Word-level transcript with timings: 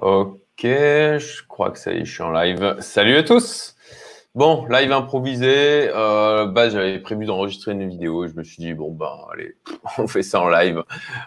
Ok, 0.00 0.62
je 0.62 1.46
crois 1.46 1.70
que 1.70 1.78
ça 1.78 1.92
y 1.92 1.98
est, 1.98 2.04
je 2.06 2.10
suis 2.10 2.22
en 2.22 2.30
live. 2.30 2.76
Salut 2.80 3.18
à 3.18 3.22
tous. 3.22 3.76
Bon, 4.34 4.64
live 4.70 4.92
improvisé. 4.92 5.90
Euh, 5.94 6.46
bah, 6.46 6.70
j'avais 6.70 6.98
prévu 7.00 7.26
d'enregistrer 7.26 7.72
une 7.72 7.86
vidéo. 7.86 8.26
Je 8.26 8.32
me 8.32 8.42
suis 8.42 8.62
dit 8.62 8.72
bon 8.72 8.92
ben 8.92 9.12
allez, 9.30 9.56
on 9.98 10.08
fait 10.08 10.22
ça 10.22 10.40
en 10.40 10.48
live. 10.48 10.82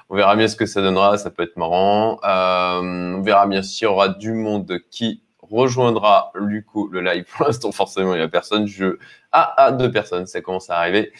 On 0.09 0.15
verra 0.15 0.35
bien 0.35 0.47
ce 0.47 0.55
que 0.55 0.65
ça 0.65 0.81
donnera. 0.81 1.19
Ça 1.19 1.29
peut 1.29 1.43
être 1.43 1.55
marrant. 1.55 2.19
Euh, 2.23 3.13
on 3.17 3.21
verra 3.21 3.45
bien 3.45 3.61
s'il 3.61 3.85
y 3.85 3.87
aura 3.87 4.09
du 4.09 4.33
monde 4.33 4.79
qui 4.89 5.21
rejoindra 5.43 6.31
du 6.41 6.65
coup 6.65 6.87
le 6.87 7.01
live. 7.01 7.25
Pour 7.37 7.45
l'instant, 7.45 7.71
forcément, 7.71 8.15
il 8.15 8.17
n'y 8.17 8.23
a 8.23 8.27
personne. 8.27 8.65
Je 8.65 8.97
ah 9.31 9.53
ah 9.55 9.71
deux 9.71 9.91
personnes. 9.91 10.25
Ça 10.25 10.41
commence 10.41 10.71
à 10.71 10.79
arriver. 10.79 11.13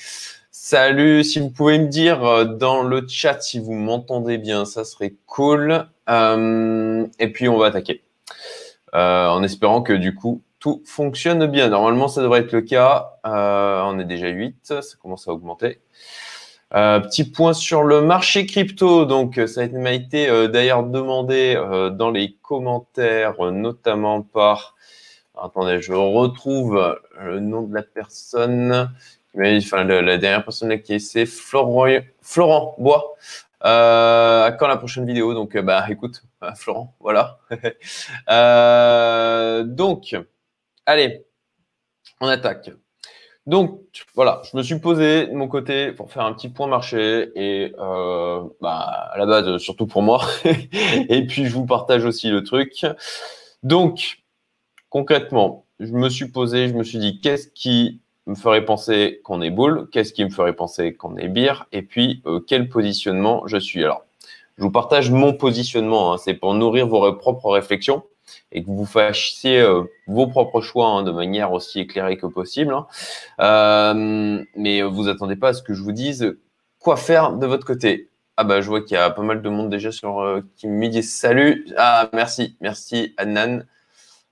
Salut, 0.65 1.25
si 1.25 1.41
vous 1.41 1.49
pouvez 1.49 1.77
me 1.77 1.87
dire 1.87 2.23
euh, 2.23 2.45
dans 2.45 2.83
le 2.83 3.05
chat 3.05 3.41
si 3.41 3.59
vous 3.59 3.73
m'entendez 3.73 4.37
bien, 4.37 4.63
ça 4.63 4.85
serait 4.85 5.13
cool. 5.25 5.89
Euh, 6.09 7.05
et 7.19 7.33
puis 7.33 7.49
on 7.49 7.57
va 7.57 7.65
attaquer. 7.65 8.01
Euh, 8.95 9.27
en 9.27 9.43
espérant 9.43 9.81
que 9.81 9.91
du 9.91 10.15
coup 10.15 10.41
tout 10.59 10.81
fonctionne 10.85 11.47
bien. 11.47 11.67
Normalement, 11.67 12.07
ça 12.07 12.21
devrait 12.21 12.39
être 12.39 12.53
le 12.53 12.61
cas. 12.61 13.19
on 13.25 13.99
est 13.99 14.05
déjà 14.05 14.29
8, 14.29 14.55
ça 14.61 14.79
commence 15.01 15.27
à 15.27 15.33
augmenter. 15.33 15.81
petit 16.71 17.25
point 17.25 17.51
sur 17.51 17.83
le 17.83 17.99
marché 17.99 18.45
crypto. 18.45 19.03
Donc, 19.03 19.41
ça 19.45 19.67
m'a 19.67 19.91
été 19.91 20.47
d'ailleurs 20.47 20.83
demandé 20.83 21.55
dans 21.91 22.09
les 22.09 22.37
commentaires, 22.41 23.51
notamment 23.51 24.21
par. 24.21 24.75
Attendez, 25.35 25.81
je 25.81 25.91
retrouve 25.91 26.97
le 27.19 27.41
nom 27.41 27.63
de 27.63 27.75
la 27.75 27.83
personne 27.83 28.89
mais 29.35 29.57
enfin, 29.57 29.83
la 29.83 30.17
dernière 30.17 30.43
personne 30.43 30.79
qui 30.81 30.93
est, 30.95 30.99
c'est 30.99 31.25
Florent, 31.25 31.87
Florent 32.21 32.75
Bois. 32.77 33.15
Euh, 33.65 34.51
quand 34.51 34.67
la 34.67 34.77
prochaine 34.77 35.05
vidéo? 35.05 35.33
Donc, 35.33 35.55
euh, 35.55 35.61
bah, 35.61 35.85
écoute, 35.89 36.23
euh, 36.43 36.53
Florent, 36.55 36.95
voilà. 36.99 37.39
euh, 38.29 39.63
donc, 39.63 40.15
allez, 40.85 41.25
on 42.19 42.27
attaque. 42.27 42.71
Donc, 43.45 43.81
voilà, 44.15 44.41
je 44.49 44.55
me 44.57 44.63
suis 44.63 44.79
posé 44.79 45.27
de 45.27 45.33
mon 45.33 45.47
côté 45.47 45.91
pour 45.91 46.11
faire 46.11 46.23
un 46.23 46.33
petit 46.33 46.49
point 46.49 46.67
marché 46.67 47.31
et 47.35 47.73
euh, 47.77 48.43
bah, 48.61 49.09
à 49.11 49.17
la 49.17 49.25
base, 49.25 49.57
surtout 49.57 49.87
pour 49.87 50.01
moi. 50.01 50.21
et 50.45 51.25
puis, 51.27 51.45
je 51.45 51.53
vous 51.53 51.65
partage 51.65 52.05
aussi 52.05 52.29
le 52.29 52.43
truc. 52.43 52.85
Donc, 53.63 54.23
concrètement, 54.89 55.65
je 55.79 55.91
me 55.91 56.09
suis 56.09 56.29
posé, 56.29 56.69
je 56.69 56.73
me 56.73 56.83
suis 56.83 56.99
dit, 56.99 57.19
qu'est-ce 57.21 57.47
qui 57.49 58.01
me 58.25 58.35
ferait 58.35 58.65
penser 58.65 59.21
qu'on 59.23 59.41
est 59.41 59.49
boule, 59.49 59.89
qu'est-ce 59.91 60.13
qui 60.13 60.23
me 60.23 60.29
ferait 60.29 60.53
penser 60.53 60.93
qu'on 60.93 61.17
est 61.17 61.27
beer, 61.27 61.67
et 61.71 61.81
puis 61.81 62.21
euh, 62.25 62.39
quel 62.39 62.69
positionnement 62.69 63.45
je 63.47 63.57
suis. 63.57 63.83
Alors, 63.83 64.05
je 64.57 64.63
vous 64.63 64.71
partage 64.71 65.11
mon 65.11 65.33
positionnement, 65.33 66.13
hein. 66.13 66.17
c'est 66.17 66.33
pour 66.33 66.53
nourrir 66.53 66.87
vos 66.87 67.11
propres 67.13 67.49
réflexions 67.49 68.03
et 68.51 68.63
que 68.63 68.69
vous 68.69 68.85
fassiez 68.85 69.59
euh, 69.59 69.83
vos 70.07 70.27
propres 70.27 70.61
choix 70.61 70.87
hein, 70.87 71.03
de 71.03 71.11
manière 71.11 71.51
aussi 71.51 71.81
éclairée 71.81 72.17
que 72.17 72.27
possible. 72.27 72.73
Hein. 72.73 72.87
Euh, 73.41 74.43
mais 74.55 74.81
vous 74.81 75.09
attendez 75.09 75.35
pas 75.35 75.49
à 75.49 75.53
ce 75.53 75.61
que 75.61 75.73
je 75.73 75.81
vous 75.81 75.91
dise 75.91 76.37
quoi 76.79 76.95
faire 76.95 77.33
de 77.33 77.45
votre 77.45 77.65
côté. 77.65 78.09
Ah 78.37 78.43
bah 78.43 78.61
je 78.61 78.67
vois 78.67 78.81
qu'il 78.81 78.95
y 78.95 78.97
a 78.97 79.09
pas 79.11 79.21
mal 79.21 79.41
de 79.41 79.49
monde 79.49 79.69
déjà 79.69 79.91
sur 79.91 80.41
qui 80.55 80.67
me 80.67 80.87
dit 80.87 81.03
salut. 81.03 81.67
Ah 81.77 82.09
merci, 82.13 82.57
merci 82.61 83.13
Annan. 83.17 83.63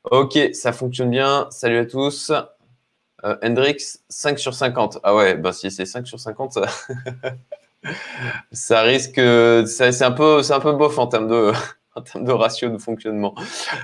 Ok, 0.10 0.40
ça 0.54 0.74
fonctionne 0.74 1.12
bien. 1.12 1.48
Salut 1.52 1.78
à 1.78 1.86
tous. 1.86 2.32
Euh, 3.24 3.36
Hendrix, 3.44 4.00
5 4.10 4.40
sur 4.40 4.54
50. 4.54 5.00
Ah 5.04 5.16
ouais, 5.16 5.36
bah 5.36 5.54
si 5.54 5.70
c'est 5.72 5.86
5 5.86 6.08
sur 6.08 6.20
50, 6.20 6.54
ça, 6.54 6.66
ça 8.52 8.82
risque. 8.82 9.16
C'est 9.16 10.02
un, 10.02 10.12
peu, 10.12 10.42
un 10.50 10.60
peu 10.60 10.74
bof 10.74 10.98
en 10.98 11.08
termes 11.08 11.28
de, 11.28 11.52
en 11.96 12.02
termes 12.02 12.26
de 12.26 12.32
ratio 12.32 12.70
de 12.70 12.78
fonctionnement. 12.78 13.36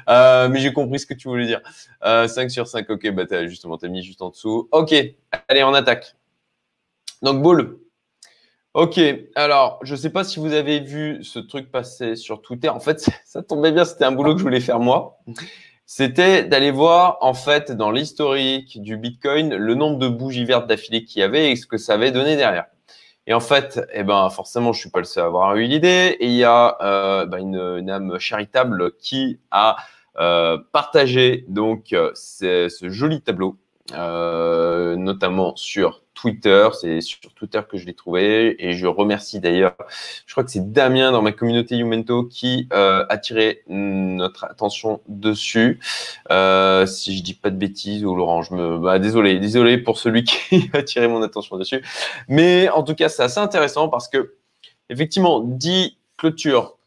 Euh, 0.10 0.50
mais 0.50 0.60
j'ai 0.60 0.74
compris 0.74 1.00
ce 1.00 1.06
que 1.06 1.14
tu 1.14 1.28
voulais 1.28 1.46
dire. 1.46 1.62
5 2.02 2.08
euh, 2.08 2.50
sur 2.50 2.68
5, 2.68 2.90
ok, 2.90 3.12
bah 3.12 3.24
as, 3.32 3.48
justement, 3.48 3.78
tu 3.78 3.86
as 3.86 3.90
mis 3.90 4.04
juste 4.04 4.22
en 4.22 4.30
dessous. 4.30 4.68
Ok, 4.72 4.94
allez, 5.48 5.64
on 5.64 5.74
attaque. 5.74 6.16
Donc, 7.22 7.42
boule. 7.42 7.80
Ok, 8.74 9.00
alors, 9.36 9.80
je 9.82 9.94
ne 9.94 9.98
sais 9.98 10.12
pas 10.12 10.24
si 10.24 10.40
vous 10.40 10.54
avez 10.54 10.80
vu 10.80 11.24
ce 11.24 11.40
truc 11.40 11.72
passer 11.72 12.16
sur 12.16 12.42
Twitter. 12.42 12.70
En 12.70 12.80
fait, 12.80 13.10
ça 13.26 13.42
tombait 13.42 13.72
bien, 13.72 13.86
c'était 13.86 14.06
un 14.06 14.12
boulot 14.12 14.34
que 14.34 14.40
je 14.40 14.44
voulais 14.44 14.62
faire 14.62 14.80
moi 14.80 15.20
c'était 15.88 16.44
d'aller 16.44 16.70
voir 16.70 17.18
en 17.22 17.34
fait 17.34 17.72
dans 17.72 17.92
l'historique 17.92 18.82
du 18.82 18.98
Bitcoin 18.98 19.56
le 19.56 19.74
nombre 19.74 19.98
de 19.98 20.10
bougies 20.10 20.44
vertes 20.44 20.68
d'affilée 20.68 21.06
qu'il 21.06 21.22
y 21.22 21.24
avait 21.24 21.50
et 21.52 21.56
ce 21.56 21.66
que 21.66 21.78
ça 21.78 21.94
avait 21.94 22.12
donné 22.12 22.36
derrière. 22.36 22.66
Et 23.26 23.34
en 23.34 23.40
fait, 23.40 23.80
eh 23.94 24.04
ben 24.04 24.30
forcément, 24.30 24.74
je 24.74 24.82
suis 24.82 24.90
pas 24.90 25.00
le 25.00 25.06
seul 25.06 25.24
à 25.24 25.28
avoir 25.28 25.56
eu 25.56 25.64
l'idée. 25.64 26.18
Et 26.20 26.28
il 26.28 26.34
y 26.34 26.44
a 26.44 26.78
euh, 26.82 27.26
ben, 27.26 27.40
une, 27.40 27.90
âme 27.90 28.20
charitable 28.20 28.98
qui 28.98 29.40
a 29.50 29.78
euh, 30.20 30.58
partagé 30.74 31.46
donc 31.48 31.94
euh, 31.94 32.12
ce 32.16 32.70
joli 32.90 33.22
tableau, 33.22 33.58
notamment 33.92 35.56
sur 35.56 36.04
Twitter. 36.18 36.68
C'est 36.80 37.00
sur 37.00 37.20
Twitter 37.36 37.62
que 37.70 37.78
je 37.78 37.86
l'ai 37.86 37.94
trouvé 37.94 38.56
et 38.66 38.74
je 38.74 38.88
remercie 38.88 39.40
d'ailleurs. 39.40 39.76
Je 40.26 40.34
crois 40.34 40.44
que 40.44 40.50
c'est 40.50 40.72
Damien 40.72 41.12
dans 41.12 41.22
ma 41.22 41.32
communauté 41.32 41.78
Youmento 41.78 42.24
qui 42.24 42.68
euh, 42.74 43.06
a 43.08 43.18
tiré 43.18 43.64
notre 43.68 44.46
attention 44.46 45.02
dessus. 45.08 45.80
Euh, 46.32 46.88
si 46.88 47.16
je 47.16 47.22
dis 47.22 47.36
pas 47.36 47.52
de 47.52 47.58
bêtises 47.58 48.04
ou 48.04 48.16
Laurent, 48.16 48.42
je 48.42 48.56
me, 48.56 48.80
bah, 48.80 48.98
désolé, 48.98 49.40
désolé 49.40 49.78
pour 49.78 50.00
celui 50.00 50.24
qui 50.26 50.70
a 50.74 50.82
tiré 50.82 51.08
mon 51.08 51.22
attention 51.22 51.56
dessus. 51.58 51.84
Mais 52.28 52.68
en 52.70 52.82
tout 52.82 52.96
cas, 52.96 53.10
c'est 53.10 53.24
assez 53.24 53.40
intéressant 53.40 53.88
parce 53.88 54.08
que 54.08 54.34
effectivement, 54.90 55.42
10 55.42 55.98
clôtures 56.18 56.78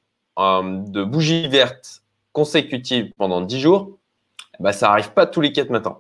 euh, 0.41 0.81
de 0.89 1.05
bougies 1.05 1.47
vertes 1.47 2.03
consécutives 2.33 3.13
pendant 3.17 3.41
10 3.41 3.61
jours, 3.61 3.99
bah, 4.59 4.73
ça 4.73 4.91
arrive 4.91 5.13
pas 5.13 5.27
tous 5.27 5.41
les 5.41 5.53
4 5.53 5.71
matins. 5.71 5.99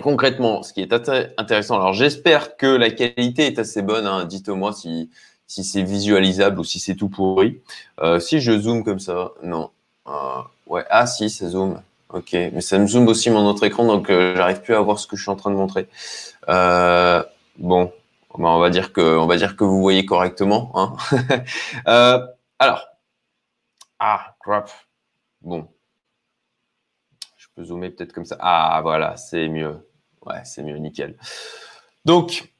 Concrètement, 0.00 0.62
ce 0.62 0.72
qui 0.72 0.80
est 0.80 0.92
intéressant, 0.92 1.76
alors 1.76 1.92
j'espère 1.92 2.56
que 2.56 2.66
la 2.66 2.90
qualité 2.90 3.46
est 3.46 3.58
assez 3.58 3.82
bonne. 3.82 4.06
Hein, 4.06 4.24
Dites-moi 4.24 4.72
si, 4.72 5.10
c'est 5.46 5.82
visualisable 5.82 6.60
ou 6.60 6.64
si 6.64 6.78
c'est 6.80 6.94
tout 6.94 7.10
pourri. 7.10 7.60
Euh, 8.00 8.18
si 8.18 8.40
je 8.40 8.58
zoome 8.58 8.84
comme 8.84 8.98
ça, 8.98 9.32
non. 9.42 9.70
Euh, 10.08 10.40
ouais, 10.66 10.84
ah 10.88 11.06
si, 11.06 11.28
ça 11.28 11.48
zoome. 11.48 11.82
Ok, 12.08 12.32
mais 12.32 12.60
ça 12.62 12.78
me 12.78 12.86
zoome 12.86 13.08
aussi 13.08 13.30
mon 13.30 13.46
autre 13.46 13.64
écran, 13.64 13.86
donc 13.86 14.10
euh, 14.10 14.34
j'arrive 14.36 14.60
plus 14.62 14.74
à 14.74 14.80
voir 14.80 14.98
ce 14.98 15.06
que 15.06 15.16
je 15.16 15.22
suis 15.22 15.30
en 15.30 15.36
train 15.36 15.50
de 15.50 15.56
montrer. 15.56 15.88
Euh, 16.48 17.22
bon, 17.58 17.92
ben, 18.38 18.48
on 18.48 18.58
va 18.60 18.70
dire 18.70 18.92
que, 18.92 19.18
on 19.18 19.26
va 19.26 19.36
dire 19.36 19.56
que 19.56 19.64
vous 19.64 19.80
voyez 19.80 20.06
correctement. 20.06 20.72
Hein. 20.74 21.44
Alors, 22.58 22.86
ah 23.98 24.34
crap. 24.40 24.70
Bon, 25.42 25.68
peux 27.54 27.64
zoomer 27.64 27.90
peut-être 27.90 28.12
comme 28.12 28.24
ça. 28.24 28.36
Ah, 28.40 28.80
voilà, 28.82 29.16
c'est 29.16 29.48
mieux. 29.48 29.76
Ouais, 30.24 30.40
c'est 30.44 30.62
mieux, 30.62 30.76
nickel. 30.76 31.16
Donc, 32.04 32.52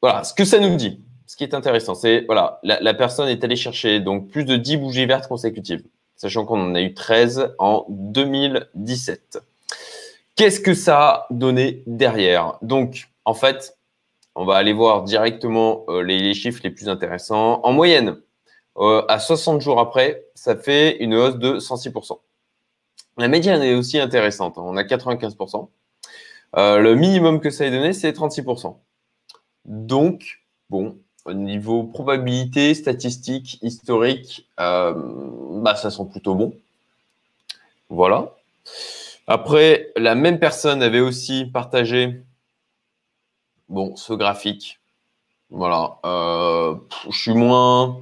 voilà, 0.00 0.24
ce 0.24 0.34
que 0.34 0.44
ça 0.44 0.58
nous 0.58 0.76
dit, 0.76 1.02
ce 1.26 1.36
qui 1.36 1.44
est 1.44 1.54
intéressant, 1.54 1.94
c'est, 1.94 2.24
voilà, 2.26 2.60
la, 2.62 2.94
personne 2.94 3.28
est 3.28 3.42
allée 3.44 3.56
chercher 3.56 4.00
donc 4.00 4.28
plus 4.28 4.44
de 4.44 4.56
10 4.56 4.76
bougies 4.78 5.06
vertes 5.06 5.26
consécutives, 5.26 5.84
sachant 6.16 6.44
qu'on 6.44 6.60
en 6.60 6.74
a 6.74 6.80
eu 6.80 6.94
13 6.94 7.54
en 7.58 7.86
2017. 7.88 9.38
Qu'est-ce 10.36 10.60
que 10.60 10.74
ça 10.74 10.98
a 10.98 11.26
donné 11.30 11.82
derrière? 11.86 12.58
Donc, 12.62 13.08
en 13.24 13.34
fait, 13.34 13.76
on 14.34 14.44
va 14.44 14.56
aller 14.56 14.72
voir 14.72 15.04
directement 15.04 15.84
euh, 15.88 16.02
les, 16.02 16.34
chiffres 16.34 16.60
les 16.64 16.70
plus 16.70 16.88
intéressants. 16.88 17.60
En 17.62 17.72
moyenne, 17.72 18.16
euh, 18.78 19.04
à 19.08 19.18
60 19.18 19.60
jours 19.60 19.78
après, 19.78 20.24
ça 20.34 20.56
fait 20.56 20.96
une 20.98 21.14
hausse 21.14 21.36
de 21.36 21.58
106%. 21.58 22.18
La 23.16 23.28
médiane 23.28 23.62
est 23.62 23.74
aussi 23.74 23.98
intéressante. 23.98 24.58
On 24.58 24.76
a 24.76 24.82
95%. 24.82 25.68
Euh, 26.56 26.78
le 26.78 26.94
minimum 26.94 27.40
que 27.40 27.50
ça 27.50 27.66
ait 27.66 27.70
donné, 27.70 27.92
c'est 27.92 28.12
36%. 28.12 28.76
Donc, 29.64 30.42
bon, 30.70 30.98
au 31.24 31.32
niveau 31.32 31.84
probabilité, 31.84 32.74
statistique, 32.74 33.58
historique, 33.62 34.48
euh, 34.60 34.94
bah, 35.62 35.74
ça 35.74 35.90
sent 35.90 36.04
plutôt 36.10 36.34
bon. 36.34 36.54
Voilà. 37.88 38.34
Après, 39.26 39.92
la 39.96 40.14
même 40.14 40.38
personne 40.38 40.82
avait 40.82 41.00
aussi 41.00 41.46
partagé 41.46 42.22
bon, 43.68 43.96
ce 43.96 44.12
graphique. 44.12 44.80
Voilà. 45.50 45.98
Euh, 46.04 46.74
je 47.10 47.18
suis 47.18 47.34
moins 47.34 48.00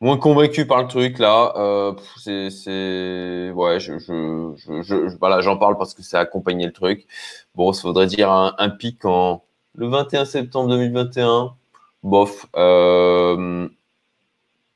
moins 0.00 0.18
convaincu 0.18 0.66
par 0.66 0.82
le 0.82 0.88
truc 0.88 1.18
là. 1.18 1.52
Euh, 1.56 1.94
c'est, 2.18 3.50
ouais, 3.52 3.80
je, 3.80 3.98
je, 3.98 4.82
je, 4.82 5.16
voilà, 5.18 5.40
j'en 5.40 5.56
parle 5.56 5.76
parce 5.78 5.94
que 5.94 6.02
c'est 6.02 6.16
accompagné 6.16 6.66
le 6.66 6.72
truc. 6.72 7.06
Bon, 7.54 7.72
ça 7.72 7.82
voudrait 7.88 8.06
dire 8.06 8.30
un, 8.30 8.70
pic 8.70 9.04
en 9.04 9.44
le 9.74 9.88
21 9.88 10.24
septembre 10.24 10.68
2021. 10.70 11.54
Bof, 12.02 12.46
euh, 12.56 13.68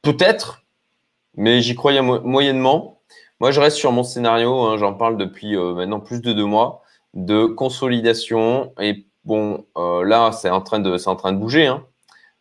peut-être, 0.02 0.62
mais 1.36 1.60
j'y 1.60 1.74
croyais 1.74 2.00
moyennement. 2.02 3.00
Moi, 3.40 3.50
je 3.50 3.60
reste 3.60 3.76
sur 3.76 3.92
mon 3.92 4.02
scénario. 4.02 4.62
Hein, 4.62 4.78
j'en 4.78 4.94
parle 4.94 5.16
depuis 5.18 5.56
euh, 5.56 5.74
maintenant 5.74 6.00
plus 6.00 6.20
de 6.22 6.32
deux 6.32 6.44
mois 6.46 6.82
de 7.14 7.46
consolidation. 7.46 8.72
Et 8.80 9.06
bon, 9.24 9.66
là, 9.76 10.32
c'est 10.32 10.50
en 10.50 10.62
train 10.62 10.80
de, 10.80 10.96
c'est 10.96 11.08
en 11.08 11.16
train 11.16 11.32
de 11.32 11.38
bouger. 11.38 11.66
Hein 11.66 11.84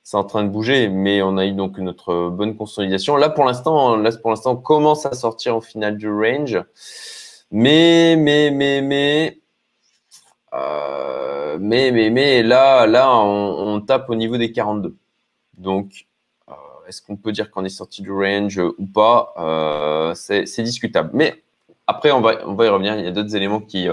c'est 0.08 0.16
en 0.16 0.24
train 0.24 0.46
de 0.46 0.50
bouger, 0.50 0.88
mais 0.88 1.22
on 1.22 1.36
a 1.36 1.46
eu 1.46 1.52
donc 1.52 1.80
notre 1.80 2.30
bonne 2.30 2.56
consolidation. 2.56 3.18
Là, 3.18 3.30
pour 3.30 3.44
l'instant, 3.44 3.98
là, 3.98 4.10
pour 4.22 4.30
l'instant, 4.30 4.56
commence 4.56 5.06
à 5.06 5.12
sortir 5.12 5.58
au 5.58 5.60
final 5.60 5.98
du 5.98 6.10
range. 6.10 6.58
Mais, 7.52 8.16
mais, 8.16 8.50
mais, 8.50 8.82
mais, 8.82 9.42
euh, 10.54 11.58
mais, 11.60 11.92
mais, 11.92 12.10
mais, 12.10 12.42
là, 12.42 12.88
là, 12.88 13.14
on, 13.18 13.82
tape 13.82 14.10
au 14.10 14.16
niveau 14.16 14.38
des 14.38 14.54
42. 14.54 14.96
Donc, 15.58 16.08
euh, 16.48 16.54
est-ce 16.88 17.02
qu'on 17.02 17.18
peut 17.18 17.34
dire 17.34 17.52
qu'on 17.52 17.66
est 17.66 17.70
sorti 17.70 18.02
du 18.02 18.14
range 18.14 18.62
ou 18.78 18.86
pas? 18.86 19.34
Euh, 19.38 20.14
C'est 20.16 20.64
discutable. 20.64 21.10
Mais 21.12 21.44
après, 21.86 22.14
on 22.14 22.22
va, 22.22 22.48
on 22.48 22.54
va 22.54 22.66
y 22.66 22.70
revenir. 22.70 22.98
Il 22.98 23.04
y 23.04 23.10
a 23.10 23.12
d'autres 23.12 23.36
éléments 23.36 23.60
qui, 23.60 23.90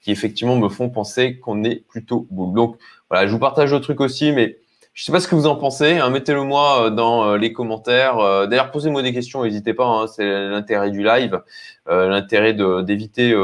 qui 0.00 0.10
effectivement 0.10 0.56
me 0.56 0.68
font 0.68 0.90
penser 0.90 1.38
qu'on 1.38 1.62
est 1.62 1.86
plutôt 1.86 2.26
bull. 2.32 2.52
Donc, 2.52 2.78
voilà, 3.08 3.28
je 3.28 3.32
vous 3.32 3.38
partage 3.38 3.72
le 3.72 3.80
truc 3.80 4.00
aussi, 4.00 4.32
mais 4.32 4.58
je 4.92 5.04
sais 5.04 5.12
pas 5.12 5.20
ce 5.20 5.28
que 5.28 5.34
vous 5.34 5.46
en 5.46 5.56
pensez. 5.56 5.98
Hein, 5.98 6.10
Mettez-le 6.10 6.42
moi 6.44 6.90
dans 6.90 7.36
les 7.36 7.52
commentaires. 7.52 8.46
D'ailleurs, 8.48 8.70
posez-moi 8.70 9.02
des 9.02 9.12
questions, 9.12 9.42
n'hésitez 9.44 9.74
pas. 9.74 9.86
Hein, 9.86 10.06
c'est 10.06 10.48
l'intérêt 10.48 10.90
du 10.90 11.02
live, 11.02 11.42
l'intérêt 11.86 12.54
d'éviter 12.54 13.34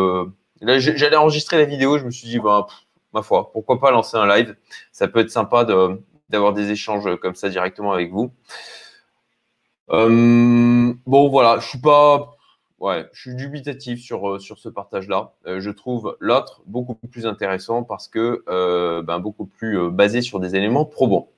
Là, 0.60 0.78
j'allais 0.78 1.16
enregistrer 1.16 1.56
la 1.56 1.64
vidéo, 1.64 1.98
je 1.98 2.04
me 2.04 2.10
suis 2.10 2.28
dit, 2.28 2.38
bah, 2.40 2.66
ma 3.12 3.22
foi, 3.22 3.52
pourquoi 3.52 3.78
pas 3.78 3.90
lancer 3.90 4.16
un 4.16 4.26
live 4.26 4.56
Ça 4.92 5.08
peut 5.08 5.20
être 5.20 5.30
sympa 5.30 5.64
d'avoir 6.28 6.52
des 6.52 6.70
échanges 6.70 7.16
comme 7.20 7.34
ça 7.34 7.48
directement 7.48 7.92
avec 7.92 8.10
vous. 8.10 8.32
Euh, 9.90 10.92
bon, 11.06 11.28
voilà, 11.28 11.60
je 11.60 11.66
suis 11.68 11.80
pas, 11.80 12.36
ouais, 12.80 13.06
je 13.12 13.20
suis 13.20 13.34
dubitatif 13.34 14.02
sur, 14.02 14.28
euh, 14.28 14.38
sur 14.38 14.58
ce 14.58 14.68
partage-là. 14.68 15.32
Euh, 15.46 15.60
je 15.60 15.70
trouve 15.70 16.16
l'autre 16.20 16.62
beaucoup 16.66 16.94
plus 16.94 17.26
intéressant 17.26 17.84
parce 17.84 18.08
que 18.08 18.42
ben, 19.02 19.18
beaucoup 19.20 19.46
plus 19.46 19.90
basé 19.90 20.22
sur 20.22 20.40
des 20.40 20.56
éléments 20.56 20.84
probants. 20.84 21.30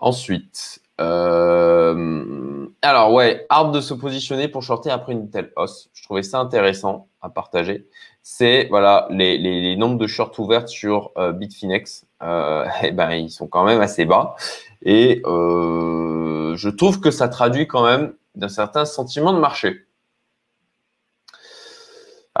Ensuite, 0.00 0.80
euh, 1.00 2.66
alors 2.82 3.12
ouais, 3.12 3.46
hard 3.48 3.74
de 3.74 3.80
se 3.80 3.94
positionner 3.94 4.48
pour 4.48 4.62
shorter 4.62 4.90
après 4.90 5.12
une 5.12 5.30
telle 5.30 5.52
hausse. 5.56 5.90
Je 5.92 6.02
trouvais 6.02 6.22
ça 6.22 6.38
intéressant 6.40 7.08
à 7.22 7.28
partager. 7.30 7.86
C'est 8.22 8.66
voilà 8.70 9.06
les, 9.10 9.38
les, 9.38 9.76
nombres 9.76 9.98
de 9.98 10.06
shorts 10.06 10.38
ouvertes 10.38 10.68
sur 10.68 11.12
euh, 11.18 11.32
Bitfinex. 11.32 12.06
Euh, 12.22 12.66
eh 12.82 12.92
ben 12.92 13.12
ils 13.12 13.30
sont 13.30 13.46
quand 13.46 13.64
même 13.64 13.80
assez 13.80 14.04
bas 14.04 14.36
et 14.82 15.22
euh, 15.26 16.54
je 16.56 16.68
trouve 16.68 17.00
que 17.00 17.10
ça 17.10 17.28
traduit 17.28 17.66
quand 17.66 17.84
même 17.84 18.14
d'un 18.34 18.48
certain 18.48 18.84
sentiment 18.84 19.32
de 19.32 19.38
marché. 19.38 19.84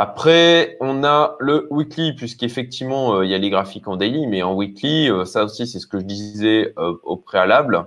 Après, 0.02 0.78
on 0.80 1.04
a 1.04 1.36
le 1.40 1.68
weekly, 1.70 2.14
puisqu'effectivement, 2.14 3.20
il 3.20 3.28
y 3.28 3.34
a 3.34 3.38
les 3.38 3.50
graphiques 3.50 3.86
en 3.86 3.96
daily, 3.96 4.26
mais 4.26 4.42
en 4.42 4.54
weekly, 4.54 5.10
ça 5.26 5.44
aussi, 5.44 5.66
c'est 5.66 5.78
ce 5.78 5.86
que 5.86 6.00
je 6.00 6.04
disais 6.04 6.74
au 6.76 7.18
préalable. 7.18 7.86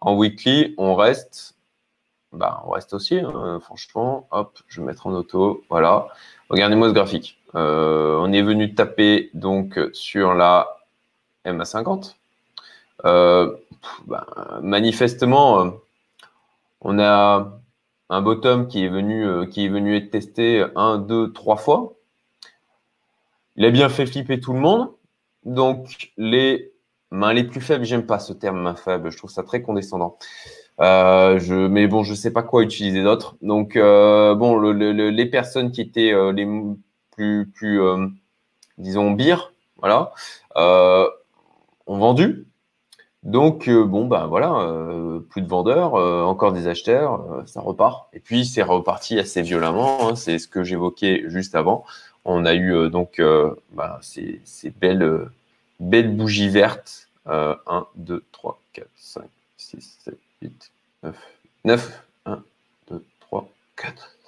En 0.00 0.16
weekly, 0.16 0.74
on 0.78 0.96
reste, 0.96 1.54
bah, 2.32 2.60
on 2.66 2.70
reste 2.70 2.92
aussi, 2.92 3.20
hein, 3.20 3.60
franchement. 3.62 4.26
Hop, 4.32 4.58
je 4.66 4.80
vais 4.80 4.86
mettre 4.88 5.06
en 5.06 5.12
auto. 5.12 5.62
Voilà. 5.70 6.08
Regardez-moi 6.48 6.88
ce 6.88 6.92
graphique. 6.92 7.38
Euh, 7.54 8.16
on 8.18 8.32
est 8.32 8.42
venu 8.42 8.74
taper 8.74 9.30
donc 9.32 9.78
sur 9.92 10.34
la 10.34 10.78
MA50. 11.44 12.16
Euh, 13.04 13.56
bah, 14.06 14.26
manifestement, 14.60 15.60
euh, 15.60 15.70
on 16.80 16.98
a 16.98 17.60
un 18.12 18.22
bottom 18.22 18.68
qui 18.68 18.84
est 18.84 18.88
venu, 18.88 19.48
qui 19.48 19.64
est 19.64 19.68
venu 19.68 19.96
être 19.96 20.10
testé 20.10 20.64
un, 20.76 20.98
deux, 20.98 21.32
trois 21.32 21.56
fois. 21.56 21.94
Il 23.56 23.64
a 23.64 23.70
bien 23.70 23.88
fait 23.88 24.06
flipper 24.06 24.38
tout 24.40 24.52
le 24.52 24.60
monde. 24.60 24.90
Donc, 25.44 26.12
les 26.16 26.72
Main 27.12 27.34
les 27.34 27.44
plus 27.44 27.60
faibles, 27.60 27.84
j'aime 27.84 28.06
pas 28.06 28.18
ce 28.18 28.32
terme 28.32 28.62
main 28.62 28.74
faible, 28.74 29.12
je 29.12 29.18
trouve 29.18 29.30
ça 29.30 29.42
très 29.42 29.60
condescendant. 29.60 30.16
Euh, 30.80 31.38
je, 31.38 31.54
mais 31.54 31.86
bon, 31.86 32.02
je 32.02 32.14
sais 32.14 32.32
pas 32.32 32.42
quoi 32.42 32.62
utiliser 32.62 33.02
d'autre. 33.02 33.36
Donc, 33.42 33.76
euh, 33.76 34.34
bon, 34.34 34.58
les 34.58 35.26
personnes 35.26 35.72
qui 35.72 35.82
étaient 35.82 36.14
euh, 36.14 36.32
les 36.32 36.48
plus, 37.10 37.50
plus 37.50 37.82
disons, 38.78 39.10
bires, 39.10 39.52
voilà, 39.76 40.12
ont 40.56 41.98
vendu. 41.98 42.46
Donc, 43.22 43.70
bon, 43.70 44.06
ben 44.06 44.26
voilà, 44.26 44.68
plus 45.30 45.42
de 45.42 45.48
vendeurs, 45.48 45.94
encore 45.94 46.52
des 46.52 46.66
acheteurs, 46.66 47.42
ça 47.46 47.60
repart. 47.60 48.08
Et 48.12 48.20
puis, 48.20 48.44
c'est 48.44 48.62
reparti 48.62 49.18
assez 49.18 49.42
violemment. 49.42 50.08
Hein, 50.08 50.16
c'est 50.16 50.38
ce 50.38 50.48
que 50.48 50.64
j'évoquais 50.64 51.24
juste 51.26 51.54
avant. 51.54 51.84
On 52.24 52.44
a 52.44 52.54
eu 52.54 52.90
donc 52.90 53.20
ben, 53.72 53.98
ces, 54.00 54.40
ces 54.44 54.70
belles 54.70 55.28
belle 55.82 56.16
bougie 56.16 56.48
verte. 56.48 57.08
1, 57.26 57.86
2, 57.96 58.24
3, 58.32 58.60
4, 58.72 58.88
5, 58.96 59.22
6, 59.56 59.98
7, 60.04 60.18
8, 60.42 60.72
9. 61.04 61.16
9. 61.64 62.04
1, 62.26 62.42
2, 62.90 63.04
3, 63.20 63.48
4, 63.76 63.94
5, 63.94 64.21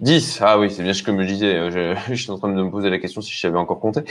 10. 0.00 0.38
Ah 0.42 0.58
oui, 0.58 0.70
c'est 0.70 0.82
bien 0.82 0.92
ce 0.92 1.02
que 1.02 1.12
je 1.12 1.16
me 1.16 1.24
disais. 1.26 1.54
Euh, 1.54 1.96
je, 2.08 2.14
suis 2.14 2.30
en 2.30 2.38
train 2.38 2.48
de 2.52 2.62
me 2.62 2.70
poser 2.70 2.90
la 2.90 2.98
question 2.98 3.20
si 3.20 3.32
je 3.32 3.40
savais 3.40 3.58
encore 3.58 3.80
compter. 3.80 4.02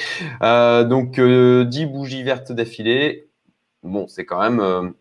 Euh, 0.41 0.83
donc, 0.83 1.19
euh, 1.19 1.63
10 1.65 1.85
bougies 1.87 2.23
vertes 2.23 2.51
d'affilée. 2.51 3.27
Bon, 3.83 4.07
c'est 4.07 4.25
quand, 4.25 4.39
même, 4.39 4.59
euh, 4.59 4.91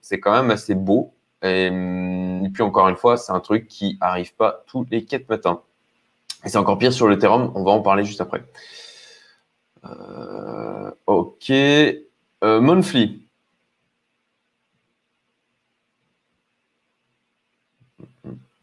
assez 0.51 0.75
beau. 0.75 1.15
Et, 1.43 1.67
et, 1.67 2.51
puis, 2.53 2.63
encore 2.63 2.89
une 2.89 2.97
fois, 2.97 3.17
c'est 3.17 3.33
un 3.33 3.41
truc 3.41 3.67
qui 3.69 3.99
arrive 4.01 4.35
pas 4.35 4.65
tous 4.67 4.87
les 4.91 5.05
4 5.05 5.29
matins. 5.29 5.63
Et 6.45 6.49
c'est 6.49 6.59
encore 6.59 6.79
pire 6.79 6.93
sur 6.93 7.09
le 7.09 7.15
Ethereum. 7.17 7.53
On 7.55 7.65
va 7.65 7.73
en 7.73 7.81
parler 7.81 8.05
juste 8.05 8.21
après. 8.21 8.45
Euh, 9.85 10.91
ok. 11.07 11.51
Euh, 11.51 12.61
monthly. 12.61 13.27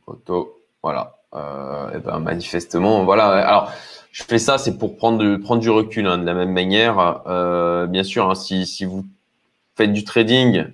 Auto. 0.05 0.61
Voilà. 0.83 1.20
Euh, 1.33 1.99
ben 1.99 2.19
manifestement, 2.19 3.03
voilà. 3.03 3.27
Alors, 3.27 3.71
je 4.11 4.23
fais 4.23 4.39
ça, 4.39 4.57
c'est 4.57 4.77
pour 4.77 4.97
prendre, 4.97 5.37
prendre 5.37 5.61
du 5.61 5.69
recul 5.69 6.07
hein, 6.07 6.17
de 6.17 6.25
la 6.25 6.33
même 6.33 6.51
manière. 6.51 7.23
bien 7.87 8.03
sûr, 8.03 8.29
hein, 8.29 8.35
si, 8.35 8.65
si, 8.65 8.85
vous 8.85 9.05
faites 9.75 9.93
du 9.93 10.03
trading, 10.03 10.65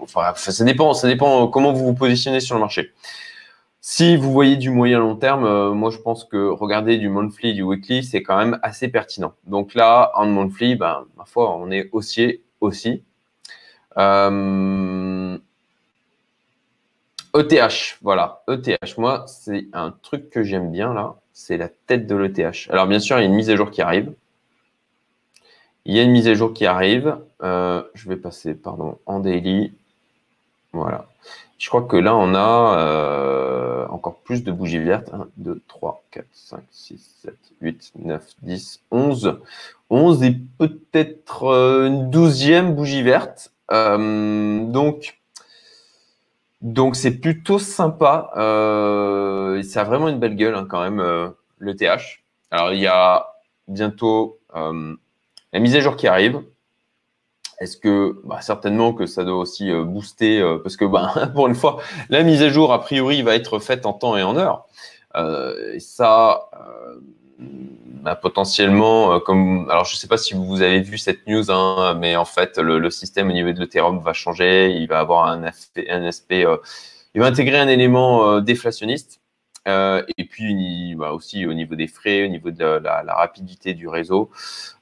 enfin, 0.00 0.32
ça 0.36 0.64
dépend, 0.64 0.94
ça 0.94 1.08
dépend 1.08 1.48
comment 1.48 1.72
vous 1.72 1.86
vous 1.86 1.94
positionnez 1.94 2.40
sur 2.40 2.54
le 2.54 2.60
marché. 2.60 2.92
Si 3.82 4.14
vous 4.16 4.30
voyez 4.30 4.56
du 4.56 4.68
moyen 4.68 4.98
long 4.98 5.16
terme, 5.16 5.44
euh, 5.44 5.72
moi 5.72 5.90
je 5.90 5.96
pense 5.96 6.24
que 6.24 6.50
regarder 6.50 6.98
du 6.98 7.08
monthly, 7.08 7.54
du 7.54 7.62
weekly, 7.62 8.04
c'est 8.04 8.22
quand 8.22 8.36
même 8.36 8.58
assez 8.62 8.88
pertinent. 8.88 9.32
Donc 9.46 9.74
là, 9.74 10.12
en 10.14 10.26
monthly, 10.26 10.76
ben, 10.76 11.06
ma 11.16 11.24
foi, 11.24 11.56
on 11.56 11.70
est 11.70 11.88
haussier 11.92 12.42
aussi. 12.60 13.02
Euh, 13.96 14.30
e 17.34 17.98
voilà, 18.02 18.42
ETH, 18.48 18.98
moi, 18.98 19.24
c'est 19.26 19.66
un 19.72 19.92
truc 20.02 20.30
que 20.30 20.42
j'aime 20.42 20.70
bien 20.70 20.92
là, 20.94 21.16
c'est 21.32 21.56
la 21.56 21.68
tête 21.68 22.06
de 22.06 22.16
l'ETH. 22.16 22.68
Alors 22.70 22.86
bien 22.86 22.98
sûr, 22.98 23.18
il 23.18 23.22
y 23.22 23.24
a 23.24 23.28
une 23.28 23.34
mise 23.34 23.50
à 23.50 23.56
jour 23.56 23.70
qui 23.70 23.82
arrive. 23.82 24.12
Il 25.84 25.94
y 25.94 26.00
a 26.00 26.02
une 26.02 26.12
mise 26.12 26.28
à 26.28 26.34
jour 26.34 26.52
qui 26.52 26.66
arrive. 26.66 27.16
Euh, 27.42 27.82
je 27.94 28.08
vais 28.08 28.16
passer, 28.16 28.54
pardon, 28.54 28.98
en 29.06 29.20
daily. 29.20 29.72
Voilà. 30.72 31.06
Je 31.60 31.68
crois 31.68 31.82
que 31.82 31.96
là, 31.96 32.16
on 32.16 32.34
a 32.34 32.78
euh, 32.78 33.86
encore 33.88 34.16
plus 34.16 34.44
de 34.44 34.50
bougies 34.50 34.78
vertes. 34.78 35.10
1, 35.12 35.28
2, 35.36 35.60
3, 35.68 36.02
4, 36.10 36.26
5, 36.32 36.60
6, 36.70 37.16
7, 37.22 37.34
8, 37.60 37.92
9, 37.98 38.24
10, 38.42 38.80
11. 38.90 39.40
11 39.90 40.22
et 40.22 40.36
peut-être 40.58 41.44
euh, 41.44 41.86
une 41.86 42.10
douzième 42.10 42.74
bougie 42.74 43.02
verte. 43.02 43.52
Euh, 43.72 44.64
donc, 44.64 45.19
donc 46.60 46.96
c'est 46.96 47.20
plutôt 47.20 47.58
sympa. 47.58 48.30
ça 48.34 49.80
a 49.80 49.84
vraiment 49.84 50.08
une 50.08 50.18
belle 50.18 50.36
gueule 50.36 50.54
hein, 50.54 50.66
quand 50.68 50.82
même, 50.82 51.00
le 51.58 51.76
TH. 51.76 52.22
Alors, 52.50 52.72
il 52.72 52.80
y 52.80 52.86
a 52.86 53.26
bientôt 53.68 54.38
la 54.54 55.60
mise 55.60 55.76
à 55.76 55.80
jour 55.80 55.96
qui 55.96 56.06
arrive. 56.06 56.42
Est-ce 57.60 57.76
que 57.76 58.18
bah, 58.24 58.40
certainement 58.40 58.94
que 58.94 59.04
ça 59.04 59.22
doit 59.22 59.36
aussi 59.36 59.70
euh, 59.70 59.84
booster 59.84 60.40
euh, 60.40 60.58
parce 60.58 60.76
que 60.76 60.86
bah, 60.86 61.12
pour 61.34 61.46
une 61.46 61.54
fois 61.54 61.78
la 62.08 62.22
mise 62.22 62.42
à 62.42 62.48
jour 62.48 62.72
a 62.72 62.80
priori 62.80 63.22
va 63.22 63.34
être 63.34 63.58
faite 63.58 63.84
en 63.84 63.92
temps 63.92 64.16
et 64.16 64.22
en 64.22 64.36
heure. 64.36 64.66
Euh, 65.16 65.74
ça 65.78 66.48
bah, 68.02 68.16
potentiellement 68.16 69.20
comme 69.20 69.68
alors 69.70 69.84
je 69.84 69.94
ne 69.94 69.98
sais 69.98 70.08
pas 70.08 70.18
si 70.18 70.34
vous 70.34 70.62
avez 70.62 70.80
vu 70.80 70.98
cette 70.98 71.26
news 71.26 71.50
hein, 71.50 71.94
mais 71.98 72.16
en 72.16 72.24
fait 72.24 72.58
le, 72.58 72.90
système 72.90 73.28
au 73.28 73.32
niveau 73.32 73.52
de 73.52 73.60
l'Ethereum 73.60 74.00
va 74.00 74.12
changer. 74.12 74.70
Il 74.70 74.88
va 74.88 75.00
avoir 75.00 75.26
un 75.26 75.44
aspect, 75.44 75.90
un 75.90 76.04
aspect 76.04 76.44
il 77.14 77.20
va 77.20 77.26
intégrer 77.26 77.58
un 77.58 77.68
élément 77.68 78.40
déflationniste 78.40 79.20
euh, 79.68 80.02
et 80.16 80.24
puis 80.24 80.94
bah, 80.96 81.12
aussi 81.12 81.44
au 81.46 81.52
niveau 81.52 81.74
des 81.74 81.86
frais, 81.86 82.24
au 82.24 82.28
niveau 82.28 82.50
de 82.50 82.64
la, 82.64 83.02
rapidité 83.14 83.74
du 83.74 83.88
réseau. 83.88 84.30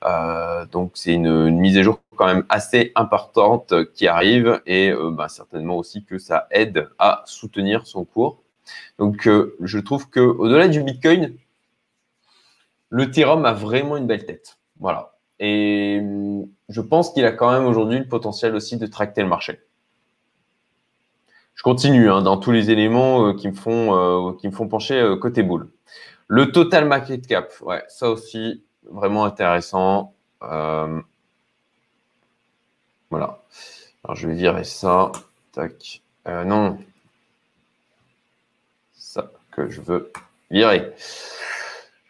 Euh, 0.05 0.67
donc 0.67 0.93
c'est 0.95 1.15
une, 1.15 1.51
mise 1.51 1.77
à 1.79 1.83
jour 1.83 2.01
quand 2.17 2.27
même 2.27 2.45
assez 2.49 2.93
importante 2.95 3.75
qui 3.95 4.07
arrive 4.07 4.61
et 4.67 4.91
euh, 4.91 5.11
bah, 5.11 5.29
certainement 5.29 5.77
aussi 5.77 6.05
que 6.05 6.19
ça 6.19 6.47
aide 6.51 6.89
à 6.99 7.23
soutenir 7.27 7.87
son 7.87 8.05
cours. 8.05 8.43
Donc 8.99 9.29
je 9.61 9.79
trouve 9.79 10.11
que 10.11 10.21
au-delà 10.21 10.69
du 10.69 10.83
Bitcoin, 10.83 11.35
le 12.91 13.05
Ethereum 13.05 13.45
a 13.45 13.53
vraiment 13.53 13.97
une 13.97 14.07
belle 14.07 14.25
tête. 14.25 14.59
Voilà. 14.79 15.15
Et 15.41 15.99
hum, 16.01 16.47
je 16.69 16.81
pense 16.81 17.13
qu'il 17.13 17.25
a 17.25 17.33
quand 17.33 17.53
même 17.53 17.67
aujourd'hui 17.67 17.99
le 17.99 18.09
potentiel 18.09 18.55
aussi 18.55 18.77
de 18.77 18.87
tracter 18.87 19.23
le 19.23 19.29
marché. 19.29 19.61
Je 21.59 21.63
continue 21.65 22.09
hein, 22.09 22.23
dans 22.23 22.37
tous 22.37 22.53
les 22.53 22.71
éléments 22.71 23.27
euh, 23.27 23.35
qui, 23.35 23.49
me 23.49 23.53
font, 23.53 24.31
euh, 24.31 24.33
qui 24.35 24.47
me 24.47 24.53
font 24.53 24.69
pencher 24.69 25.01
euh, 25.01 25.17
côté 25.17 25.43
boule. 25.43 25.69
Le 26.29 26.53
total 26.53 26.87
market 26.87 27.27
cap, 27.27 27.53
ouais, 27.63 27.83
ça 27.89 28.11
aussi, 28.11 28.63
vraiment 28.85 29.25
intéressant. 29.25 30.15
voilà. 30.41 31.03
Alors, 33.11 34.15
je 34.15 34.29
vais 34.29 34.35
virer 34.35 34.63
ça. 34.65 35.11
Tac. 35.53 36.03
non. 36.27 36.79
Ça 38.93 39.33
que 39.51 39.69
je 39.69 39.81
veux 39.81 40.13
virer. 40.51 40.93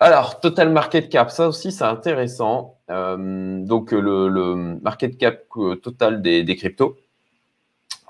Alors, 0.00 0.38
total 0.40 0.70
market 0.70 1.08
cap, 1.08 1.30
ça 1.30 1.48
aussi, 1.48 1.72
c'est 1.72 1.84
intéressant. 1.84 2.78
donc, 2.88 3.92
le, 3.92 4.54
market 4.82 5.18
cap 5.18 5.44
total 5.82 6.22
des, 6.22 6.56
cryptos. 6.56 6.96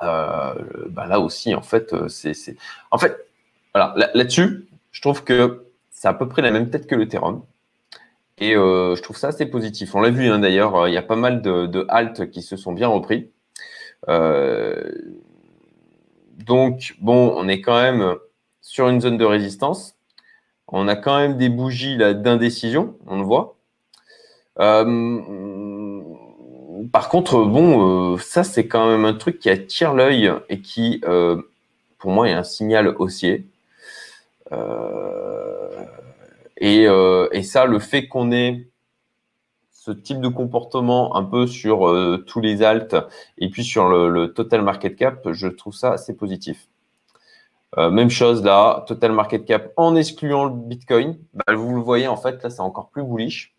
Euh, 0.02 0.54
bah 0.90 1.07
là 1.07 1.21
aussi, 1.21 1.54
en 1.54 1.62
fait, 1.62 1.92
euh, 1.92 2.09
c'est. 2.09 2.35
En 2.90 2.99
fait, 2.99 3.16
voilà, 3.75 3.95
là-dessus, 4.14 4.68
je 4.92 5.00
trouve 5.00 5.25
que 5.25 5.66
c'est 5.90 6.09
à 6.09 6.14
peu 6.14 6.28
près 6.28 6.42
la 6.42 6.50
même 6.52 6.71
tête 6.71 6.87
que 6.87 6.95
le 6.95 7.09
Therum. 7.09 7.42
Et 8.38 8.54
euh, 8.54 8.95
je 8.95 9.02
trouve 9.02 9.16
ça 9.16 9.28
assez 9.28 9.47
positif. 9.47 9.95
On 9.95 10.00
l'a 10.00 10.11
vu 10.11 10.28
hein, 10.28 10.38
d'ailleurs, 10.38 10.88
il 10.88 10.95
y 10.95 10.97
a 10.97 11.02
pas 11.02 11.16
mal 11.16 11.42
de, 11.42 11.66
de 11.66 11.85
haltes 11.88 12.30
qui 12.30 12.42
se 12.42 12.57
sont 12.57 12.73
bien 12.73 12.88
repris. 12.88 13.30
donc, 16.38 16.95
bon, 17.00 17.35
on 17.37 17.49
est 17.49 17.61
quand 17.61 17.80
même 17.80 18.16
sur 18.61 18.88
une 18.88 19.00
zone 19.00 19.18
de 19.18 19.25
résistance. 19.25 19.98
On 20.69 20.89
a 20.89 20.97
quand 20.97 21.19
même 21.19 21.37
des 21.37 21.49
bougies 21.49 21.97
d'indécision, 21.97 22.97
on 23.07 23.19
le 23.19 23.25
voit. 23.25 23.57
Par 26.93 27.09
contre, 27.09 27.45
bon, 27.45 28.15
euh, 28.15 28.19
ça 28.19 28.45
c'est 28.45 28.67
quand 28.69 28.89
même 28.89 29.05
un 29.05 29.15
truc 29.15 29.39
qui 29.39 29.51
attire 29.51 29.95
l'œil 29.95 30.33
et 30.49 30.61
qui, 30.61 31.01
euh, 31.05 31.43
pour 31.99 32.11
moi, 32.11 32.29
est 32.29 32.33
un 32.33 32.45
signal 32.45 32.89
haussier. 32.99 33.47
Euh, 34.53 35.87
et, 36.57 37.43
ça, 37.43 37.67
le 37.67 37.79
fait 37.79 38.09
qu'on 38.09 38.33
ait 38.33 38.69
ce 39.73 39.91
type 39.91 40.21
de 40.21 40.29
comportement 40.29 41.17
un 41.17 41.25
peu 41.25 41.47
sur 41.47 41.95
tous 42.27 42.41
les 42.41 42.63
alts 42.63 42.97
et 43.39 43.49
puis 43.49 43.65
sur 43.65 43.89
le, 43.89 44.33
total 44.33 44.63
market 44.63 44.97
cap, 44.97 45.33
je 45.33 45.49
trouve 45.49 45.75
ça 45.75 45.93
assez 45.93 46.17
positif. 46.17 46.69
Même 47.77 48.11
chose 48.11 48.43
là, 48.43 48.85
total 48.87 49.13
market 49.13 49.45
cap 49.45 49.73
en 49.77 49.95
excluant 49.95 50.45
le 50.45 50.53
Bitcoin. 50.55 51.19
Bah, 51.35 51.55
vous 51.55 51.75
le 51.75 51.81
voyez, 51.81 52.09
en 52.09 52.17
fait, 52.17 52.43
là, 52.43 52.51
c'est 52.51 52.61
encore 52.61 52.89
plus 52.89 53.03
bullish. 53.03 53.55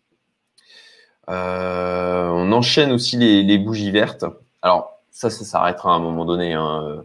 Euh, 1.30 2.28
on 2.28 2.50
enchaîne 2.52 2.92
aussi 2.92 3.16
les, 3.16 3.58
bougies 3.58 3.90
vertes. 3.90 4.24
Alors, 4.62 5.00
ça, 5.10 5.30
ça 5.30 5.44
s'arrêtera 5.44 5.92
à 5.92 5.96
un 5.96 6.00
moment 6.00 6.24
donné. 6.24 6.54
Hein. 6.54 7.04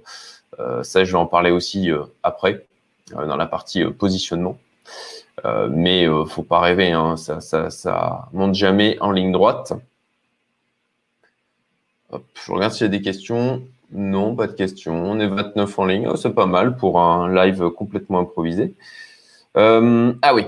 Euh, 0.60 0.84
ça, 0.84 1.04
je 1.04 1.12
vais 1.12 1.18
en 1.18 1.28
parler 1.28 1.52
aussi 1.52 1.92
euh, 1.92 2.04
après, 2.24 2.66
dans 3.12 3.36
la 3.36 3.46
partie 3.46 3.84
positionnement. 3.86 4.58
mais 5.70 6.08
ne 6.08 6.26
faut 6.26 6.44
pas 6.44 6.60
rêver, 6.60 6.92
hein. 6.92 7.18
ça, 7.18 7.40
ça, 7.42 8.30
monte 8.34 8.56
jamais 8.56 8.98
en 9.00 9.12
ligne 9.12 9.32
droite. 9.32 9.74
je 12.12 12.52
regarde 12.52 12.74
s'il 12.74 12.86
y 12.86 12.90
a 12.90 12.90
des 12.90 13.02
questions. 13.02 13.62
Non, 13.92 14.36
pas 14.36 14.48
de 14.48 14.54
questions. 14.54 14.94
On 14.94 15.20
est 15.20 15.28
29 15.28 15.80
en 15.80 15.86
ligne. 15.86 16.08
Oh, 16.12 16.16
c'est 16.16 16.34
pas 16.34 16.46
mal 16.46 16.76
pour 16.76 17.00
un 17.00 17.34
live 17.34 17.70
complètement 17.70 18.20
improvisé. 18.20 18.76
ah 19.56 20.34
oui, 20.34 20.46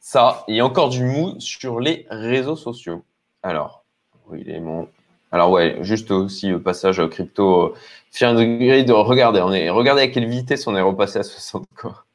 ça, 0.00 0.44
il 0.48 0.56
y 0.56 0.60
a 0.60 0.64
encore 0.64 0.88
du 0.88 1.04
mou 1.04 1.38
sur 1.38 1.80
les 1.80 2.06
réseaux 2.08 2.56
sociaux. 2.56 3.04
Alors, 3.42 3.84
oui, 4.28 4.42
il 4.46 4.50
est 4.50 4.60
mon. 4.60 4.88
Alors 5.30 5.50
ouais, 5.50 5.76
juste 5.82 6.10
aussi 6.10 6.48
le 6.48 6.62
passage 6.62 7.06
crypto. 7.08 7.66
Euh, 7.66 7.74
Fier 8.10 8.34
de 8.34 8.92
regarder, 8.92 9.40
on 9.42 9.52
est 9.52 9.68
regardez 9.68 10.00
à 10.02 10.08
quelle 10.08 10.26
vitesse 10.26 10.66
on 10.66 10.74
est 10.74 10.80
repassé 10.80 11.18
à 11.18 11.22
60 11.22 11.66
quoi. 11.76 12.06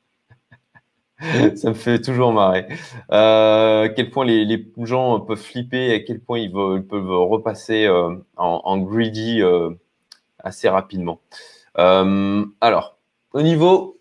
Ça 1.56 1.70
me 1.70 1.76
fait 1.76 2.02
toujours 2.02 2.34
marrer. 2.34 2.66
Euh, 3.12 3.84
à 3.84 3.90
quel 3.90 4.10
point 4.10 4.26
les, 4.26 4.66
gens 4.80 5.20
peuvent 5.20 5.38
flipper, 5.38 5.94
à 5.94 6.00
quel 6.00 6.20
point 6.20 6.40
ils, 6.40 6.52
peuvent 6.52 7.12
repasser 7.12 7.86
euh, 7.86 8.16
en, 8.36 8.78
greedy 8.80 9.44
assez 10.44 10.70
rapidement. 10.70 11.20
alors, 11.76 12.98
au 13.32 13.42
niveau 13.42 13.98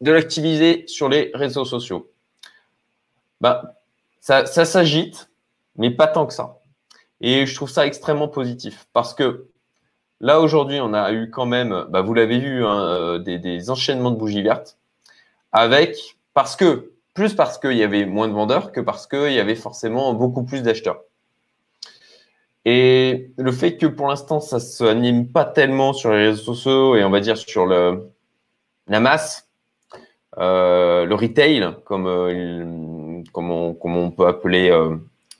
de 0.00 0.10
l'activiser 0.10 0.84
sur 0.88 1.08
les 1.08 1.30
réseaux 1.34 1.64
sociaux, 1.64 2.10
bah, 3.40 3.76
ça 4.20 4.46
s'agite, 4.46 5.30
mais 5.76 5.90
pas 5.90 6.08
tant 6.08 6.26
que 6.26 6.34
ça. 6.34 6.58
Et 7.22 7.46
je 7.46 7.54
trouve 7.54 7.70
ça 7.70 7.86
extrêmement 7.86 8.28
positif 8.28 8.88
parce 8.92 9.14
que 9.14 9.48
là, 10.20 10.40
aujourd'hui, 10.40 10.80
on 10.80 10.92
a 10.92 11.12
eu 11.12 11.30
quand 11.30 11.46
même, 11.46 11.86
bah, 11.88 12.02
vous 12.02 12.14
l'avez 12.14 12.38
vu, 12.38 12.64
hein, 12.64 12.80
euh, 12.80 13.18
des, 13.18 13.70
enchaînements 13.70 14.10
de 14.10 14.16
bougies 14.16 14.42
vertes 14.42 14.78
avec, 15.52 16.18
parce 16.34 16.56
que, 16.56 16.92
plus 17.14 17.34
parce 17.34 17.58
qu'il 17.58 17.74
y 17.74 17.82
avait 17.82 18.06
moins 18.06 18.26
de 18.26 18.32
vendeurs 18.32 18.72
que 18.72 18.80
parce 18.80 19.06
qu'il 19.06 19.32
y 19.32 19.40
avait 19.40 19.54
forcément 19.54 20.14
beaucoup 20.14 20.44
plus 20.44 20.62
d'acheteurs. 20.62 21.02
Et 22.64 23.30
le 23.36 23.52
fait 23.52 23.76
que 23.76 23.86
pour 23.86 24.08
l'instant, 24.08 24.40
ça 24.40 24.56
ne 24.56 24.60
s'anime 24.60 25.26
pas 25.28 25.44
tellement 25.44 25.92
sur 25.92 26.12
les 26.12 26.28
réseaux 26.28 26.54
sociaux 26.54 26.96
et 26.96 27.04
on 27.04 27.10
va 27.10 27.20
dire 27.20 27.36
sur 27.36 27.66
le, 27.66 28.08
la 28.86 29.00
masse, 29.00 29.48
euh, 30.38 31.04
le 31.04 31.14
retail, 31.14 31.74
comme, 31.84 32.06
euh, 32.06 33.22
comme, 33.32 33.50
on, 33.50 34.10
peut 34.10 34.26
appeler 34.26 34.70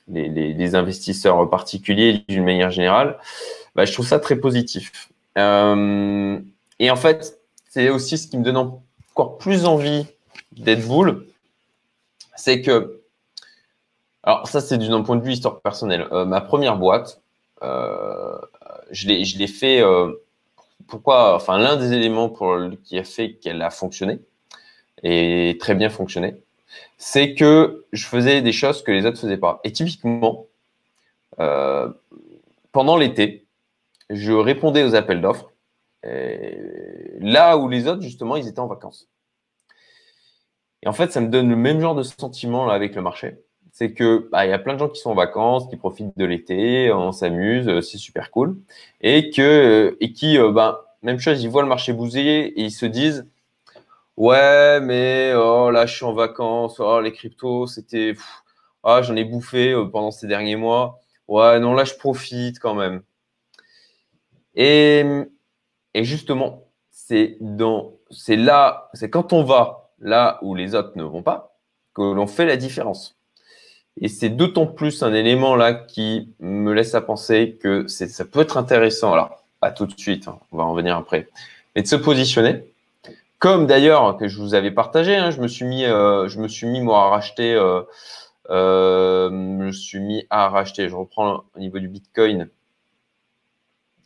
les, 0.08 0.74
investisseurs 0.74 1.48
particuliers 1.48 2.24
d'une 2.28 2.44
manière 2.44 2.70
générale, 2.70 3.18
bah, 3.74 3.84
je 3.84 3.92
trouve 3.92 4.06
ça 4.06 4.18
très 4.18 4.36
positif. 4.36 5.10
Euh, 5.38 6.38
et 6.78 6.90
en 6.90 6.96
fait, 6.96 7.38
c'est 7.68 7.90
aussi 7.90 8.18
ce 8.18 8.26
qui 8.26 8.36
me 8.36 8.42
donne 8.42 8.56
encore 8.56 9.38
plus 9.38 9.64
envie 9.64 10.06
d'être 10.52 10.86
boule, 10.86 11.26
c'est 12.36 12.60
que, 12.60 13.01
alors 14.22 14.46
ça 14.48 14.60
c'est 14.60 14.78
d'un 14.78 15.02
point 15.02 15.16
de 15.16 15.24
vue 15.24 15.32
histoire 15.32 15.60
personnelle, 15.60 16.06
euh, 16.12 16.24
ma 16.24 16.40
première 16.40 16.76
boîte, 16.76 17.22
euh, 17.62 18.38
je 18.90 19.06
l'ai 19.06 19.46
fait, 19.46 19.82
pourquoi, 20.88 21.34
enfin 21.34 21.58
l'un 21.58 21.76
des 21.76 21.92
éléments 21.92 22.28
pour, 22.28 22.56
qui 22.84 22.98
a 22.98 23.04
fait 23.04 23.34
qu'elle 23.34 23.62
a 23.62 23.70
fonctionné, 23.70 24.20
et 25.02 25.56
très 25.60 25.74
bien 25.74 25.88
fonctionné, 25.88 26.36
c'est 26.98 27.34
que 27.34 27.84
je 27.92 28.06
faisais 28.06 28.42
des 28.42 28.52
choses 28.52 28.82
que 28.82 28.92
les 28.92 29.06
autres 29.06 29.18
faisaient 29.18 29.36
pas. 29.36 29.60
Et 29.64 29.72
typiquement, 29.72 30.46
euh, 31.40 31.88
pendant 32.72 32.96
l'été, 32.96 33.46
je 34.10 34.32
répondais 34.32 34.84
aux 34.84 34.94
appels 34.94 35.20
d'offres 35.20 35.50
là 36.04 37.56
où 37.56 37.68
les 37.68 37.86
autres, 37.86 38.02
justement, 38.02 38.36
ils 38.36 38.48
étaient 38.48 38.60
en 38.60 38.66
vacances. 38.66 39.08
Et 40.82 40.88
en 40.88 40.92
fait, 40.92 41.12
ça 41.12 41.20
me 41.20 41.28
donne 41.28 41.48
le 41.48 41.56
même 41.56 41.80
genre 41.80 41.94
de 41.94 42.02
sentiment 42.02 42.66
là, 42.66 42.74
avec 42.74 42.94
le 42.96 43.02
marché. 43.02 43.36
C'est 43.72 43.92
que 43.94 44.28
bah, 44.30 44.46
il 44.46 44.50
y 44.50 44.52
a 44.52 44.58
plein 44.58 44.74
de 44.74 44.78
gens 44.78 44.88
qui 44.88 45.00
sont 45.00 45.10
en 45.10 45.14
vacances, 45.14 45.68
qui 45.68 45.76
profitent 45.76 46.16
de 46.16 46.24
l'été, 46.24 46.92
on 46.92 47.12
s'amuse, 47.12 47.68
euh, 47.68 47.80
c'est 47.80 47.98
super 47.98 48.30
cool, 48.30 48.56
et 49.00 49.30
que 49.30 49.96
et 50.00 50.12
qui, 50.12 50.38
euh, 50.38 50.52
bah, 50.52 50.96
même 51.02 51.18
chose, 51.18 51.42
ils 51.42 51.48
voient 51.50 51.62
le 51.62 51.68
marché 51.68 51.92
bouger 51.92 52.46
et 52.48 52.62
ils 52.62 52.70
se 52.70 52.86
disent 52.86 53.26
Ouais, 54.16 54.80
mais 54.80 55.32
oh 55.34 55.70
là, 55.70 55.86
je 55.86 55.94
suis 55.96 56.04
en 56.04 56.12
vacances. 56.12 56.80
Oh, 56.80 57.00
les 57.00 57.12
cryptos, 57.12 57.66
c'était. 57.66 58.14
Ah, 58.82 59.02
j'en 59.02 59.16
ai 59.16 59.24
bouffé 59.24 59.72
euh, 59.72 59.86
pendant 59.86 60.10
ces 60.10 60.26
derniers 60.26 60.56
mois. 60.56 61.00
Ouais, 61.28 61.60
non, 61.60 61.74
là, 61.74 61.84
je 61.84 61.94
profite 61.94 62.58
quand 62.60 62.74
même. 62.74 63.02
Et, 64.54 65.04
et 65.94 66.04
justement, 66.04 66.68
c'est 66.90 67.36
dans, 67.40 67.94
c'est 68.10 68.36
là, 68.36 68.90
c'est 68.94 69.10
quand 69.10 69.32
on 69.32 69.44
va 69.44 69.90
là 69.98 70.38
où 70.42 70.54
les 70.54 70.74
autres 70.74 70.92
ne 70.96 71.04
vont 71.04 71.22
pas 71.22 71.58
que 71.94 72.02
l'on 72.02 72.26
fait 72.26 72.46
la 72.46 72.56
différence. 72.56 73.16
Et 74.00 74.08
c'est 74.08 74.30
d'autant 74.30 74.66
plus 74.66 75.02
un 75.02 75.12
élément 75.12 75.54
là 75.54 75.74
qui 75.74 76.32
me 76.40 76.72
laisse 76.72 76.94
à 76.94 77.00
penser 77.00 77.58
que 77.60 77.86
ça 77.88 78.24
peut 78.24 78.40
être 78.40 78.56
intéressant. 78.56 79.12
Alors, 79.12 79.44
pas 79.60 79.70
tout 79.70 79.86
de 79.86 79.98
suite, 79.98 80.28
hein, 80.28 80.38
on 80.50 80.56
va 80.56 80.64
en 80.64 80.74
venir 80.74 80.96
après, 80.96 81.28
mais 81.76 81.82
de 81.82 81.86
se 81.86 81.96
positionner 81.96 82.64
comme 83.42 83.66
d'ailleurs 83.66 84.16
que 84.18 84.28
je 84.28 84.38
vous 84.40 84.54
avais 84.54 84.70
partagé, 84.70 85.16
hein, 85.16 85.32
je 85.32 85.40
me 85.40 85.48
suis 85.48 85.64
mis, 85.64 85.84
euh, 85.84 86.28
je 86.28 86.38
me 86.40 86.46
suis 86.46 86.68
mis 86.68 86.80
moi 86.80 87.06
à 87.06 87.08
racheter, 87.08 87.52
euh, 87.56 87.82
euh, 88.50 89.28
je 89.30 89.34
me 89.34 89.72
suis 89.72 89.98
mis 89.98 90.24
à 90.30 90.48
racheter. 90.48 90.88
Je 90.88 90.94
reprends 90.94 91.42
au 91.56 91.58
niveau 91.58 91.80
du 91.80 91.88
Bitcoin, 91.88 92.48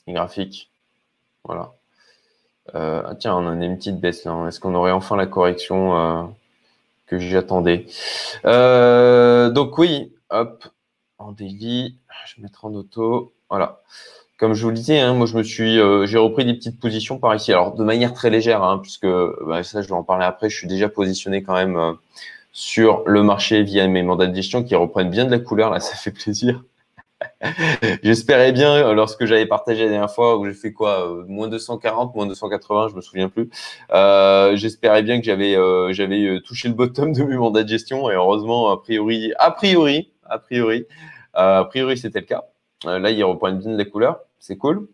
les 0.06 0.14
graphiques, 0.14 0.70
voilà. 1.44 1.74
Ah, 2.72 3.14
tiens, 3.20 3.36
on 3.36 3.46
a 3.60 3.62
une 3.62 3.76
petite 3.76 4.00
baisse 4.00 4.24
là. 4.24 4.46
Est-ce 4.48 4.58
qu'on 4.58 4.74
aurait 4.74 4.90
enfin 4.90 5.16
la 5.16 5.26
correction 5.26 6.34
que 7.06 7.18
j'attendais 7.18 7.86
Donc 8.44 9.78
oui, 9.78 10.12
hop, 10.30 10.64
en 11.18 11.32
daily, 11.32 11.96
je 12.26 12.36
vais 12.36 12.42
mettre 12.42 12.64
en 12.64 12.74
auto, 12.74 13.32
voilà 13.48 13.82
comme 14.38 14.52
je 14.54 14.62
vous 14.62 14.68
le 14.68 14.74
disais, 14.74 14.98
hein, 15.00 15.14
moi 15.14 15.26
je 15.26 15.36
me 15.36 15.42
suis, 15.42 15.78
euh, 15.78 16.06
j'ai 16.06 16.18
repris 16.18 16.44
des 16.44 16.54
petites 16.54 16.78
positions 16.78 17.18
par 17.18 17.34
ici. 17.34 17.52
Alors 17.52 17.74
de 17.74 17.84
manière 17.84 18.12
très 18.12 18.30
légère, 18.30 18.62
hein, 18.62 18.78
puisque 18.82 19.06
bah, 19.06 19.62
ça 19.62 19.82
je 19.82 19.88
vais 19.88 19.94
en 19.94 20.02
parler 20.02 20.26
après. 20.26 20.50
Je 20.50 20.56
suis 20.56 20.68
déjà 20.68 20.88
positionné 20.88 21.42
quand 21.42 21.54
même 21.54 21.76
euh, 21.76 21.92
sur 22.52 23.02
le 23.06 23.22
marché 23.22 23.62
via 23.62 23.86
mes 23.88 24.02
mandats 24.02 24.26
de 24.26 24.34
gestion 24.34 24.62
qui 24.62 24.74
reprennent 24.74 25.10
bien 25.10 25.24
de 25.24 25.30
la 25.30 25.38
couleur 25.38 25.70
là, 25.70 25.80
ça 25.80 25.96
fait 25.96 26.10
plaisir. 26.10 26.62
J'espérais 28.02 28.52
bien, 28.52 28.92
lorsque 28.92 29.24
j'avais 29.24 29.46
partagé 29.46 29.84
la 29.84 29.90
dernière 29.90 30.10
fois, 30.10 30.38
où 30.38 30.44
j'ai 30.44 30.54
fait 30.54 30.72
quoi 30.72 31.24
Moins 31.26 31.48
240, 31.48 32.14
moins 32.14 32.26
280, 32.26 32.88
je 32.90 32.94
me 32.94 33.00
souviens 33.00 33.28
plus. 33.28 33.50
J'espérais 34.56 35.02
bien 35.02 35.18
que 35.18 35.24
j'avais 35.24 35.54
j'avais 35.92 36.40
touché 36.40 36.68
le 36.68 36.74
bottom 36.74 37.12
de 37.12 37.22
mes 37.22 37.36
mandats 37.36 37.62
de 37.62 37.68
gestion 37.68 38.10
et 38.10 38.14
heureusement, 38.14 38.70
a 38.70 38.76
priori, 38.78 39.32
a 39.38 39.50
priori, 39.50 40.10
a 40.24 40.38
priori, 40.38 40.86
a 41.34 41.64
priori, 41.64 41.98
c'était 41.98 42.20
le 42.20 42.26
cas. 42.26 42.44
là, 42.84 43.10
il 43.10 43.22
reprend 43.24 43.52
bien 43.52 43.76
les 43.76 43.88
couleurs 43.88 44.20
c'est 44.46 44.56
cool. 44.56 44.88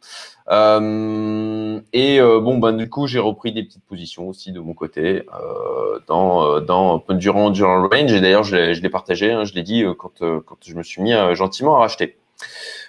Euh, 0.51 1.81
et 1.93 2.21
euh, 2.21 2.41
bon, 2.41 2.59
ben 2.59 2.73
du 2.73 2.89
coup, 2.89 3.07
j'ai 3.07 3.19
repris 3.19 3.53
des 3.53 3.63
petites 3.63 3.85
positions 3.85 4.29
aussi 4.29 4.53
de 4.53 4.61
mon 4.61 4.75
côté 4.75 5.25
euh, 5.35 6.01
dans 6.07 6.61
dans 6.61 7.05
durant 7.11 7.51
durant 7.51 7.79
le 7.79 7.87
range. 7.87 8.13
Et 8.13 8.21
d'ailleurs, 8.21 8.45
je 8.45 8.81
l'ai 8.81 8.91
partagé, 8.91 9.33
hein, 9.33 9.45
je 9.45 9.55
l'ai 9.55 9.63
dit 9.63 9.85
quand 9.99 10.21
quand 10.21 10.57
je 10.65 10.75
me 10.75 10.83
suis 10.83 11.03
mis 11.03 11.13
gentiment 11.35 11.77
à 11.77 11.81
racheter. 11.81 12.19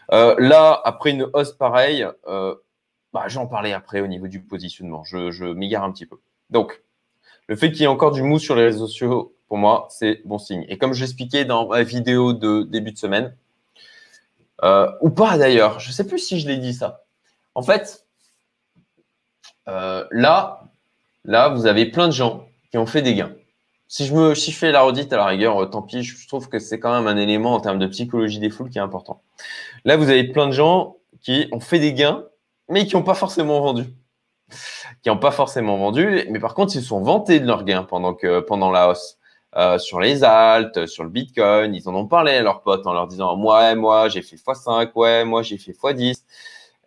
Là, 0.10 0.82
après 0.84 1.12
une 1.12 1.30
hausse 1.34 1.54
pareille, 1.54 2.06
bah, 2.26 3.26
j'en 3.28 3.48
parlais 3.48 3.74
après 3.74 4.02
au 4.02 4.08
niveau 4.08 4.28
du 4.28 4.42
positionnement. 4.42 5.04
Je, 5.04 5.32
je 5.32 5.46
m'égare 5.46 5.84
un 5.84 5.92
petit 5.92 6.06
peu. 6.06 6.18
Donc, 6.50 6.82
le 7.48 7.56
fait 7.56 7.72
qu'il 7.72 7.82
y 7.82 7.84
ait 7.84 7.88
encore 7.88 8.12
du 8.12 8.24
mou 8.24 8.40
sur 8.40 8.56
les 8.56 8.64
réseaux 8.64 8.88
sociaux, 8.88 9.36
pour 9.48 9.58
moi, 9.58 9.88
c'est 9.92 10.22
bon 10.26 10.40
signe. 10.40 10.66
Et 10.68 10.78
comme 10.78 10.94
j'expliquais 10.94 11.46
dans 11.46 11.68
ma 11.68 11.84
vidéo 11.84 12.34
de 12.34 12.64
début 12.64 12.92
de 12.92 12.98
semaine, 12.98 13.36
euh, 14.64 14.90
ou 15.02 15.10
pas 15.10 15.38
d'ailleurs, 15.38 15.80
je 15.80 15.90
ne 15.90 15.94
sais 15.94 16.08
plus 16.08 16.20
si 16.20 16.40
je 16.40 16.48
l'ai 16.48 16.58
dit 16.58 16.74
ça. 16.74 17.04
En 17.54 17.62
fait, 17.62 18.06
euh, 19.68 20.08
là, 20.12 20.64
là, 21.26 21.50
vous 21.50 21.66
avez 21.66 21.86
plein 21.86 22.08
de 22.08 22.14
gens 22.14 22.48
qui 22.72 22.78
ont 22.78 22.86
fait 22.86 23.02
des 23.02 23.14
gains. 23.14 23.34
Si 23.94 24.08
je 24.08 24.16
me 24.16 24.34
fais 24.34 24.72
la 24.72 24.82
redite 24.82 25.14
à 25.14 25.18
la 25.18 25.28
rigueur, 25.28 25.62
euh, 25.62 25.66
tant 25.68 25.84
pis, 25.84 26.02
je 26.02 26.28
trouve 26.28 26.50
que 26.50 26.58
c'est 26.58 26.80
quand 26.80 26.92
même 26.92 27.06
un 27.06 27.16
élément 27.16 27.54
en 27.54 27.60
termes 27.60 27.78
de 27.78 27.86
psychologie 27.86 28.40
des 28.40 28.50
foules 28.50 28.72
qui 28.72 28.80
est 28.80 28.82
important. 28.82 29.22
Là, 29.86 29.98
vous 29.98 30.10
avez 30.10 30.24
plein 30.24 30.48
de 30.48 30.52
gens 30.52 30.98
qui 31.22 31.48
ont 31.52 31.60
fait 31.60 31.78
des 31.78 31.94
gains, 31.94 32.26
mais 32.70 32.88
qui 32.88 32.96
n'ont 32.96 33.04
pas 33.04 33.14
forcément 33.14 33.62
vendu. 33.62 33.84
Qui 35.04 35.10
n'ont 35.10 35.20
pas 35.20 35.30
forcément 35.30 35.78
vendu, 35.78 36.26
mais 36.32 36.40
par 36.40 36.56
contre, 36.56 36.76
ils 36.76 36.82
se 36.82 36.88
sont 36.88 37.04
vantés 37.04 37.40
de 37.40 37.46
leurs 37.46 37.66
gains 37.66 37.84
pendant, 37.84 38.16
que, 38.16 38.40
pendant 38.40 38.72
la 38.72 38.90
hausse. 38.90 39.20
Euh, 39.58 39.78
sur 39.78 40.00
les 40.00 40.24
altes, 40.24 40.88
sur 40.88 41.04
le 41.04 41.12
Bitcoin. 41.12 41.76
Ils 41.76 41.88
en 41.88 41.94
ont 41.94 42.08
parlé 42.08 42.32
à 42.32 42.42
leurs 42.42 42.64
potes 42.64 42.88
en 42.88 42.94
leur 42.94 43.06
disant 43.06 43.38
moi, 43.38 43.76
moi, 43.76 44.10
j'ai 44.10 44.24
fait 44.24 44.38
x5, 44.38 44.90
ouais, 44.96 45.24
moi, 45.24 45.44
j'ai 45.44 45.60
fait 45.60 45.74
x10. 45.74 46.24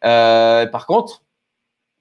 Euh, 0.04 0.66
par 0.66 0.86
contre, 0.86 1.22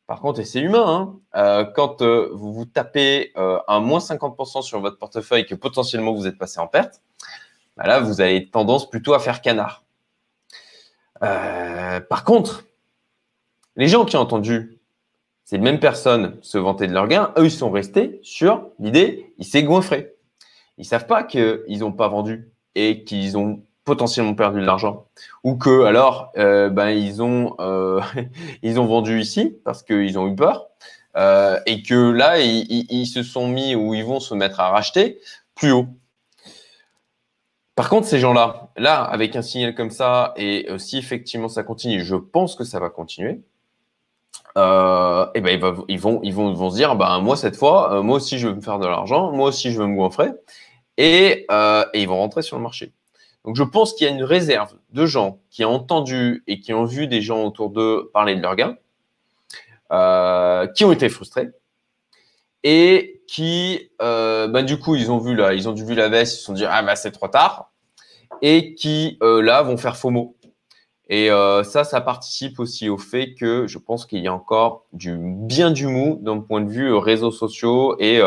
par 0.08 0.22
contre, 0.22 0.40
et 0.40 0.46
c'est 0.46 0.60
humain, 0.60 0.86
hein, 0.88 1.20
euh, 1.36 1.66
quand 1.66 2.02
vous 2.02 2.54
vous 2.54 2.66
tapez 2.66 3.34
un 3.36 3.80
moins 3.80 4.00
50% 4.00 4.62
sur 4.62 4.80
votre 4.80 4.98
portefeuille 4.98 5.46
que 5.46 5.56
potentiellement 5.56 6.14
vous 6.14 6.28
êtes 6.28 6.38
passé 6.38 6.60
en 6.60 6.68
perte, 6.68 7.02
bah 7.78 7.88
là, 7.88 8.00
vous 8.00 8.22
avez 8.22 8.50
tendance 8.50 8.90
plutôt 8.90 9.14
à 9.14 9.20
faire 9.20 9.42
canard. 9.42 9.84
par 11.20 12.24
contre, 12.24 12.66
les 13.76 13.88
gens 13.88 14.06
qui 14.06 14.16
ont 14.16 14.22
entendu 14.22 14.80
ces 15.44 15.58
mêmes 15.58 15.80
personnes 15.80 16.38
se 16.42 16.58
vanter 16.58 16.88
de 16.88 16.94
leurs 16.94 17.08
gains, 17.08 17.34
eux, 17.38 17.46
ils 17.46 17.52
sont 17.52 17.72
restés 17.72 18.20
sur 18.24 18.70
l'idée, 18.80 19.34
il 19.38 19.46
s'est 19.46 19.64
goinfré 19.64 20.16
ils 20.78 20.86
savent 20.86 21.08
pas 21.08 21.24
qu'ils 21.24 21.80
n'ont 21.80 21.92
pas 21.92 22.08
vendu 22.08 22.52
et 22.76 23.04
qu'ils 23.04 23.38
ont 23.38 23.64
potentiellement 23.86 24.34
perdu 24.34 24.60
de 24.60 24.66
l'argent 24.66 25.06
ou 25.44 25.56
que 25.56 25.84
alors 25.84 26.32
euh, 26.38 26.70
ben 26.70 26.90
ils 26.90 27.22
ont 27.22 27.56
euh, 27.60 28.02
ils 28.64 28.80
ont 28.80 28.86
vendu 28.86 29.20
ici 29.20 29.58
parce 29.64 29.84
qu'ils 29.84 30.20
ont 30.20 30.28
eu 30.28 30.36
peur 30.36 30.68
euh, 31.16 31.60
et 31.66 31.84
que 31.84 32.12
là 32.12 32.40
ils, 32.40 33.06
se 33.06 33.24
sont 33.24 33.48
mis 33.48 33.76
ou 33.76 33.94
ils 33.94 34.04
vont 34.04 34.20
se 34.20 34.34
mettre 34.34 34.60
à 34.60 34.70
racheter 34.70 35.20
plus 35.56 35.72
haut. 35.72 35.88
Par 37.76 37.90
contre, 37.90 38.08
ces 38.08 38.20
gens-là, 38.20 38.70
là, 38.78 39.04
avec 39.04 39.36
un 39.36 39.42
signal 39.42 39.76
comme 39.76 39.92
ça, 39.92 40.34
et 40.38 40.66
si 40.78 40.98
effectivement 40.98 41.50
ça 41.50 41.62
continue, 41.64 42.06
je 42.06 42.16
pense 42.16 42.56
que 42.56 42.64
ça 42.64 42.80
va 42.80 42.90
continuer, 42.90 43.42
et 44.56 45.42
ben 45.42 45.48
ils, 45.48 45.60
vont, 45.60 45.86
ils, 45.90 46.00
vont, 46.00 46.22
ils 46.24 46.34
vont 46.34 46.70
se 46.70 46.76
dire, 46.76 46.96
ben, 46.96 47.20
moi 47.20 47.36
cette 47.36 47.58
fois, 47.58 48.02
moi 48.02 48.18
aussi 48.18 48.40
je 48.40 48.48
veux 48.48 48.56
me 48.56 48.62
faire 48.62 48.80
de 48.80 48.88
l'argent, 48.88 49.32
moi 49.34 49.50
aussi 49.50 49.74
je 49.74 49.80
veux 49.80 49.88
me 49.88 49.96
goinfrer, 49.96 50.32
euh, 51.00 51.86
et, 51.94 52.02
ils 52.02 52.08
vont 52.08 52.18
rentrer 52.18 52.42
sur 52.42 52.58
le 52.58 52.64
marché. 52.64 52.94
Donc 53.46 53.56
je 53.56 53.64
pense 53.64 53.94
qu'il 53.94 54.08
y 54.08 54.10
a 54.10 54.14
une 54.14 54.24
réserve 54.24 54.74
de 54.92 55.06
gens 55.06 55.40
qui 55.50 55.64
ont 55.64 55.72
entendu 55.72 56.44
et 56.48 56.60
qui 56.60 56.74
ont 56.74 56.86
vu 56.86 57.08
des 57.08 57.22
gens 57.22 57.44
autour 57.44 57.70
d'eux 57.70 58.10
parler 58.14 58.36
de 58.36 58.42
leurs 58.42 58.56
gains, 58.56 58.76
euh, 59.92 60.68
qui 60.68 60.84
ont 60.84 60.92
été 60.92 61.10
frustrés 61.10 61.50
et 62.64 63.22
qui, 63.28 63.92
euh, 64.02 64.48
bah, 64.48 64.64
du 64.64 64.80
coup, 64.80 64.96
ils 64.96 65.12
ont 65.12 65.20
vu 65.20 65.38
ils 65.54 65.70
ont 65.70 65.74
vu 65.74 65.94
la 65.94 66.10
baisse, 66.10 66.34
ils 66.34 66.38
se 66.38 66.44
sont 66.44 66.54
dit 66.54 66.66
ah 66.66 66.82
bah 66.82 66.96
c'est 66.96 67.12
trop 67.12 67.28
tard 67.28 67.72
et 68.42 68.74
qui 68.74 69.18
là 69.22 69.62
vont 69.62 69.78
faire 69.78 69.96
FOMO. 69.96 70.36
Et 71.08 71.30
ça, 71.30 71.84
ça 71.84 72.02
participe 72.02 72.60
aussi 72.60 72.90
au 72.90 72.98
fait 72.98 73.36
que 73.36 73.68
je 73.68 73.78
pense 73.78 74.06
qu'il 74.06 74.20
y 74.22 74.28
a 74.28 74.34
encore 74.34 74.86
du 74.92 75.16
bien 75.18 75.72
du 75.72 75.88
mou 75.88 76.20
d'un 76.22 76.40
point 76.40 76.62
de 76.62 76.70
vue 76.70 76.94
réseaux 76.96 77.32
sociaux 77.32 77.96
et 78.00 78.22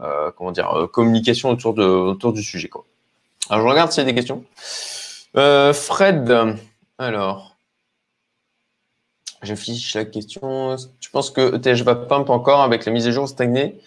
euh, 0.00 0.32
comment 0.32 0.50
dire, 0.50 0.70
euh, 0.76 0.86
communication 0.88 1.50
autour, 1.50 1.72
de, 1.72 1.84
autour 1.84 2.32
du 2.32 2.42
sujet. 2.42 2.68
Quoi. 2.68 2.84
Alors, 3.50 3.62
je 3.62 3.70
regarde 3.70 3.92
s'il 3.92 4.02
y 4.02 4.06
a 4.06 4.10
des 4.10 4.14
questions. 4.14 4.44
Euh, 5.36 5.72
Fred, 5.74 6.56
alors, 6.98 7.56
j'affiche 9.42 9.94
la 9.94 10.04
question. 10.04 10.76
Tu 11.00 11.10
penses 11.10 11.30
que 11.30 11.56
ETH 11.56 11.82
va 11.82 11.94
pump 11.94 12.30
encore 12.30 12.62
avec 12.62 12.84
la 12.84 12.92
mise 12.92 13.06
à 13.06 13.10
jour 13.10 13.28
stagnée 13.28 13.80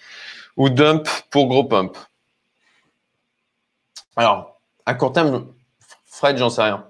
ou 0.58 0.70
dump 0.70 1.08
pour 1.30 1.48
gros 1.48 1.64
pump? 1.64 1.98
Alors, 4.16 4.60
à 4.86 4.94
court 4.94 5.14
terme, 5.14 5.48
Fred, 6.06 6.38
j'en 6.38 6.50
sais 6.50 6.64
rien. 6.64 6.86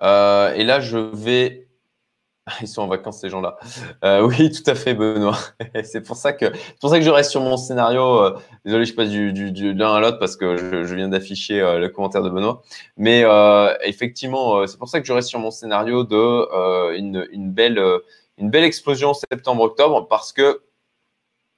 et 0.00 0.64
là, 0.64 0.80
je 0.80 0.98
vais 0.98 1.69
Ils 2.62 2.68
sont 2.68 2.82
en 2.82 2.86
vacances, 2.86 3.20
ces 3.20 3.28
gens-là. 3.28 3.58
Euh, 4.04 4.22
oui, 4.22 4.50
tout 4.50 4.68
à 4.68 4.74
fait, 4.74 4.94
Benoît. 4.94 5.38
c'est 5.84 6.02
pour 6.02 6.16
ça 6.16 6.32
que 6.32 6.46
pour 6.80 6.90
ça 6.90 6.98
que 6.98 7.04
je 7.04 7.10
reste 7.10 7.30
sur 7.30 7.40
mon 7.40 7.56
scénario. 7.56 8.22
Euh, 8.22 8.38
désolé, 8.64 8.84
je 8.84 8.94
passe 8.94 9.10
du, 9.10 9.74
l'un 9.74 9.94
à 9.94 10.00
l'autre 10.00 10.18
parce 10.18 10.36
que 10.36 10.56
je, 10.56 10.94
viens 10.94 11.08
d'afficher 11.08 11.60
euh, 11.60 11.78
le 11.78 11.88
commentaire 11.88 12.22
de 12.22 12.30
Benoît. 12.30 12.62
Mais 12.96 13.24
effectivement, 13.82 14.66
c'est 14.66 14.78
pour 14.78 14.88
ça 14.88 15.00
que 15.00 15.06
je 15.06 15.12
reste 15.12 15.28
sur 15.28 15.38
mon 15.38 15.50
scénario 15.50 16.04
de 16.04 16.96
une, 16.96 17.52
belle 17.52 17.80
une 18.38 18.50
belle 18.50 18.64
explosion 18.64 19.12
septembre-octobre 19.14 20.06
parce 20.08 20.32
que 20.32 20.62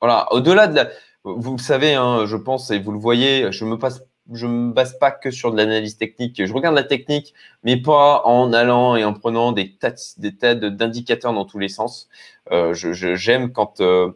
voilà, 0.00 0.26
au-delà 0.32 0.66
de 0.66 0.74
la, 0.74 0.88
vous 1.24 1.52
le 1.52 1.62
savez, 1.62 1.94
hein, 1.94 2.26
je 2.26 2.36
pense 2.36 2.70
et 2.70 2.80
vous 2.80 2.90
le 2.92 2.98
voyez, 2.98 3.52
je 3.52 3.64
me 3.64 3.78
passe 3.78 4.02
je 4.30 4.46
me 4.46 4.72
base 4.72 4.98
pas 4.98 5.10
que 5.10 5.30
sur 5.30 5.52
de 5.52 5.56
l'analyse 5.56 5.96
technique. 5.96 6.44
Je 6.44 6.52
regarde 6.52 6.74
la 6.74 6.84
technique, 6.84 7.34
mais 7.64 7.76
pas 7.76 8.22
en 8.24 8.52
allant 8.52 8.96
et 8.96 9.04
en 9.04 9.12
prenant 9.14 9.52
des 9.52 9.72
tas, 9.74 9.94
des 10.18 10.36
tas 10.36 10.54
d'indicateurs 10.54 11.32
dans 11.32 11.44
tous 11.44 11.58
les 11.58 11.68
sens. 11.68 12.08
Euh, 12.52 12.72
J'aime 12.74 13.52
quand, 13.52 13.80
euh, 13.80 14.12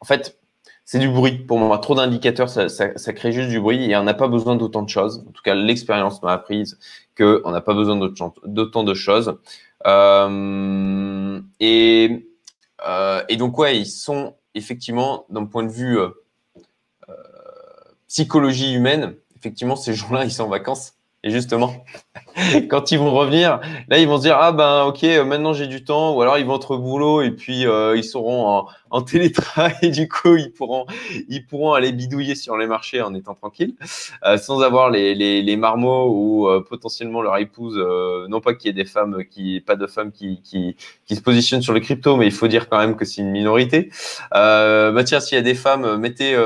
en 0.00 0.04
fait, 0.06 0.38
c'est 0.84 0.98
du 0.98 1.08
bruit. 1.08 1.38
Pour 1.38 1.58
moi, 1.58 1.78
trop 1.78 1.94
d'indicateurs, 1.94 2.48
ça, 2.48 3.12
crée 3.12 3.32
juste 3.32 3.50
du 3.50 3.60
bruit 3.60 3.90
et 3.90 3.96
on 3.96 4.04
n'a 4.04 4.14
pas 4.14 4.28
besoin 4.28 4.56
d'autant 4.56 4.82
de 4.82 4.88
choses. 4.88 5.24
En 5.28 5.32
tout 5.32 5.42
cas, 5.42 5.54
l'expérience 5.54 6.22
m'a 6.22 6.32
appris 6.32 6.72
qu'on 7.16 7.50
n'a 7.50 7.60
pas 7.60 7.74
besoin 7.74 7.96
d'autant 8.44 8.84
de 8.84 8.94
choses. 8.94 9.38
Euh, 9.86 11.40
et, 11.60 12.26
et 13.28 13.36
donc, 13.36 13.58
ouais, 13.58 13.78
ils 13.78 13.86
sont 13.86 14.34
effectivement, 14.54 15.26
d'un 15.28 15.46
point 15.46 15.64
de 15.64 15.70
vue 15.70 15.98
psychologie 18.08 18.74
humaine, 18.74 19.14
effectivement, 19.36 19.76
ces 19.76 19.94
gens-là, 19.94 20.24
ils 20.24 20.30
sont 20.32 20.44
en 20.44 20.48
vacances. 20.48 20.93
Et 21.26 21.30
justement, 21.30 21.72
quand 22.68 22.92
ils 22.92 22.98
vont 22.98 23.10
revenir, 23.10 23.58
là, 23.88 23.98
ils 23.98 24.06
vont 24.06 24.18
se 24.18 24.22
dire 24.22 24.36
ah 24.38 24.52
ben 24.52 24.84
ok, 24.84 25.04
euh, 25.04 25.24
maintenant 25.24 25.54
j'ai 25.54 25.66
du 25.66 25.82
temps, 25.82 26.14
ou 26.14 26.20
alors 26.20 26.36
ils 26.36 26.44
vont 26.44 26.60
au 26.68 26.78
boulot 26.78 27.22
et 27.22 27.30
puis 27.30 27.66
euh, 27.66 27.96
ils 27.96 28.04
seront 28.04 28.46
en, 28.46 28.66
en, 28.90 29.00
télétravail 29.02 29.74
et 29.80 29.88
du 29.88 30.06
coup 30.06 30.36
ils 30.36 30.52
pourront 30.52 30.84
ils 31.30 31.46
pourront 31.46 31.72
aller 31.72 31.92
bidouiller 31.92 32.34
sur 32.34 32.58
les 32.58 32.66
marchés 32.66 33.00
en 33.00 33.14
étant 33.14 33.34
tranquilles, 33.34 33.74
euh, 34.26 34.36
sans 34.36 34.60
avoir 34.60 34.90
les, 34.90 35.14
les, 35.14 35.40
les 35.40 35.56
marmots 35.56 36.10
ou 36.10 36.46
potentiellement 36.68 37.22
leur 37.22 37.38
épouse. 37.38 37.78
non 38.28 38.42
pas 38.42 38.52
qu'il 38.52 38.66
y 38.66 38.70
ait 38.70 38.84
des 38.84 38.88
femmes 38.88 39.24
qui 39.24 39.62
pas 39.62 39.76
de 39.76 39.86
femmes 39.86 40.12
qui, 40.12 40.42
qui, 40.42 40.76
qui 41.06 41.16
se 41.16 41.22
positionnent 41.22 41.62
sur 41.62 41.72
le 41.72 41.80
crypto, 41.80 42.16
mais 42.16 42.26
il 42.26 42.32
faut 42.32 42.48
dire 42.48 42.68
quand 42.68 42.78
même 42.78 42.96
que 42.96 43.06
c'est 43.06 43.22
une 43.22 43.30
minorité. 43.30 43.90
bah 44.30 45.04
tiens, 45.04 45.20
s'il 45.20 45.36
y 45.36 45.38
a 45.38 45.42
des 45.42 45.54
femmes, 45.54 45.96
mettez 45.96 46.36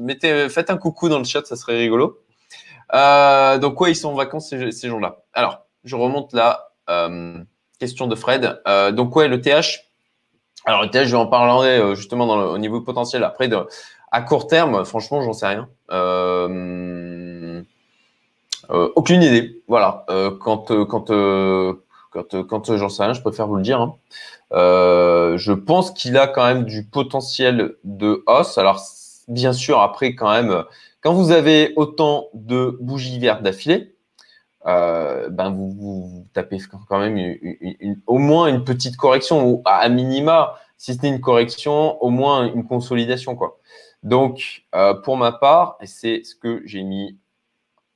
mettez 0.00 0.48
faites 0.48 0.70
un 0.70 0.78
coucou 0.78 1.10
dans 1.10 1.18
le 1.18 1.24
chat, 1.24 1.44
ça 1.44 1.56
serait 1.56 1.76
rigolo. 1.76 2.18
Euh, 2.94 3.58
donc, 3.58 3.80
ouais, 3.80 3.92
ils 3.92 3.96
sont 3.96 4.10
en 4.10 4.14
vacances 4.14 4.48
ces, 4.50 4.70
ces 4.70 4.88
jours-là. 4.88 5.18
Alors, 5.32 5.66
je 5.84 5.96
remonte 5.96 6.32
la 6.32 6.70
euh, 6.88 7.38
question 7.78 8.06
de 8.06 8.14
Fred. 8.14 8.60
Euh, 8.66 8.92
donc, 8.92 9.14
ouais, 9.16 9.28
le 9.28 9.40
TH. 9.40 9.84
Alors, 10.64 10.82
le 10.82 10.90
TH, 10.90 11.06
je 11.06 11.12
vais 11.12 11.22
en 11.22 11.26
parler 11.26 11.94
justement 11.94 12.26
dans 12.26 12.36
le, 12.36 12.46
au 12.46 12.58
niveau 12.58 12.80
potentiel. 12.80 13.24
Après, 13.24 13.48
de, 13.48 13.58
à 14.10 14.22
court 14.22 14.46
terme, 14.46 14.84
franchement, 14.84 15.22
j'en 15.22 15.32
sais 15.32 15.46
rien. 15.46 15.68
Aucune 18.68 19.22
idée. 19.22 19.62
Voilà. 19.68 20.04
quand 20.40 20.72
quand 20.86 21.12
quand, 22.10 22.46
quand 22.46 22.76
j'en 22.76 22.88
sais 22.88 23.04
rien, 23.04 23.12
je 23.12 23.20
préfère 23.20 23.46
vous 23.46 23.56
le 23.56 23.62
dire. 23.62 23.80
Hein. 23.80 23.94
je 24.50 25.52
pense 25.52 25.92
qu'il 25.92 26.16
a 26.16 26.26
quand 26.26 26.44
même 26.44 26.64
du 26.64 26.84
potentiel 26.84 27.76
de 27.84 28.24
hausse. 28.26 28.58
Alors, 28.58 28.82
bien 29.28 29.52
sûr, 29.52 29.80
après, 29.80 30.16
quand 30.16 30.32
même, 30.32 30.64
quand 31.06 31.14
vous 31.14 31.30
avez 31.30 31.72
autant 31.76 32.30
de 32.34 32.76
bougies 32.80 33.20
vertes 33.20 33.40
d'affilée, 33.40 33.94
ben 34.64 35.54
vous, 35.56 36.26
tapez 36.32 36.58
quand 36.88 36.98
même 36.98 37.38
au 38.08 38.18
moins 38.18 38.48
une 38.48 38.64
petite 38.64 38.96
correction, 38.96 39.48
ou 39.48 39.62
à 39.66 39.88
minima, 39.88 40.56
si 40.76 40.94
c'était 40.94 41.06
une 41.06 41.20
correction, 41.20 42.02
au 42.02 42.10
moins 42.10 42.52
une 42.52 42.66
consolidation. 42.66 43.36
Quoi. 43.36 43.56
Donc, 44.02 44.64
pour 45.04 45.16
ma 45.16 45.30
part, 45.30 45.78
c'est 45.84 46.24
ce 46.24 46.34
que 46.34 46.60
j'ai 46.64 46.82
mis 46.82 47.16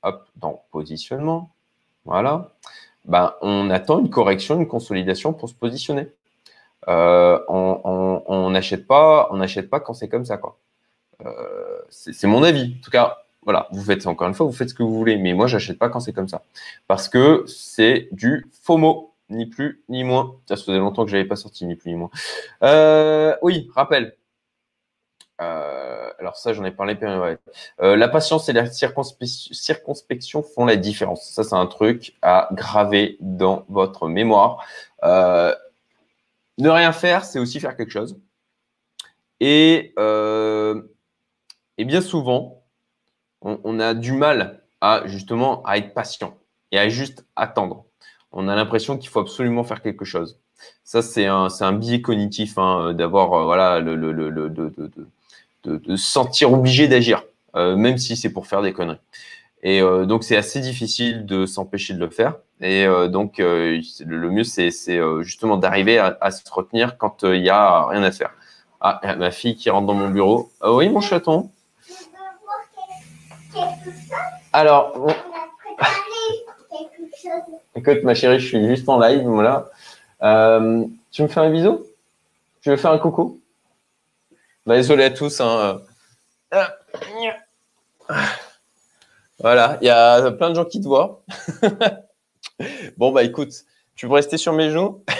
hop, 0.03 0.29
dans 0.37 0.63
positionnement. 0.71 1.51
Voilà. 2.05 2.53
Ben, 3.03 3.33
on 3.41 3.69
attend 3.71 3.99
une 3.99 4.09
correction, 4.09 4.57
une 4.57 4.69
consolidation 4.69 5.33
pour 5.33 5.49
se 5.49 5.53
positionner. 5.53 6.07
Euh, 6.87 7.41
on 7.49 8.49
n'achète 8.51 8.87
pas, 8.87 9.27
on 9.31 9.35
n'achète 9.35 9.69
pas 9.69 9.81
quand 9.81 9.93
c'est 9.93 10.07
comme 10.07 10.23
ça, 10.23 10.37
quoi. 10.37 10.57
Euh, 11.91 12.11
c'est 12.13 12.27
mon 12.27 12.43
avis. 12.43 12.75
En 12.79 12.83
tout 12.83 12.91
cas, 12.91 13.17
voilà, 13.43 13.67
vous 13.71 13.83
faites 13.83 14.05
encore 14.07 14.27
une 14.27 14.33
fois, 14.33 14.45
vous 14.45 14.51
faites 14.51 14.69
ce 14.69 14.73
que 14.73 14.83
vous 14.83 14.95
voulez, 14.95 15.17
mais 15.17 15.33
moi, 15.33 15.47
j'achète 15.47 15.79
pas 15.79 15.89
quand 15.89 15.99
c'est 15.99 16.13
comme 16.13 16.27
ça, 16.27 16.43
parce 16.87 17.09
que 17.09 17.43
c'est 17.47 18.09
du 18.11 18.47
FOMO, 18.63 19.13
ni 19.29 19.45
plus 19.45 19.83
ni 19.89 20.03
moins. 20.03 20.35
Ça 20.47 20.55
faisait 20.57 20.77
longtemps 20.77 21.05
que 21.05 21.11
j'avais 21.11 21.25
pas 21.25 21.35
sorti 21.35 21.65
ni 21.65 21.75
plus 21.75 21.91
ni 21.91 21.95
moins. 21.97 22.09
Euh, 22.63 23.35
oui, 23.41 23.69
rappel. 23.73 24.15
alors 25.39 26.37
ça, 26.37 26.53
j'en 26.53 26.63
ai 26.65 26.71
parlé. 26.71 26.97
la 27.79 28.07
patience 28.09 28.47
et 28.49 28.53
la 28.53 28.67
circonspection 28.67 30.43
font 30.43 30.65
la 30.65 30.75
différence. 30.75 31.29
Ça, 31.31 31.43
c'est 31.43 31.55
un 31.55 31.65
truc 31.65 32.15
à 32.21 32.49
graver 32.53 33.17
dans 33.21 33.65
votre 33.69 34.07
mémoire. 34.07 34.63
Ne 36.61 36.69
rien 36.69 36.91
faire, 36.91 37.25
c'est 37.25 37.39
aussi 37.39 37.59
faire 37.59 37.75
quelque 37.75 37.91
chose. 37.91 38.19
Et, 39.39 39.93
euh, 39.97 40.83
et 41.81 41.85
bien 41.85 42.01
souvent, 42.01 42.63
on, 43.41 43.79
a 43.79 43.93
du 43.93 44.11
mal 44.11 44.61
à 44.81 45.01
justement 45.05 45.63
à 45.63 45.77
être 45.77 45.93
patient 45.93 46.37
et 46.71 46.77
à 46.77 46.89
juste 46.89 47.25
attendre. 47.35 47.85
On 48.31 48.47
a 48.47 48.55
l'impression 48.55 48.97
qu'il 48.97 49.09
faut 49.09 49.19
absolument 49.19 49.63
faire 49.63 49.81
quelque 49.81 50.05
chose. 50.05 50.39
Ça, 50.83 51.01
c'est 51.01 51.25
un, 51.25 51.73
biais 51.73 52.01
cognitif 52.01 52.57
hein, 52.57 52.93
d'avoir 52.93 53.33
euh, 53.33 53.45
voilà 53.45 53.81
de, 53.81 53.95
de, 53.95 55.77
de, 55.77 55.95
sentir 55.95 56.53
obligé 56.53 56.87
d'agir, 56.87 57.23
euh, 57.55 57.75
même 57.75 57.97
si 57.97 58.15
c'est 58.15 58.31
pour 58.31 58.45
faire 58.45 58.61
des 58.61 58.73
conneries. 58.73 58.99
Et 59.63 59.81
donc, 59.81 60.23
c'est 60.23 60.37
assez 60.37 60.59
difficile 60.59 61.25
de 61.25 61.45
s'empêcher 61.45 61.93
de 61.93 61.99
le 61.99 62.09
faire. 62.09 62.35
Et 62.61 62.85
euh, 62.85 63.07
donc, 63.07 63.39
euh, 63.39 63.81
le 64.05 64.29
mieux, 64.29 64.43
c'est 64.43 64.71
euh, 64.89 65.23
justement 65.23 65.57
d'arriver 65.57 65.97
à, 65.97 66.31
se 66.31 66.41
retenir 66.51 66.97
quand 66.97 67.23
il 67.23 67.41
n'y 67.41 67.49
a 67.49 67.87
rien 67.87 68.03
à 68.03 68.11
faire. 68.11 68.31
Ah, 68.79 68.99
ma 69.17 69.31
fille 69.31 69.55
qui 69.55 69.69
rentre 69.69 69.87
dans 69.87 69.93
mon 69.93 70.09
bureau. 70.09 70.51
Ah 70.61 70.73
oui, 70.73 70.89
mon 70.89 71.01
chaton? 71.01 71.49
Alors, 74.53 75.07
écoute, 77.75 78.03
ma 78.03 78.13
chérie, 78.13 78.39
je 78.39 78.47
suis 78.47 78.67
juste 78.67 78.87
en 78.89 78.99
live, 78.99 79.23
voilà. 79.23 79.69
tu 81.11 81.23
me 81.23 81.27
fais 81.27 81.39
un 81.39 81.49
bisou? 81.49 81.85
Tu 82.61 82.69
veux 82.69 82.77
faire 82.77 82.91
un 82.91 82.99
coucou? 82.99 83.39
Bah, 84.65 84.75
Désolé 84.75 85.05
à 85.05 85.09
tous. 85.09 85.41
Hein. 85.41 85.81
Voilà, 89.39 89.79
il 89.81 89.87
y 89.87 89.89
a 89.89 90.31
plein 90.31 90.51
de 90.51 90.55
gens 90.55 90.65
qui 90.65 90.79
te 90.79 90.85
voient. 90.87 91.23
bon, 92.97 93.11
bah 93.11 93.23
écoute, 93.23 93.51
tu 93.95 94.05
veux 94.05 94.13
rester 94.13 94.37
sur 94.37 94.53
mes 94.53 94.69
genoux? 94.69 95.03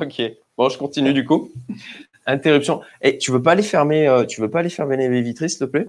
Ok. 0.00 0.22
Bon, 0.56 0.68
je 0.68 0.78
continue 0.78 1.12
du 1.12 1.26
coup. 1.26 1.50
Interruption. 2.24 2.80
Et 3.02 3.08
eh, 3.08 3.18
tu 3.18 3.32
veux 3.32 3.42
pas 3.42 3.52
aller 3.52 3.62
fermer, 3.62 4.06
euh, 4.06 4.24
tu 4.24 4.40
veux 4.40 4.48
pas 4.48 4.60
aller 4.60 4.70
fermer 4.70 4.96
les 4.96 5.20
vitrines, 5.20 5.48
s'il 5.48 5.58
te 5.58 5.64
plaît? 5.64 5.88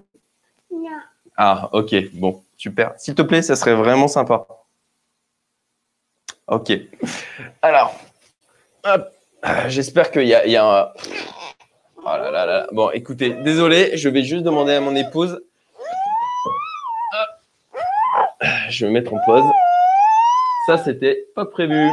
Ah, 1.43 1.69
ok. 1.71 1.95
Bon, 2.13 2.43
super. 2.55 2.93
S'il 2.97 3.15
te 3.15 3.23
plaît, 3.23 3.41
ça 3.41 3.55
serait 3.55 3.73
vraiment 3.73 4.07
sympa. 4.07 4.45
Ok. 6.45 6.71
Alors, 7.63 7.95
j'espère 9.67 10.11
qu'il 10.11 10.27
y 10.27 10.35
a, 10.35 10.63
un. 10.63 10.89
Oh 11.97 12.05
là 12.05 12.29
là 12.29 12.45
là. 12.45 12.67
Bon, 12.71 12.91
écoutez, 12.91 13.31
désolé, 13.31 13.97
je 13.97 14.07
vais 14.07 14.21
juste 14.23 14.43
demander 14.43 14.73
à 14.73 14.81
mon 14.81 14.95
épouse. 14.95 15.41
Je 18.69 18.85
vais 18.85 18.91
me 18.91 18.99
mettre 18.99 19.11
en 19.11 19.19
pause. 19.25 19.49
Ça, 20.67 20.77
c'était 20.77 21.25
pas 21.33 21.45
prévu. 21.45 21.89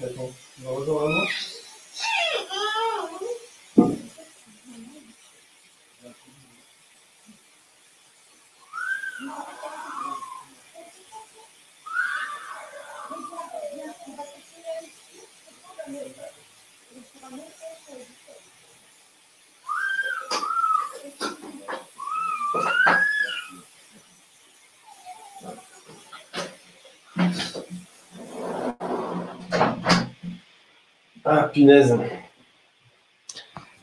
Viens, 0.00 0.08
mon 0.08 0.14
chaton. 0.16 0.32
Tu 0.56 0.62
vas 0.62 0.70
rejoindre 0.70 1.26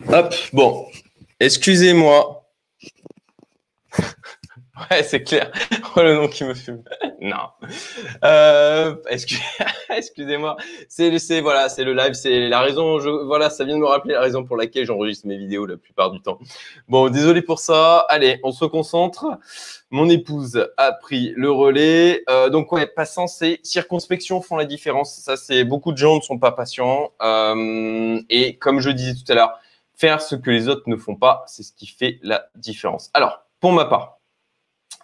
Hop, 0.09 0.33
bon. 0.53 0.87
Excusez-moi. 1.39 2.45
ouais, 3.97 5.03
c'est 5.03 5.23
clair. 5.23 5.51
Oh, 5.95 6.01
le 6.01 6.15
nom 6.15 6.27
qui 6.27 6.43
me 6.43 6.53
fume. 6.53 6.83
Non. 7.27 7.69
Euh, 8.23 8.95
excusez-moi. 9.89 10.57
C'est, 10.87 11.17
c'est 11.19 11.41
le 11.41 11.93
live. 11.93 12.13
C'est 12.13 12.47
la 12.47 12.61
raison. 12.61 12.99
Je, 12.99 13.09
voilà, 13.09 13.49
ça 13.49 13.65
vient 13.65 13.75
de 13.75 13.81
me 13.81 13.85
rappeler 13.85 14.13
la 14.13 14.21
raison 14.21 14.43
pour 14.43 14.57
laquelle 14.57 14.85
j'enregistre 14.85 15.27
mes 15.27 15.37
vidéos 15.37 15.65
la 15.65 15.77
plupart 15.77 16.11
du 16.11 16.21
temps. 16.21 16.39
Bon, 16.87 17.09
désolé 17.09 17.41
pour 17.41 17.59
ça. 17.59 18.05
Allez, 18.09 18.39
on 18.43 18.51
se 18.51 18.65
concentre. 18.65 19.25
Mon 19.89 20.09
épouse 20.09 20.67
a 20.77 20.93
pris 20.93 21.33
le 21.35 21.51
relais. 21.51 22.23
Euh, 22.29 22.49
donc, 22.49 22.71
ouais, 22.71 22.87
patience 22.87 23.41
et 23.41 23.59
circonspection 23.63 24.41
font 24.41 24.55
la 24.55 24.65
différence. 24.65 25.19
Ça, 25.19 25.37
c'est 25.37 25.63
beaucoup 25.63 25.91
de 25.91 25.97
gens 25.97 26.15
ne 26.15 26.21
sont 26.21 26.39
pas 26.39 26.51
patients. 26.51 27.11
Euh, 27.21 28.21
et 28.29 28.57
comme 28.57 28.79
je 28.79 28.89
disais 28.89 29.13
tout 29.13 29.29
à 29.31 29.35
l'heure, 29.35 29.59
faire 29.95 30.21
ce 30.21 30.35
que 30.35 30.51
les 30.51 30.69
autres 30.69 30.83
ne 30.87 30.95
font 30.95 31.15
pas, 31.15 31.43
c'est 31.47 31.63
ce 31.63 31.73
qui 31.73 31.87
fait 31.87 32.19
la 32.21 32.47
différence. 32.55 33.09
Alors, 33.13 33.45
pour 33.59 33.71
ma 33.71 33.85
part, 33.85 34.16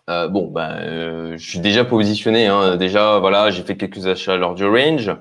euh, 0.09 0.27
bon, 0.27 0.47
ben, 0.51 1.37
je 1.37 1.49
suis 1.49 1.59
déjà 1.59 1.85
positionné. 1.85 2.47
Hein. 2.47 2.75
Déjà, 2.75 3.19
voilà, 3.19 3.51
j'ai 3.51 3.63
fait 3.63 3.77
quelques 3.77 4.07
achats 4.07 4.35
lors 4.37 4.55
du 4.55 4.65
range. 4.65 5.11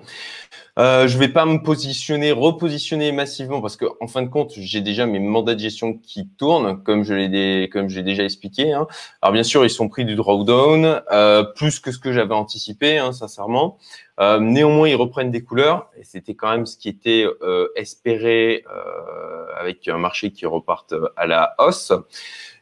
Euh, 0.79 1.07
je 1.07 1.19
vais 1.19 1.29
pas 1.29 1.45
me 1.45 1.59
positionner, 1.59 2.33
repositionner 2.33 3.13
massivement 3.13 3.61
parce 3.61 3.77
que 3.77 3.85
en 4.01 4.07
fin 4.07 4.23
de 4.23 4.29
compte, 4.29 4.53
j'ai 4.57 4.81
déjà 4.81 5.05
mes 5.05 5.19
mandats 5.19 5.55
de 5.55 5.61
gestion 5.61 5.99
qui 5.99 6.27
tournent, 6.27 6.83
comme 6.83 7.05
je 7.05 7.13
l'ai 7.13 7.69
comme 7.69 7.91
j'ai 7.91 8.03
déjà 8.03 8.25
expliqué. 8.25 8.73
Hein. 8.73 8.87
Alors 9.21 9.35
bien 9.35 9.43
sûr, 9.43 9.65
ils 9.67 9.71
sont 9.71 9.91
pris 9.91 10.07
du 10.07 10.15
drawdown, 10.15 11.03
euh, 11.13 11.43
plus 11.43 11.79
que 11.79 11.93
ce 11.93 11.99
que 11.99 12.11
j'avais 12.13 12.35
anticipé, 12.35 12.97
hein, 12.97 13.13
sincèrement. 13.13 13.77
Euh, 14.21 14.39
néanmoins, 14.39 14.89
ils 14.89 14.95
reprennent 14.95 15.31
des 15.31 15.43
couleurs 15.43 15.91
et 15.99 16.05
c'était 16.05 16.35
quand 16.35 16.51
même 16.51 16.65
ce 16.65 16.79
qui 16.79 16.89
était 16.89 17.27
euh, 17.43 17.69
espéré 17.77 18.65
euh, 18.71 19.47
avec 19.59 19.89
un 19.89 19.99
marché 19.99 20.31
qui 20.31 20.47
reparte 20.47 20.95
à 21.17 21.27
la 21.27 21.55
hausse. 21.59 21.93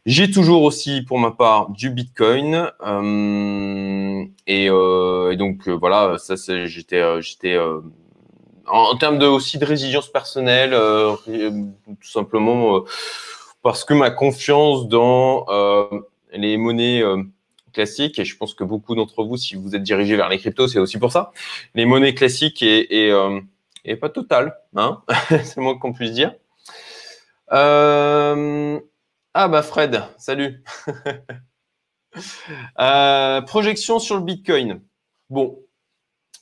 J'ai 0.07 0.31
toujours 0.31 0.63
aussi, 0.63 1.03
pour 1.03 1.19
ma 1.19 1.31
part, 1.31 1.71
du 1.71 1.91
Bitcoin. 1.91 2.71
Euh, 2.81 4.25
et, 4.47 4.71
euh, 4.71 5.33
et, 5.33 5.37
donc, 5.37 5.69
euh, 5.69 5.73
voilà, 5.73 6.17
ça, 6.19 6.35
j'étais, 6.65 7.21
j'étais 7.21 7.59
en, 8.67 8.97
termes 8.97 9.19
de, 9.19 9.27
aussi 9.27 9.59
de 9.59 9.65
résilience 9.65 10.09
personnelle, 10.09 10.71
tout 10.71 12.09
simplement 12.09 12.85
parce 13.63 13.85
que 13.85 13.93
ma 13.93 14.11
confiance 14.11 14.89
dans 14.89 15.45
les 16.33 16.57
monnaies 16.57 17.03
classiques, 17.75 18.19
et 18.19 18.25
je 18.25 18.37
pense 18.37 18.55
que 18.55 18.65
beaucoup 18.65 18.95
d'entre 18.95 19.23
vous, 19.23 19.37
si 19.37 19.55
vous 19.55 19.77
êtes 19.77 19.83
dirigé 19.83 20.17
vers 20.17 20.31
les 20.31 20.39
cryptos, 20.39 20.69
c'est 20.69 20.79
aussi 20.79 20.99
pour 20.99 21.13
ça, 21.13 21.31
les 21.75 21.85
monnaies 21.85 22.15
classiques 22.15 22.63
est, 22.63 23.13
est, 23.85 23.97
pas 23.97 24.09
totale, 24.09 24.57
hein 24.77 25.03
c'est 25.29 25.57
le 25.57 25.63
moins 25.63 25.77
qu'on 25.77 25.93
puisse 25.93 26.13
dire. 26.13 26.33
Ah 29.35 29.47
bah 29.47 29.63
Fred, 29.63 30.03
salut. 30.19 30.63
Euh, 32.81 33.41
projection 33.43 34.01
sur 34.01 34.17
le 34.17 34.23
Bitcoin. 34.23 34.81
Bon, 35.31 35.61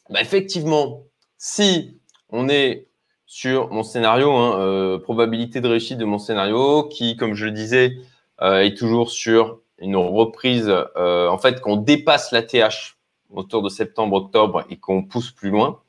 bah 0.09 0.23
effectivement, 0.23 1.05
si 1.37 2.01
on 2.31 2.49
est 2.49 2.89
sur 3.27 3.71
mon 3.71 3.83
scénario, 3.83 4.33
hein, 4.33 4.59
euh, 4.61 4.99
probabilité 4.99 5.61
de 5.61 5.69
réussite 5.69 5.99
de 5.99 6.07
mon 6.07 6.19
scénario, 6.19 6.85
qui, 6.85 7.17
comme 7.17 7.35
je 7.35 7.45
le 7.45 7.51
disais, 7.51 7.99
euh, 8.41 8.61
est 8.61 8.79
toujours 8.79 9.11
sur 9.11 9.61
une 9.79 9.97
reprise, 9.97 10.73
en 10.97 11.37
fait, 11.37 11.61
qu'on 11.61 11.77
dépasse 11.77 12.33
la 12.33 12.43
TH 12.43 12.97
autour 13.29 13.61
de 13.63 13.69
septembre-octobre 13.69 14.65
et 14.71 14.79
qu'on 14.79 15.03
pousse 15.05 15.33
plus 15.33 15.51
loin, 15.51 15.83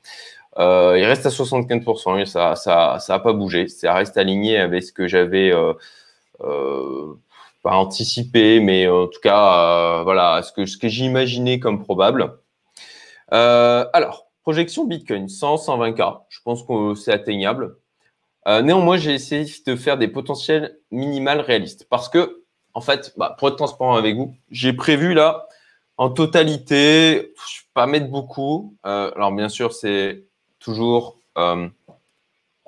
il 0.58 1.04
reste 1.04 1.24
à 1.24 1.30
75%. 1.30 2.26
ça, 2.26 2.54
ça, 2.54 2.98
ça 3.00 3.18
pas 3.18 3.32
bougé. 3.32 3.66
Ça 3.68 3.94
reste 3.94 4.18
aligné 4.18 4.58
avec 4.58 4.82
ce 4.82 4.92
que 4.92 5.08
j'avais 5.08 5.50
pas 7.62 7.76
anticipé, 7.76 8.60
mais 8.60 8.88
en 8.88 9.06
tout 9.06 9.20
cas, 9.22 10.02
voilà, 10.02 10.42
ce 10.42 10.52
que, 10.52 10.66
ce 10.66 10.76
que 10.76 10.88
j'imaginais 10.88 11.60
comme 11.60 11.82
probable. 11.82 12.38
alors, 13.30 14.30
projection 14.42 14.84
Bitcoin, 14.84 15.28
100, 15.28 15.56
120K. 15.56 16.22
Je 16.28 16.38
pense 16.44 16.62
que 16.62 16.94
c'est 16.94 17.12
atteignable. 17.12 17.76
Euh, 18.48 18.62
néanmoins, 18.62 18.96
j'ai 18.96 19.14
essayé 19.14 19.46
de 19.66 19.76
faire 19.76 19.98
des 19.98 20.08
potentiels 20.08 20.78
minimales 20.90 21.40
réalistes 21.40 21.86
parce 21.88 22.08
que, 22.08 22.42
en 22.74 22.80
fait, 22.80 23.12
bah, 23.16 23.36
pour 23.38 23.48
être 23.48 23.56
transparent 23.56 23.94
avec 23.94 24.16
vous, 24.16 24.34
j'ai 24.50 24.72
prévu 24.72 25.14
là, 25.14 25.46
en 25.98 26.10
totalité, 26.10 27.14
je 27.14 27.18
ne 27.18 27.22
vais 27.22 27.68
pas 27.74 27.86
mettre 27.86 28.08
beaucoup. 28.08 28.76
Euh, 28.86 29.10
alors, 29.14 29.32
bien 29.32 29.48
sûr, 29.48 29.72
c'est 29.72 30.24
toujours 30.58 31.18
euh, 31.36 31.68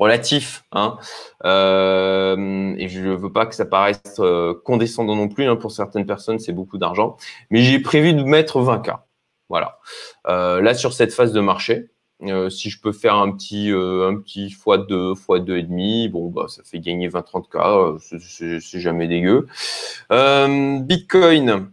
relatif. 0.03 0.65
Hein, 0.73 0.97
et 1.45 2.89
je 2.89 3.01
ne 3.01 3.15
veux 3.15 3.33
pas 3.33 3.47
que 3.47 3.55
ça 3.55 3.65
paraisse 3.65 4.21
condescendant 4.65 5.17
non 5.17 5.29
plus. 5.29 5.45
Hein, 5.47 5.57
pour 5.57 5.73
certaines 5.73 6.07
personnes, 6.07 6.39
c'est 6.39 6.53
beaucoup 6.53 6.79
d'argent. 6.79 7.17
Mais 7.51 7.61
j'ai 7.63 7.79
prévu 7.79 8.13
de 8.15 8.23
mettre 8.23 8.61
20K. 8.61 8.99
Voilà. 9.49 9.79
là, 10.27 10.75
sur 10.75 10.93
cette 10.93 11.13
phase 11.13 11.33
de 11.33 11.41
marché, 11.41 11.93
euh, 12.25 12.51
si 12.51 12.71
je 12.71 12.81
peux 12.81 12.93
faire 12.93 13.17
un 13.17 13.33
petit, 13.33 13.73
euh, 13.73 14.09
un 14.09 14.17
petit 14.17 14.47
x2, 14.47 15.15
x2,5, 15.15 16.11
bon, 16.11 16.31
bah, 16.31 16.47
ça 16.49 16.63
fait 16.63 16.79
gagner 16.79 17.09
20-30K, 17.09 17.57
euh, 17.57 18.59
c'est 18.61 18.81
jamais 18.81 19.09
dégueu. 19.09 19.47
Bitcoin, 20.11 21.71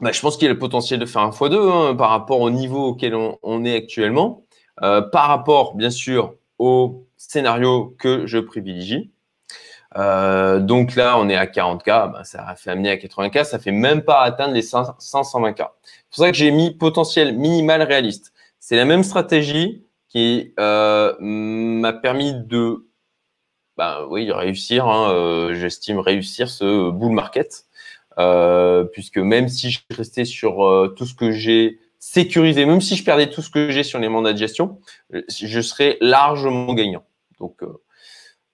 bah, 0.00 0.12
je 0.12 0.20
pense 0.20 0.36
qu'il 0.36 0.44
y 0.46 0.50
a 0.50 0.52
le 0.52 0.58
potentiel 0.58 1.00
de 1.00 1.06
faire 1.06 1.22
un 1.22 1.30
x2 1.30 1.54
hein, 1.70 1.94
par 1.96 2.10
rapport 2.10 2.40
au 2.40 2.50
niveau 2.50 2.88
auquel 2.88 3.14
on, 3.14 3.64
est 3.64 3.74
actuellement, 3.74 4.44
par 4.76 5.28
rapport, 5.28 5.74
bien 5.74 5.90
sûr, 5.90 6.34
au 6.58 7.06
scénario 7.28 7.94
que 7.98 8.26
je 8.26 8.38
privilégie. 8.38 9.10
donc 9.94 10.94
là, 10.96 11.18
on 11.18 11.28
est 11.28 11.36
à 11.36 11.46
40K, 11.46 12.12
bah, 12.12 12.24
ça 12.24 12.46
a 12.46 12.56
fait 12.56 12.70
amener 12.70 12.90
à 12.90 12.96
80K, 12.96 13.44
ça 13.44 13.58
fait 13.58 13.72
même 13.72 14.02
pas 14.02 14.22
atteindre 14.22 14.54
les 14.54 14.62
520K. 14.62 15.56
C'est 15.56 16.16
pour 16.16 16.24
ça 16.24 16.30
que 16.30 16.36
j'ai 16.36 16.50
mis 16.50 16.74
potentiel 16.74 17.36
minimal 17.36 17.82
réaliste. 17.82 18.32
C'est 18.58 18.76
la 18.76 18.84
même 18.84 19.02
stratégie 19.02 19.84
qui 20.10 20.52
euh, 20.58 21.14
m'a 21.20 21.92
permis 21.92 22.34
de 22.34 22.86
ben, 23.76 24.06
oui, 24.10 24.30
réussir, 24.30 24.86
hein, 24.86 25.10
euh, 25.12 25.54
j'estime 25.54 25.98
réussir 25.98 26.50
ce 26.50 26.90
bull 26.90 27.12
market, 27.12 27.64
euh, 28.18 28.84
puisque 28.84 29.16
même 29.18 29.48
si 29.48 29.70
je 29.70 29.80
restais 29.96 30.26
sur 30.26 30.92
tout 30.96 31.06
ce 31.06 31.14
que 31.14 31.30
j'ai 31.30 31.78
sécurisé, 31.98 32.66
même 32.66 32.80
si 32.80 32.96
je 32.96 33.04
perdais 33.04 33.30
tout 33.30 33.40
ce 33.40 33.50
que 33.50 33.70
j'ai 33.70 33.84
sur 33.84 33.98
les 33.98 34.08
mandats 34.08 34.32
de 34.32 34.38
gestion, 34.38 34.80
je 35.10 35.60
serais 35.60 35.96
largement 36.00 36.74
gagnant. 36.74 37.04
Donc 37.40 37.62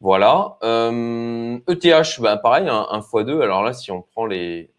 voilà. 0.01 0.57
ETH, 0.63 1.85
e 1.85 2.23
ben, 2.23 2.37
pareil, 2.39 2.69
un, 2.69 3.01
x2. 3.01 3.43
Alors 3.43 3.63
là, 3.63 3.73
si 3.73 3.91
on 3.91 4.03
prend 4.03 4.25
les, 4.27 4.71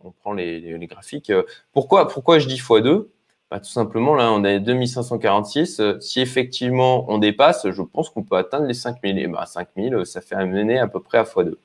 graphiques, 0.87 1.31
pourquoi, 1.73 2.07
pourquoi 2.07 2.39
je 2.39 2.47
dis 2.47 2.57
x2 2.57 3.07
bah, 3.49 3.59
tout 3.59 3.69
simplement, 3.69 4.13
là, 4.15 4.31
on 4.31 4.43
est 4.43 4.59
2546. 4.59 5.79
Euh, 5.79 5.99
si 6.01 6.19
effectivement 6.19 7.05
on 7.09 7.17
dépasse, 7.17 7.69
je 7.69 7.81
pense 7.81 8.09
qu'on 8.09 8.23
peut 8.23 8.35
atteindre 8.35 8.65
les 8.65 8.73
5000. 8.73 9.17
Et 9.19 9.27
bah, 9.27 9.45
5000, 9.45 10.05
ça 10.05 10.21
fait 10.21 10.35
amener 10.35 10.79
à 10.79 10.87
peu 10.87 10.99
près 11.01 11.17
à 11.17 11.23
x2. 11.23 11.55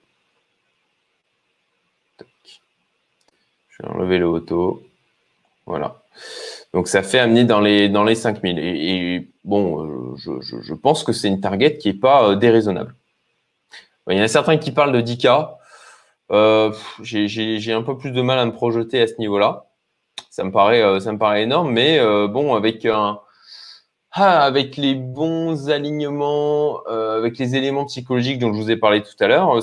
Je 3.69 3.83
vais 3.83 3.89
enlever 3.89 4.19
le 4.19 4.29
auto. 4.29 4.83
Voilà. 5.67 6.03
Donc, 6.73 6.89
ça 6.89 7.03
fait 7.03 7.19
amener 7.19 7.45
dans 7.45 7.61
les, 7.61 7.89
dans 7.89 8.05
les 8.05 8.15
5000. 8.15 8.59
Et, 8.59 9.29
bon, 9.45 10.02
euh, 10.29 10.41
je, 10.41 10.75
pense 10.75 11.05
que 11.05 11.13
c'est 11.13 11.29
une 11.29 11.41
target 11.41 11.79
qui 11.79 11.89
n'est 11.89 11.99
pas 11.99 12.31
euh, 12.31 12.37
déraisonnable. 12.37 12.95
Il 14.09 14.17
y 14.17 14.21
en 14.21 14.25
a 14.25 14.29
certains 14.29 14.57
qui 14.57 14.73
parlent 14.73 14.93
de 14.93 15.01
10K. 15.01 15.57
J'ai 17.03 17.73
un 17.73 17.83
peu 17.83 17.97
plus 17.97 18.11
de 18.11 18.23
mal 18.23 18.39
à 18.39 18.47
me 18.47 18.53
projeter 18.53 19.01
à 19.01 19.07
ce 19.07 19.15
niveau-là 19.19 19.67
ça 20.33 20.45
me 20.45 20.51
paraît, 20.51 20.83
euh, 20.83 20.99
ça 20.99 21.13
me 21.13 21.39
énorme. 21.39 21.71
Mais 21.73 21.99
euh, 21.99 22.27
bon, 22.27 22.59
ah, 24.15 24.43
avec 24.43 24.77
les 24.79 24.95
bons 24.95 25.69
alignements, 25.69 26.81
euh, 26.89 27.19
avec 27.19 27.39
les 27.39 27.55
éléments 27.55 27.85
psychologiques 27.85 28.39
dont 28.39 28.53
je 28.55 28.59
vous 28.59 28.71
ai 28.71 28.77
parlé 28.77 29.03
tout 29.03 29.15
à 29.21 29.29
l'heure, 29.29 29.59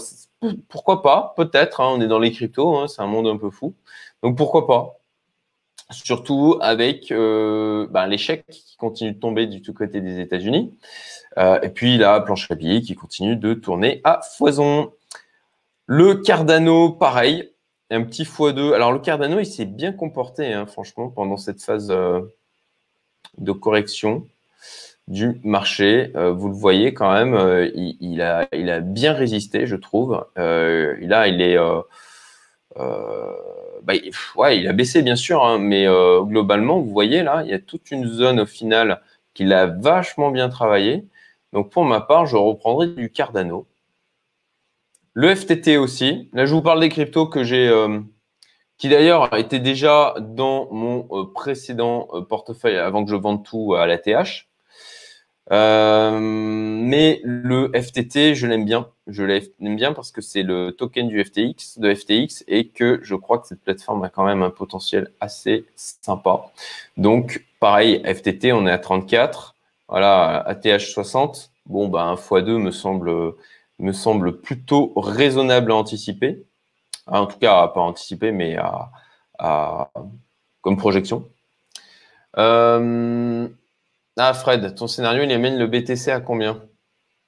pourquoi 0.70 1.02
pas 1.02 1.34
Peut-être. 1.38 1.82
Hein, 1.82 1.90
on 1.96 2.02
est 2.02 2.08
dans 2.08 2.20
les 2.20 2.32
cryptos, 2.32 2.78
hein, 2.78 2.88
c'est 2.88 3.02
un 3.02 3.08
monde 3.08 3.28
un 3.28 3.38
peu 3.38 3.50
fou. 3.50 3.74
Donc 4.22 4.38
pourquoi 4.38 4.68
pas? 4.68 4.99
Surtout 5.91 6.58
avec 6.62 7.10
ben, 7.10 8.08
l'échec 8.08 8.45
qui 8.47 8.78
continue 8.78 9.13
de 9.13 9.19
tomber 9.19 9.47
du 9.47 9.62
tout 9.62 9.73
côté 9.73 10.02
des 10.02 10.19
États-Unis. 10.19 10.78
et 11.38 11.69
puis 11.69 11.97
la 11.97 12.19
planche 12.21 12.49
à 12.52 12.56
billets 12.56 12.82
qui 12.82 12.95
continue 12.95 13.36
de 13.36 13.54
tourner 13.54 14.02
à 14.04 14.21
foison. 14.21 14.91
Le 15.88 16.13
Cardano, 16.13 16.91
pareil, 16.91 17.49
un 17.89 18.04
petit 18.04 18.23
x2. 18.23 18.73
Alors, 18.73 18.91
le 18.91 18.99
Cardano, 18.99 19.39
il 19.39 19.45
s'est 19.45 19.65
bien 19.65 19.91
comporté, 19.91 20.54
hein, 20.54 20.65
franchement, 20.65 21.10
pendant 21.10 21.38
cette 21.38 21.62
phase 21.62 21.89
euh, 21.89 22.21
de 23.39 23.52
correction 23.52 24.28
du 25.08 25.41
marché. 25.43 26.12
Euh, 26.15 26.32
vous 26.32 26.49
le 26.49 26.54
voyez 26.54 26.93
quand 26.93 27.12
même, 27.12 27.34
euh, 27.34 27.71
il 27.73 28.21
a 28.21 28.80
bien 28.82 29.13
résisté, 29.13 29.65
je 29.65 29.75
trouve. 29.75 30.23
là, 30.36 31.28
il 31.28 31.41
est. 31.41 31.58
Bah, 33.84 33.94
il 33.96 34.68
a 34.68 34.74
baissé, 34.74 35.02
bien 35.02 35.15
sûr, 35.15 35.46
hein, 35.46 35.58
mais 35.60 35.86
globalement, 36.24 36.80
vous 36.80 36.92
voyez 36.92 37.24
là, 37.24 37.44
il 37.44 37.52
y 37.52 37.54
a 37.54 37.60
toute 37.60 37.92
une 37.92 38.08
zone 38.08 38.39
au 38.42 38.46
final 38.46 39.02
qu'il 39.34 39.54
a 39.54 39.68
vachement 39.68 40.32
bien 40.32 40.50
travaillé. 40.50 41.06
Donc, 41.54 41.72
pour 41.72 41.86
ma 41.86 42.02
part, 42.02 42.26
je 42.26 42.36
reprendrai 42.36 42.88
du 42.88 43.10
Cardano. 43.12 43.68
Le 45.13 45.34
FTT 45.36 45.78
aussi. 45.78 46.30
Là, 46.34 46.46
je 46.46 46.54
vous 46.54 46.62
parle 46.62 46.80
des 46.80 46.89
cryptos 46.89 47.28
que 47.28 47.44
j'ai, 47.44 47.68
euh, 47.68 48.00
qui 48.78 48.89
d'ailleurs 48.89 49.34
étaient 49.36 49.60
déjà 49.60 50.15
dans 50.20 50.72
mon 50.72 51.08
euh, 51.12 51.26
précédent 51.34 52.08
euh, 52.13 52.22
portefeuille 52.22 52.78
avant 52.78 53.04
que 53.04 53.12
je 53.12 53.15
vende 53.15 53.44
tout 53.44 53.76
à 53.76 53.88
la 53.88 53.98
TH. 53.98 54.49
Mais 55.50 57.22
le 57.24 57.72
FTT, 57.74 58.36
je 58.36 58.48
l'aime 58.48 58.66
bien. 58.66 58.88
Je 59.08 59.24
l'aime 59.24 59.76
bien 59.76 59.94
parce 59.94 60.12
que 60.12 60.22
c'est 60.22 60.44
le 60.44 60.72
token 60.72 61.08
du 61.08 61.24
FTX, 61.24 61.80
de 61.80 61.94
FTX, 61.94 62.44
et 62.48 62.68
que 62.68 63.00
je 63.04 63.16
crois 63.16 63.40
que 63.40 63.48
cette 63.48 63.62
plateforme 63.62 64.04
a 64.04 64.10
quand 64.10 64.26
même 64.26 64.44
un 64.44 64.52
potentiel 64.52 65.12
assez 65.20 65.66
sympa. 65.76 66.52
Donc, 66.98 67.46
pareil, 67.60 68.02
FTT, 68.06 68.54
on 68.54 68.68
est 68.68 68.72
à 68.72 68.78
34. 68.80 69.56
Voilà, 69.88 70.44
ATH 70.48 70.80
60. 70.80 71.52
Bon, 71.66 71.88
ben, 71.88 72.16
x2 72.16 72.58
me 72.58 72.72
semble 72.72 73.36
me 73.80 73.94
semble 73.94 74.42
plutôt 74.42 74.94
raisonnable 74.96 75.72
à 75.72 75.76
anticiper. 75.76 76.44
En 77.08 77.26
tout 77.26 77.40
cas, 77.40 77.68
pas 77.70 77.82
anticiper, 77.82 78.32
mais 78.32 78.58
à, 78.58 78.92
comme 80.62 80.78
projection. 80.78 81.28
Euh, 82.38 83.48
ah, 84.20 84.34
Fred, 84.34 84.76
ton 84.76 84.88
scénario, 84.88 85.24
il 85.24 85.32
amène 85.32 85.58
le 85.58 85.68
BTC 85.68 86.10
à 86.10 86.22
combien? 86.22 86.64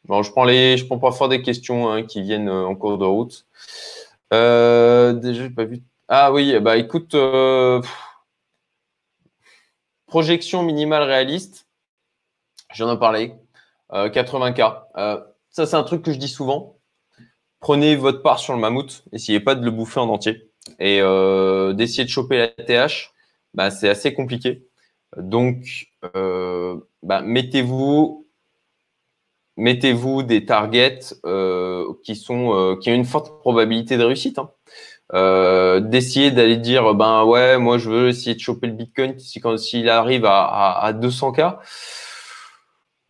Bon, 0.05 0.23
je 0.23 0.31
prends 0.31 0.43
les, 0.43 0.77
je 0.77 0.85
prends 0.85 0.99
parfois 0.99 1.27
des 1.27 1.41
questions 1.41 1.89
hein, 1.89 2.03
qui 2.03 2.21
viennent 2.21 2.49
euh, 2.49 2.65
en 2.65 2.75
cours 2.75 2.97
de 2.97 3.05
route. 3.05 3.45
Euh. 4.33 5.19
Ah 6.07 6.31
oui, 6.31 6.59
bah 6.59 6.77
écoute, 6.77 7.15
projection 10.07 10.63
minimale 10.63 11.03
réaliste. 11.03 11.67
J'en 12.73 12.93
ai 12.93 12.99
parlé. 12.99 13.35
80K. 13.91 15.23
Ça, 15.51 15.65
c'est 15.65 15.75
un 15.75 15.83
truc 15.83 16.01
que 16.01 16.13
je 16.13 16.17
dis 16.17 16.29
souvent. 16.29 16.77
Prenez 17.59 17.95
votre 17.95 18.23
part 18.23 18.39
sur 18.39 18.53
le 18.53 18.59
mammouth, 18.59 19.03
essayez 19.11 19.39
pas 19.39 19.53
de 19.53 19.63
le 19.63 19.69
bouffer 19.69 19.99
en 19.99 20.09
entier. 20.09 20.49
Et 20.79 20.99
euh, 21.01 21.73
d'essayer 21.73 22.05
de 22.05 22.09
choper 22.09 22.37
la 22.37 22.47
TH, 22.47 23.11
bah, 23.53 23.69
c'est 23.69 23.89
assez 23.89 24.13
compliqué. 24.13 24.65
Donc, 25.17 25.87
euh, 26.15 26.77
bah, 27.03 27.21
mettez-vous 27.21 28.27
mettez-vous 29.57 30.23
des 30.23 30.45
targets 30.45 30.99
euh, 31.25 31.85
qui 32.03 32.15
sont 32.15 32.77
qui 32.81 32.89
ont 32.89 32.95
une 32.95 33.05
forte 33.05 33.39
probabilité 33.39 33.97
de 33.97 34.03
réussite. 34.03 34.39
Hein. 34.39 34.49
d'essayer 35.81 36.31
d'aller 36.31 36.57
dire 36.57 36.93
ben 36.95 37.25
ouais 37.25 37.57
moi 37.57 37.77
je 37.77 37.89
veux 37.89 38.07
essayer 38.09 38.33
de 38.35 38.39
choper 38.39 38.67
le 38.67 38.73
Bitcoin 38.73 39.19
si 39.19 39.41
quand 39.41 39.57
s'il 39.57 39.89
arrive 39.89 40.25
à, 40.25 40.45
à, 40.45 40.85
à 40.85 40.93
200k 40.93 41.57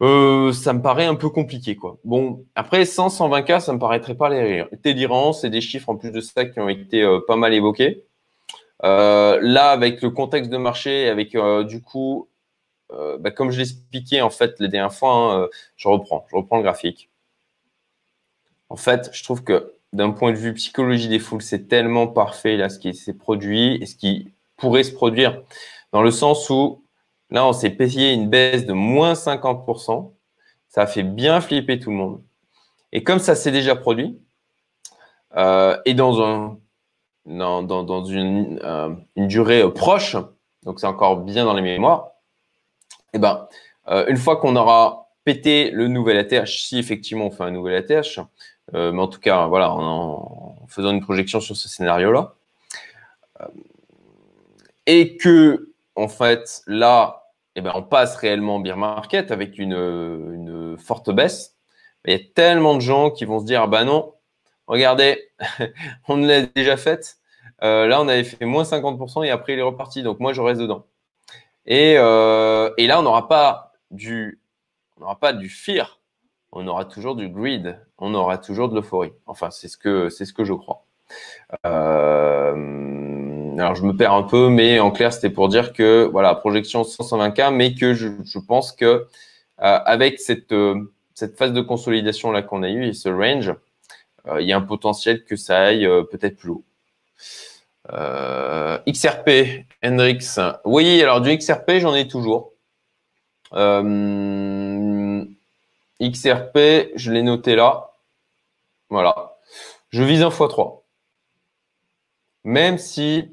euh, 0.02 0.52
ça 0.52 0.74
me 0.74 0.82
paraît 0.82 1.06
un 1.06 1.14
peu 1.16 1.30
compliqué, 1.30 1.76
quoi. 1.76 2.00
Bon, 2.04 2.46
après 2.56 2.86
100, 2.86 3.10
120K, 3.10 3.60
ça 3.60 3.72
me 3.74 3.78
paraîtrait 3.78 4.16
pas 4.16 4.30
délirant. 4.84 5.32
C'est 5.32 5.52
des 5.52 5.62
chiffres 5.62 5.90
en 5.90 5.96
plus 5.96 6.12
de 6.12 6.22
ça 6.22 6.46
qui 6.46 6.60
ont 6.60 6.70
été 6.70 7.04
euh, 7.04 7.20
pas 7.28 7.36
mal 7.36 7.54
évoqués. 7.54 8.04
Euh, 8.84 9.40
là, 9.42 9.72
avec 9.72 10.02
le 10.02 10.10
contexte 10.10 10.50
de 10.50 10.58
marché, 10.58 11.10
avec 11.10 11.36
du 11.68 11.82
coup, 11.82 12.28
bah, 12.90 13.32
comme 13.32 13.52
je 13.52 13.60
l'expliquais 13.60 14.22
en 14.22 14.30
fait 14.30 14.60
les 14.60 14.68
dernières 14.68 14.94
fois, 14.94 15.14
hein, 15.14 15.50
je 15.78 15.88
reprends, 15.88 16.26
je 16.30 16.36
reprends 16.36 16.58
le 16.58 16.64
graphique. 16.64 17.10
En 18.70 18.76
fait, 18.76 19.10
je 19.14 19.24
trouve 19.24 19.44
que 19.44 19.76
d'un 19.94 20.12
point 20.12 20.32
de 20.32 20.38
vue 20.38 20.54
psychologie 20.54 21.10
des 21.10 21.20
foules, 21.20 21.42
c'est 21.42 21.68
tellement 21.68 22.08
parfait 22.08 22.58
là 22.58 22.70
ce 22.70 22.80
qui 22.80 22.94
s'est 22.94 23.14
produit 23.14 23.76
et 23.82 23.86
ce 23.86 23.96
qui 23.96 24.34
pourrait 24.58 24.84
se 24.84 24.94
produire 24.94 25.42
dans 25.92 26.02
le 26.02 26.12
sens 26.12 26.50
où 26.50 26.84
là 27.30 27.46
on 27.46 27.54
s'est 27.54 27.72
payé 27.72 28.14
une 28.14 28.30
baisse 28.30 28.66
de 28.66 28.74
moins 28.74 29.14
50%. 29.14 30.14
Ça 30.70 30.84
a 30.84 30.88
fait 30.88 31.04
bien 31.04 31.42
flipper 31.42 31.80
tout 31.80 31.90
le 31.90 31.98
monde. 31.98 32.24
Et 32.94 33.04
comme 33.04 33.20
ça 33.20 33.36
s'est 33.36 33.52
déjà 33.52 33.76
produit, 33.76 34.20
euh, 35.36 35.78
et 35.86 35.94
dans, 35.94 36.22
un, 36.22 36.58
dans, 37.26 37.64
dans, 37.64 38.04
une, 38.06 38.60
euh, 38.64 38.90
durée 39.16 39.72
proche, 39.74 40.16
donc 40.64 40.80
c'est 40.80 40.88
encore 40.88 41.18
bien 41.18 41.46
dans 41.46 41.54
les 41.54 41.62
mémoires, 41.62 42.12
et 43.14 43.18
eh 43.18 43.20
ben, 43.20 43.48
euh, 43.90 44.06
une 44.08 44.18
fois 44.18 44.38
qu'on 44.38 44.56
aura 44.56 45.10
pété 45.26 45.70
le 45.72 45.88
nouvel 45.88 46.18
ATH, 46.18 46.48
si 46.48 46.80
effectivement 46.80 47.26
on 47.28 47.32
fait 47.32 47.44
un 47.44 47.52
nouvel 47.52 47.76
ATH, 47.76 48.20
euh, 48.74 48.92
mais 48.92 49.02
en 49.02 49.08
tout 49.08 49.20
cas, 49.20 49.48
voilà, 49.48 49.72
en, 49.72 50.56
faisant 50.68 50.92
une 50.92 51.02
projection 51.02 51.42
sur 51.42 51.56
ce 51.56 51.68
scénario-là, 51.68 52.34
euh, 53.42 53.46
et 54.88 55.18
que, 55.18 55.72
en 55.96 56.08
fait, 56.08 56.62
là, 56.68 57.26
eh 57.56 57.62
ben, 57.62 57.74
on 57.76 57.84
passe 57.84 58.16
réellement 58.16 58.56
en 58.56 58.60
bear 58.60 58.78
market 58.78 59.32
avec 59.32 59.58
une, 59.60 59.74
une 59.74 60.78
forte 60.78 61.12
baisse, 61.12 61.58
il 62.06 62.14
y 62.14 62.16
a 62.16 62.20
tellement 62.34 62.76
de 62.76 62.82
gens 62.82 63.12
qui 63.12 63.26
vont 63.26 63.40
se 63.40 63.46
dire, 63.46 63.62
ah 63.64 63.68
ben 63.68 63.86
non, 63.86 64.14
regardez, 64.72 65.30
on 66.08 66.18
l'a 66.18 66.44
déjà 66.44 66.78
fait. 66.78 67.18
Euh, 67.62 67.88
là, 67.88 68.02
on 68.02 68.08
avait 68.08 68.24
fait 68.24 68.46
moins 68.46 68.64
50% 68.64 69.26
et 69.26 69.30
après, 69.30 69.54
il 69.54 69.60
est 69.60 69.64
reparti. 69.64 70.02
Donc, 70.02 70.20
moi, 70.20 70.34
je 70.34 70.42
reste 70.42 70.62
dedans. 70.62 70.86
Et, 71.66 71.96
euh, 71.98 72.72
et 72.78 72.88
là, 72.88 73.00
on 73.00 73.04
n'aura 73.04 73.28
pas 73.28 73.74
du, 73.92 74.42
on 74.98 75.02
n'aura 75.02 75.20
pas 75.20 75.34
du 75.34 75.50
fear. 75.50 76.00
On 76.54 76.68
aura 76.68 76.86
toujours 76.86 77.16
du 77.16 77.30
greed. 77.30 77.80
On 77.98 78.14
aura 78.16 78.38
toujours 78.38 78.70
de 78.70 78.76
l'euphorie. 78.76 79.12
Enfin, 79.28 79.52
c'est 79.52 79.68
ce 79.68 79.78
que, 79.78 80.10
je 80.10 80.54
crois. 80.54 80.86
Euh, 81.66 82.54
alors, 83.58 83.76
je 83.76 83.84
me 83.84 83.96
perds 83.96 84.14
un 84.14 84.24
peu, 84.24 84.50
mais 84.50 84.80
en 84.80 84.92
clair, 84.92 85.14
c'était 85.14 85.30
pour 85.30 85.50
dire 85.50 85.74
que, 85.74 86.10
voilà, 86.12 86.34
projection 86.34 86.82
120K, 86.82 87.54
mais 87.54 87.76
que 87.76 87.94
je, 87.94 88.40
pense 88.40 88.72
que, 88.72 89.06
avec 89.58 90.20
cette, 90.20 90.54
phase 91.38 91.54
de 91.54 91.62
consolidation 91.62 92.32
là 92.32 92.42
qu'on 92.42 92.64
a 92.64 92.70
eu 92.70 92.86
et 92.86 92.94
ce 92.94 93.10
range, 93.10 93.54
il 94.40 94.48
y 94.48 94.54
a 94.54 94.58
un 94.58 94.62
potentiel 94.62 95.24
que 95.26 95.36
ça 95.36 95.60
aille 95.60 95.88
peut-être 96.12 96.38
plus 96.38 96.52
haut. 96.52 96.66
Euh, 97.90 98.78
XRP, 98.88 99.66
Hendrix. 99.84 100.36
Oui, 100.66 101.02
alors 101.02 101.22
du 101.22 101.36
XRP, 101.36 101.80
j'en 101.80 101.96
ai 101.96 102.08
toujours. 102.08 102.54
Euh, 103.54 105.26
XRP, 106.02 106.92
je 106.96 107.12
l'ai 107.12 107.24
noté 107.24 107.56
là. 107.56 107.92
Voilà. 108.90 109.38
Je 109.90 110.04
vise 110.04 110.22
un 110.22 110.30
x3. 110.30 110.82
Même 112.44 112.78
si 112.78 113.30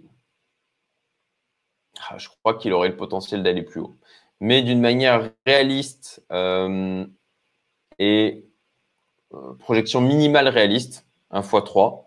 ah, 2.09 2.19
je 2.19 2.29
crois 2.29 2.55
qu'il 2.55 2.73
aurait 2.73 2.89
le 2.89 2.97
potentiel 2.97 3.43
d'aller 3.43 3.63
plus 3.63 3.81
haut. 3.81 3.97
Mais 4.41 4.63
d'une 4.63 4.81
manière 4.81 5.31
réaliste 5.47 6.25
euh, 6.33 7.05
et 7.99 8.45
projection 9.59 10.01
minimale 10.01 10.49
réaliste, 10.49 11.07
un 11.31 11.41
x3, 11.41 12.05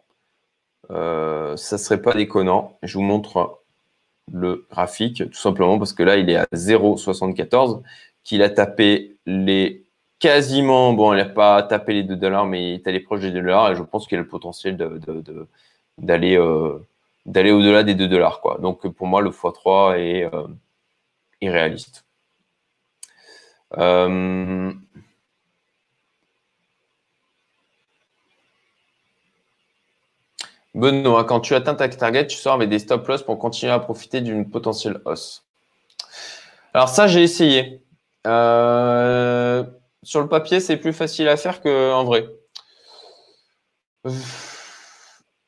euh, 0.90 1.56
ça 1.58 1.78
serait 1.78 2.02
pas 2.02 2.14
déconnant. 2.14 2.78
Je 2.84 2.98
vous 2.98 3.04
montre 3.04 3.62
le 4.32 4.66
graphique, 4.70 5.30
tout 5.30 5.40
simplement 5.40 5.78
parce 5.78 5.94
que 5.94 6.04
là, 6.04 6.18
il 6.18 6.30
est 6.30 6.36
à 6.36 6.48
0,74, 6.54 7.82
qu'il 8.24 8.44
a 8.44 8.50
tapé 8.50 9.18
les 9.26 9.86
quasiment, 10.20 10.94
bon, 10.94 11.14
il 11.14 11.18
n'a 11.18 11.26
pas 11.26 11.64
tapé 11.64 11.94
les 11.94 12.04
2 12.04 12.16
dollars, 12.16 12.46
mais 12.46 12.70
il 12.70 12.74
est 12.76 12.88
allé 12.88 13.00
proche 13.00 13.22
des 13.22 13.32
2 13.32 13.42
dollars 13.42 13.72
et 13.72 13.76
je 13.76 13.84
pense 13.84 14.08
qu'il 14.08 14.18
a 14.18 14.22
le 14.22 14.28
potentiel 14.28 14.78
d'aller 15.98 16.38
euh, 16.38 16.78
d'aller 17.26 17.52
au-delà 17.52 17.84
des 17.84 17.96
2 17.96 18.08
dollars. 18.08 18.42
Quoi. 18.42 18.58
Donc 18.62 18.88
pour 18.88 19.08
moi, 19.08 19.22
le 19.22 19.32
x3 19.32 19.98
est 19.98 20.34
euh, 20.34 20.48
irréaliste. 21.42 22.06
Euh, 23.78 24.72
Benoît, 30.74 31.26
quand 31.26 31.42
tu 31.42 31.54
atteins 31.54 31.76
ta 31.76 31.90
target, 31.90 32.28
tu 32.28 32.38
sors 32.38 32.54
avec 32.54 32.70
des 32.70 32.80
stop 32.80 33.06
loss 33.08 33.24
pour 33.24 33.38
continuer 33.38 33.74
à 33.74 33.80
profiter 33.80 34.22
d'une 34.22 34.50
potentielle 34.50 35.02
hausse. 35.06 35.44
Alors 36.74 36.90
ça, 36.90 37.08
j'ai 37.08 37.24
essayé. 37.24 37.84
Euh, 38.28 39.64
sur 40.04 40.22
le 40.22 40.30
papier, 40.30 40.60
c'est 40.60 40.78
plus 40.78 40.94
facile 40.94 41.28
à 41.28 41.36
faire 41.38 41.62
qu'en 41.62 42.04
vrai. 42.06 42.26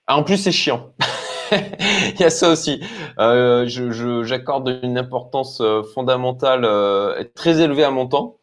Ah, 0.08 0.18
en 0.18 0.24
plus, 0.24 0.38
c'est 0.38 0.52
chiant. 0.52 0.94
Il 1.52 2.20
y 2.20 2.24
a 2.24 2.30
ça 2.30 2.50
aussi. 2.50 2.84
Euh, 3.20 3.66
j'accorde 4.24 4.80
une 4.84 4.98
importance 4.98 5.62
euh, 5.62 5.84
fondamentale 5.94 6.68
très 7.36 7.62
élevée 7.62 7.84
à 7.84 7.92
mon 7.92 8.08
temps. 8.08 8.38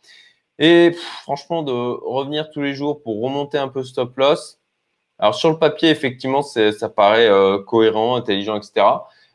Et 0.58 0.92
franchement, 1.22 1.62
de 1.62 1.72
revenir 1.72 2.50
tous 2.50 2.60
les 2.62 2.74
jours 2.74 3.02
pour 3.02 3.22
remonter 3.22 3.58
un 3.58 3.68
peu 3.68 3.82
stop 3.82 4.16
loss, 4.18 4.59
alors 5.20 5.34
sur 5.34 5.50
le 5.50 5.58
papier, 5.58 5.90
effectivement, 5.90 6.42
ça 6.42 6.88
paraît 6.88 7.28
euh, 7.28 7.58
cohérent, 7.58 8.16
intelligent, 8.16 8.56
etc. 8.56 8.86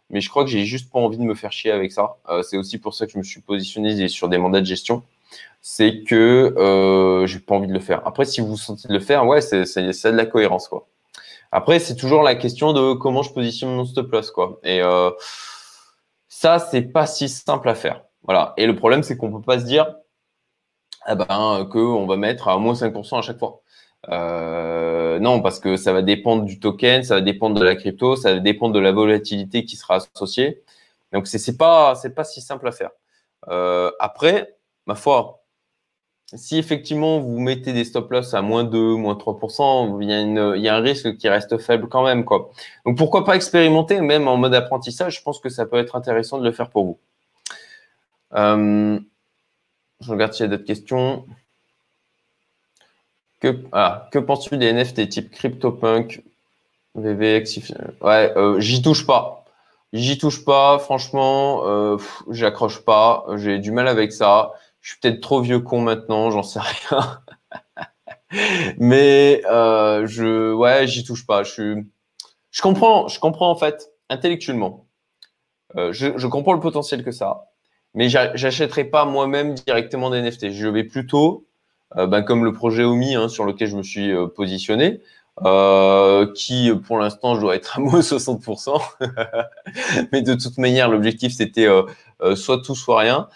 Mais 0.09 0.19
je 0.19 0.29
crois 0.29 0.43
que 0.43 0.49
j'ai 0.49 0.65
juste 0.65 0.91
pas 0.91 0.99
envie 0.99 1.17
de 1.17 1.23
me 1.23 1.35
faire 1.35 1.51
chier 1.51 1.71
avec 1.71 1.91
ça. 1.91 2.17
Euh, 2.29 2.41
c'est 2.41 2.57
aussi 2.57 2.79
pour 2.79 2.93
ça 2.95 3.05
que 3.05 3.11
je 3.11 3.17
me 3.19 3.23
suis 3.23 3.41
positionné 3.41 4.07
sur 4.07 4.27
des 4.27 4.37
mandats 4.39 4.61
de 4.61 4.65
gestion. 4.65 5.03
C'est 5.61 6.03
que 6.03 6.53
euh, 6.57 7.27
j'ai 7.27 7.39
pas 7.39 7.55
envie 7.55 7.67
de 7.67 7.73
le 7.73 7.79
faire. 7.79 8.01
Après, 8.05 8.25
si 8.25 8.41
vous 8.41 8.47
vous 8.47 8.57
sentez 8.57 8.87
de 8.87 8.93
le 8.93 8.99
faire, 8.99 9.25
ouais, 9.27 9.41
c'est 9.41 9.63
de 9.63 10.09
la 10.09 10.25
cohérence, 10.25 10.67
quoi. 10.67 10.87
Après, 11.51 11.79
c'est 11.79 11.95
toujours 11.95 12.23
la 12.23 12.35
question 12.35 12.73
de 12.73 12.93
comment 12.93 13.21
je 13.23 13.31
positionne 13.31 13.75
mon 13.75 13.85
stop 13.85 14.11
loss, 14.11 14.31
quoi. 14.31 14.59
Et 14.63 14.81
euh, 14.81 15.11
ça, 16.27 16.59
c'est 16.59 16.81
pas 16.81 17.05
si 17.05 17.29
simple 17.29 17.69
à 17.69 17.75
faire. 17.75 18.03
Voilà. 18.23 18.53
Et 18.57 18.65
le 18.65 18.75
problème, 18.75 19.03
c'est 19.03 19.17
qu'on 19.17 19.31
peut 19.31 19.41
pas 19.41 19.59
se 19.59 19.65
dire, 19.65 19.95
ah 21.05 21.15
ben, 21.15 21.67
qu'on 21.71 22.05
va 22.07 22.17
mettre 22.17 22.47
à 22.47 22.57
moins 22.57 22.73
5% 22.73 23.19
à 23.19 23.21
chaque 23.21 23.39
fois. 23.39 23.61
Euh, 24.09 25.19
non, 25.19 25.41
parce 25.41 25.59
que 25.59 25.77
ça 25.77 25.93
va 25.93 26.01
dépendre 26.01 26.43
du 26.45 26.59
token, 26.59 27.03
ça 27.03 27.15
va 27.15 27.21
dépendre 27.21 27.59
de 27.59 27.63
la 27.65 27.75
crypto, 27.75 28.15
ça 28.15 28.33
va 28.33 28.39
dépendre 28.39 28.73
de 28.73 28.79
la 28.79 28.91
volatilité 28.91 29.65
qui 29.65 29.75
sera 29.75 29.95
associée. 29.95 30.63
Donc, 31.13 31.27
c'est 31.27 31.45
n'est 31.47 31.57
pas, 31.57 31.95
pas 32.15 32.23
si 32.23 32.41
simple 32.41 32.67
à 32.67 32.71
faire. 32.71 32.91
Euh, 33.47 33.91
après, 33.99 34.57
ma 34.85 34.95
foi, 34.95 35.43
si 36.33 36.57
effectivement 36.57 37.19
vous 37.19 37.39
mettez 37.39 37.73
des 37.73 37.85
stop 37.85 38.11
loss 38.11 38.33
à 38.33 38.41
moins 38.41 38.63
2, 38.63 38.95
moins 38.95 39.15
3%, 39.15 40.01
il 40.01 40.09
y, 40.09 40.13
a 40.13 40.55
y 40.57 40.67
a 40.67 40.75
un 40.75 40.81
risque 40.81 41.17
qui 41.17 41.29
reste 41.29 41.57
faible 41.57 41.87
quand 41.87 42.03
même. 42.03 42.25
Quoi. 42.25 42.51
Donc, 42.85 42.97
pourquoi 42.97 43.25
pas 43.25 43.35
expérimenter, 43.35 44.01
même 44.01 44.27
en 44.27 44.37
mode 44.37 44.55
apprentissage, 44.55 45.17
je 45.17 45.23
pense 45.23 45.39
que 45.39 45.49
ça 45.49 45.65
peut 45.65 45.77
être 45.77 45.95
intéressant 45.95 46.39
de 46.39 46.45
le 46.45 46.51
faire 46.51 46.69
pour 46.69 46.85
vous. 46.85 46.99
Euh, 48.33 48.99
je 50.01 50.11
regarde 50.11 50.33
s'il 50.33 50.45
y 50.45 50.47
a 50.47 50.49
d'autres 50.49 50.65
questions. 50.65 51.25
Que, 53.39 53.63
ah, 53.71 54.07
que 54.11 54.19
penses-tu 54.19 54.57
des 54.57 54.71
NFT 54.71 55.09
type 55.09 55.31
CryptoPunk, 55.31 56.23
VVX 56.95 57.59
Ouais, 58.01 58.33
euh, 58.37 58.59
j'y 58.59 58.81
touche 58.81 59.05
pas. 59.05 59.45
J'y 59.93 60.17
touche 60.17 60.43
pas, 60.43 60.79
franchement, 60.79 61.63
euh, 61.65 61.97
j'accroche 62.29 62.83
pas. 62.83 63.25
J'ai 63.35 63.59
du 63.59 63.71
mal 63.71 63.87
avec 63.87 64.11
ça. 64.11 64.53
Je 64.81 64.91
suis 64.91 64.99
peut-être 64.99 65.21
trop 65.21 65.41
vieux 65.41 65.59
con 65.59 65.81
maintenant, 65.81 66.31
j'en 66.31 66.43
sais 66.43 66.59
rien. 66.59 67.21
Mais 68.77 69.41
euh, 69.49 70.05
je, 70.07 70.53
ouais, 70.53 70.87
j'y 70.87 71.03
touche 71.03 71.25
pas. 71.25 71.43
Je 71.43 71.83
je 72.51 72.61
comprends, 72.61 73.07
je 73.09 73.19
comprends 73.19 73.49
en 73.49 73.55
fait 73.55 73.91
intellectuellement. 74.09 74.87
Je, 75.75 76.17
je 76.17 76.27
comprends 76.27 76.53
le 76.53 76.61
potentiel 76.61 77.03
que 77.03 77.11
ça 77.11 77.27
a, 77.27 77.51
mais 77.95 78.09
j'achèterai 78.09 78.83
pas 78.85 79.05
moi-même 79.05 79.55
directement 79.55 80.09
des 80.09 80.21
NFT. 80.21 80.51
Je 80.51 80.67
vais 80.67 80.83
plutôt 80.83 81.45
euh, 81.97 82.08
ben, 82.08 82.21
comme 82.21 82.43
le 82.43 82.53
projet 82.53 82.84
OMI 82.84 83.15
hein, 83.15 83.29
sur 83.29 83.45
lequel 83.45 83.67
je 83.67 83.77
me 83.77 83.84
suis 83.84 84.12
euh, 84.12 84.27
positionné, 84.27 85.01
euh, 85.43 86.31
qui 86.34 86.71
pour 86.88 86.97
l'instant 86.97 87.36
je 87.36 87.41
dois 87.41 87.55
être 87.55 87.77
à 87.77 87.81
moins 87.81 88.01
60%. 88.01 88.82
Mais 90.11 90.22
de 90.22 90.34
toute 90.34 90.57
manière, 90.57 90.89
l'objectif 90.89 91.34
c'était 91.34 91.67
soit 92.36 92.61
tout, 92.61 92.76
soit 92.76 92.99
rien. 92.99 93.28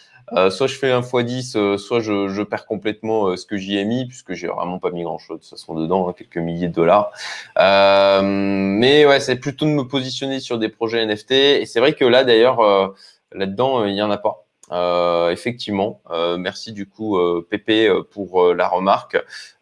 soit 0.49 0.67
je 0.67 0.75
fais 0.75 0.91
un 0.91 1.01
x10, 1.01 1.77
soit 1.77 1.99
je, 1.99 2.43
perds 2.43 2.65
complètement 2.65 3.35
ce 3.35 3.45
que 3.45 3.57
j'y 3.57 3.77
ai 3.77 3.85
mis, 3.85 4.05
puisque 4.05 4.33
j'ai 4.33 4.47
vraiment 4.47 4.79
pas 4.79 4.91
mis 4.91 5.03
grand-chose 5.03 5.37
de 5.37 5.41
toute 5.41 5.49
façon 5.49 5.73
dedans, 5.75 6.09
hein, 6.09 6.13
quelques 6.17 6.37
milliers 6.37 6.69
de 6.69 6.73
dollars. 6.73 7.11
mais 7.55 9.05
ouais, 9.05 9.19
c'est 9.19 9.37
plutôt 9.37 9.65
de 9.65 9.71
me 9.71 9.87
positionner 9.87 10.39
sur 10.39 10.57
des 10.57 10.69
projets 10.69 11.05
NFT. 11.05 11.31
Et 11.31 11.65
c'est 11.65 11.79
vrai 11.79 11.93
que 11.93 12.05
là, 12.05 12.23
d'ailleurs, 12.23 12.93
là-dedans, 13.33 13.85
il 13.85 13.95
y 13.95 14.01
en 14.01 14.11
a 14.11 14.17
pas. 14.17 14.48
Euh, 14.71 15.31
effectivement, 15.31 16.01
euh, 16.11 16.37
merci 16.37 16.73
du 16.73 16.87
coup 16.87 17.17
euh, 17.17 17.45
Pépé 17.49 17.91
pour 18.11 18.53
la 18.53 18.67
remarque. 18.67 19.17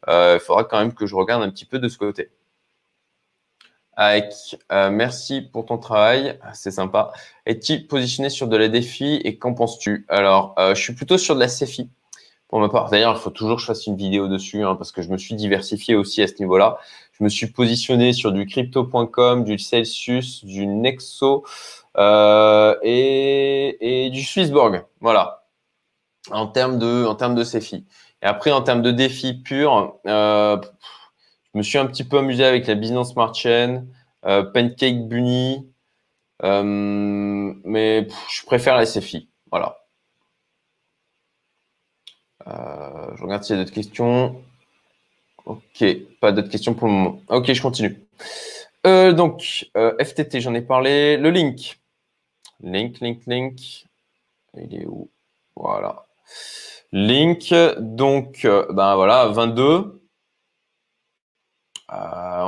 Il 0.07 0.39
faudra 0.39 0.63
quand 0.63 0.79
même 0.79 0.93
que 0.93 1.05
je 1.05 1.15
regarde 1.15 1.43
un 1.43 1.49
petit 1.49 1.65
peu 1.65 1.79
de 1.79 1.87
ce 1.87 1.97
côté. 1.97 2.29
Avec, 3.99 4.31
merci 4.69 5.41
pour 5.41 5.65
ton 5.65 5.79
travail, 5.79 6.39
c'est 6.53 6.69
sympa. 6.69 7.11
Es-tu 7.47 7.81
positionné 7.81 8.29
sur 8.29 8.47
de 8.47 8.55
la 8.55 8.67
défi 8.67 9.15
et 9.23 9.39
qu'en 9.39 9.55
penses-tu? 9.55 10.05
Alors, 10.07 10.53
je 10.57 10.79
suis 10.79 10.93
plutôt 10.93 11.17
sur 11.17 11.33
de 11.33 11.39
la 11.39 11.47
CFI 11.47 11.89
pour 12.47 12.59
ma 12.59 12.69
part. 12.69 12.89
D'ailleurs, 12.89 13.15
il 13.17 13.19
faut 13.19 13.31
toujours 13.31 13.57
que 13.57 13.61
je 13.61 13.67
fasse 13.67 13.87
une 13.87 13.97
vidéo 13.97 14.27
dessus 14.27 14.63
hein, 14.63 14.75
parce 14.75 14.91
que 14.91 15.01
je 15.01 15.09
me 15.09 15.17
suis 15.17 15.35
diversifié 15.35 15.95
aussi 15.95 16.21
à 16.21 16.27
ce 16.27 16.35
niveau-là. 16.39 16.77
Je 17.17 17.23
me 17.23 17.29
suis 17.29 17.47
positionné 17.47 18.13
sur 18.13 18.31
du 18.31 18.45
crypto.com, 18.45 19.43
du 19.43 19.57
Celsius, 19.57 20.45
du 20.45 20.67
Nexo 20.67 21.43
euh, 21.97 22.75
et, 22.83 24.09
du 24.11 24.21
Swissborg. 24.23 24.85
Voilà. 24.99 25.47
En 26.29 26.47
termes 26.47 26.77
de, 26.77 27.05
en 27.05 27.15
termes 27.15 27.33
de 27.33 27.43
CFI. 27.43 27.85
Et 28.21 28.25
après, 28.25 28.51
en 28.51 28.61
termes 28.61 28.83
de 28.83 28.91
défis 28.91 29.33
purs, 29.33 29.97
euh, 30.05 30.57
je 31.53 31.57
me 31.57 31.63
suis 31.63 31.79
un 31.79 31.87
petit 31.87 32.03
peu 32.03 32.19
amusé 32.19 32.45
avec 32.45 32.67
la 32.67 32.75
Business 32.75 33.09
Smart 33.09 33.33
Chain, 33.33 33.85
euh, 34.25 34.43
Pancake 34.43 35.07
Bunny, 35.07 35.67
mais 36.43 38.07
je 38.31 38.45
préfère 38.45 38.75
la 38.75 38.85
CFI. 38.85 39.27
Voilà. 39.49 39.77
je 42.45 43.23
regarde 43.23 43.43
s'il 43.43 43.55
y 43.55 43.59
a 43.59 43.63
d'autres 43.63 43.73
questions. 43.73 44.35
Ok, 45.47 45.85
pas 46.19 46.33
d'autres 46.33 46.49
questions 46.49 46.73
pour 46.73 46.89
le 46.89 46.93
moment. 46.93 47.21
Ok, 47.29 47.53
je 47.53 47.61
continue. 47.61 48.05
Euh, 48.85 49.13
donc, 49.13 49.69
euh, 49.77 49.95
FTT, 49.97 50.41
j'en 50.41 50.53
ai 50.53 50.61
parlé. 50.61 51.15
Le 51.15 51.29
link. 51.29 51.79
Link, 52.61 52.99
link, 52.99 53.21
link. 53.27 53.85
Il 54.57 54.75
est 54.75 54.85
où? 54.85 55.09
Voilà. 55.55 56.03
Link. 56.91 57.53
Donc, 57.79 58.43
euh, 58.43 58.65
ben 58.71 58.95
voilà, 58.97 59.27
22. 59.27 60.01
on 61.89 61.93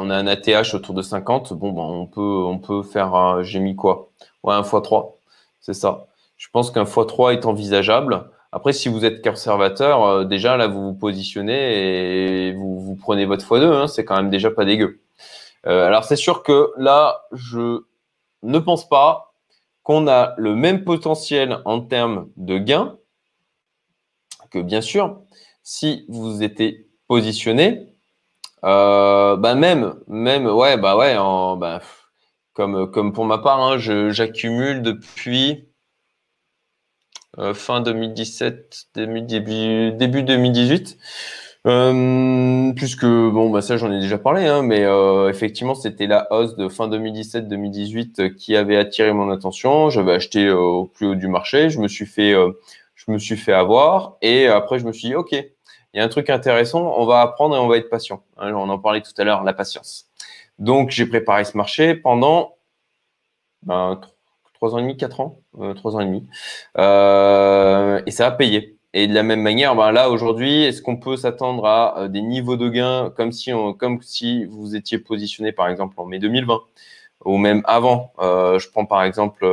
a 0.09 0.15
un 0.15 0.27
ATH 0.27 0.73
autour 0.73 0.93
de 0.93 1.01
50. 1.01 1.53
Bon, 1.53 1.71
ben, 1.71 1.81
on, 1.81 2.05
peut, 2.05 2.19
on 2.21 2.59
peut 2.59 2.83
faire. 2.83 3.43
J'ai 3.43 3.61
mis 3.61 3.77
quoi? 3.77 4.09
Ouais, 4.43 4.55
un 4.55 4.61
x3. 4.61 5.13
C'est 5.61 5.73
ça. 5.73 6.07
Je 6.35 6.49
pense 6.51 6.69
qu'un 6.69 6.83
x3 6.83 7.31
est 7.31 7.45
envisageable. 7.45 8.29
Après, 8.51 8.73
si 8.73 8.89
vous 8.89 9.05
êtes 9.05 9.23
conservateur, 9.23 10.03
euh, 10.03 10.25
déjà 10.25 10.57
là, 10.57 10.67
vous 10.67 10.81
vous 10.81 10.93
positionnez 10.95 12.47
et 12.47 12.53
vous, 12.53 12.97
prenez 12.99 13.25
votre 13.25 13.45
x2, 13.45 13.63
hein, 13.63 13.87
c'est 13.87 14.05
quand 14.05 14.15
même 14.15 14.31
déjà 14.31 14.49
pas 14.49 14.65
dégueu. 14.65 15.01
Euh, 15.67 15.85
alors, 15.85 16.03
c'est 16.03 16.15
sûr 16.15 16.41
que 16.41 16.71
là, 16.77 17.25
je 17.31 17.83
ne 18.41 18.59
pense 18.59 18.89
pas 18.89 19.33
qu'on 19.83 20.07
a 20.07 20.33
le 20.37 20.55
même 20.55 20.83
potentiel 20.83 21.59
en 21.65 21.81
termes 21.81 22.29
de 22.37 22.57
gains 22.57 22.97
que, 24.49 24.59
bien 24.59 24.81
sûr, 24.81 25.21
si 25.61 26.05
vous 26.09 26.41
étiez 26.41 26.87
positionné, 27.07 27.93
euh, 28.63 29.35
bah 29.37 29.53
même, 29.53 29.95
même, 30.07 30.47
ouais, 30.47 30.77
bah 30.77 30.97
ouais, 30.97 31.15
bah, 31.57 31.81
comme, 32.53 32.89
comme 32.89 33.13
pour 33.13 33.25
ma 33.25 33.37
part, 33.37 33.61
hein, 33.61 33.77
j'accumule 33.77 34.81
depuis 34.81 35.68
euh, 37.39 37.53
fin 37.53 37.81
2017, 37.81 38.87
début, 38.95 39.91
début, 39.91 40.23
2018. 40.23 40.97
Euh, 41.67 42.71
puisque 42.73 43.05
bon 43.05 43.49
bah 43.49 43.61
ça 43.61 43.75
j'en 43.75 43.91
ai 43.91 43.99
déjà 43.99 44.17
parlé 44.17 44.45
hein, 44.45 44.61
mais 44.61 44.85
euh, 44.85 45.27
effectivement 45.29 45.75
c'était 45.75 46.07
la 46.07 46.25
hausse 46.31 46.55
de 46.55 46.69
fin 46.69 46.87
2017-2018 46.87 48.33
qui 48.35 48.55
avait 48.55 48.77
attiré 48.77 49.11
mon 49.13 49.29
attention. 49.29 49.89
J'avais 49.89 50.13
acheté 50.13 50.49
au 50.51 50.85
plus 50.85 51.07
haut 51.07 51.15
du 51.15 51.27
marché. 51.27 51.69
Je 51.69 51.79
me 51.79 51.87
suis 51.87 52.05
fait 52.05 52.33
je 52.95 53.11
me 53.11 53.17
suis 53.17 53.37
fait 53.37 53.53
avoir. 53.53 54.17
Et 54.21 54.47
après 54.47 54.79
je 54.79 54.85
me 54.85 54.93
suis 54.93 55.09
dit 55.09 55.15
ok 55.15 55.33
il 55.33 55.97
y 55.97 55.99
a 55.99 56.03
un 56.03 56.07
truc 56.07 56.29
intéressant. 56.29 56.93
On 56.97 57.05
va 57.05 57.21
apprendre 57.21 57.55
et 57.55 57.59
on 57.59 57.67
va 57.67 57.77
être 57.77 57.89
patient. 57.89 58.23
Hein, 58.37 58.53
on 58.53 58.69
en 58.69 58.79
parlait 58.79 59.01
tout 59.01 59.13
à 59.17 59.23
l'heure 59.23 59.43
la 59.43 59.53
patience. 59.53 60.07
Donc 60.59 60.91
j'ai 60.91 61.05
préparé 61.05 61.45
ce 61.45 61.57
marché 61.57 61.95
pendant 61.95 62.55
ben, 63.63 63.99
trois 64.60 64.76
ans 64.76 64.80
et 64.80 64.82
demi, 64.82 64.97
quatre 64.97 65.22
ans, 65.22 65.39
euh, 65.60 65.74
trois 65.74 65.95
ans 65.95 66.01
et 66.01 66.05
demi. 66.05 66.28
Euh, 66.78 68.01
et 68.05 68.12
ça 68.12 68.28
a 68.28 68.32
payé. 68.32 68.78
Et 68.93 69.07
de 69.07 69.14
la 69.14 69.24
même 69.24 69.41
manière, 69.41 69.76
ben 69.76 69.91
là 69.91 70.10
aujourd'hui, 70.10 70.64
est-ce 70.64 70.82
qu'on 70.82 70.97
peut 70.97 71.16
s'attendre 71.16 71.66
à 71.66 71.97
euh, 71.99 72.07
des 72.10 72.22
niveaux 72.22 72.57
de 72.57 72.68
gains 72.70 73.12
comme 73.16 73.32
si, 73.32 73.51
comme 73.78 74.01
si 74.01 74.45
vous 74.45 74.76
étiez 74.76 74.97
positionné 74.99 75.51
par 75.53 75.70
exemple 75.70 75.93
en 75.97 76.05
mai 76.05 76.20
2020 76.20 76.60
ou 77.26 77.38
même 77.38 77.62
avant? 77.66 78.14
Je 78.20 78.70
prends 78.70 78.86
par 78.86 79.03
exemple, 79.03 79.45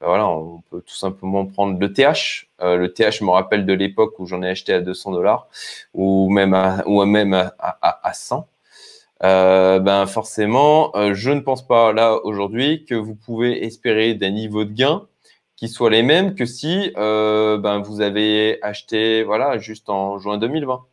voilà, 0.00 0.28
on 0.28 0.62
peut 0.70 0.80
tout 0.80 0.94
simplement 0.94 1.46
prendre 1.46 1.78
le 1.78 1.92
TH. 1.92 2.48
le 2.60 2.86
TH 2.88 3.22
me 3.22 3.30
rappelle 3.30 3.66
de 3.66 3.72
l'époque 3.72 4.18
où 4.18 4.26
j'en 4.26 4.42
ai 4.42 4.48
acheté 4.50 4.72
à 4.72 4.80
200 4.80 5.12
dollars 5.12 5.48
ou 5.94 6.30
même 6.30 6.54
à, 6.54 6.82
ou 6.86 7.04
même 7.04 7.34
à, 7.34 7.54
à 8.08 8.12
100 8.12 8.46
euh, 9.24 9.78
ben 9.78 10.06
forcément, 10.06 10.94
euh, 10.96 11.14
je 11.14 11.30
ne 11.30 11.40
pense 11.40 11.66
pas 11.66 11.92
là 11.92 12.18
aujourd'hui 12.24 12.84
que 12.84 12.94
vous 12.94 13.14
pouvez 13.14 13.64
espérer 13.64 14.14
des 14.14 14.30
niveaux 14.32 14.64
de 14.64 14.72
gains 14.72 15.06
qui 15.56 15.68
soient 15.68 15.90
les 15.90 16.02
mêmes 16.02 16.34
que 16.34 16.44
si 16.44 16.92
euh, 16.96 17.56
ben, 17.56 17.78
vous 17.80 18.00
avez 18.00 18.58
acheté 18.62 19.22
voilà 19.22 19.58
juste 19.58 19.88
en 19.90 20.18
juin 20.18 20.38
2020 20.38 20.84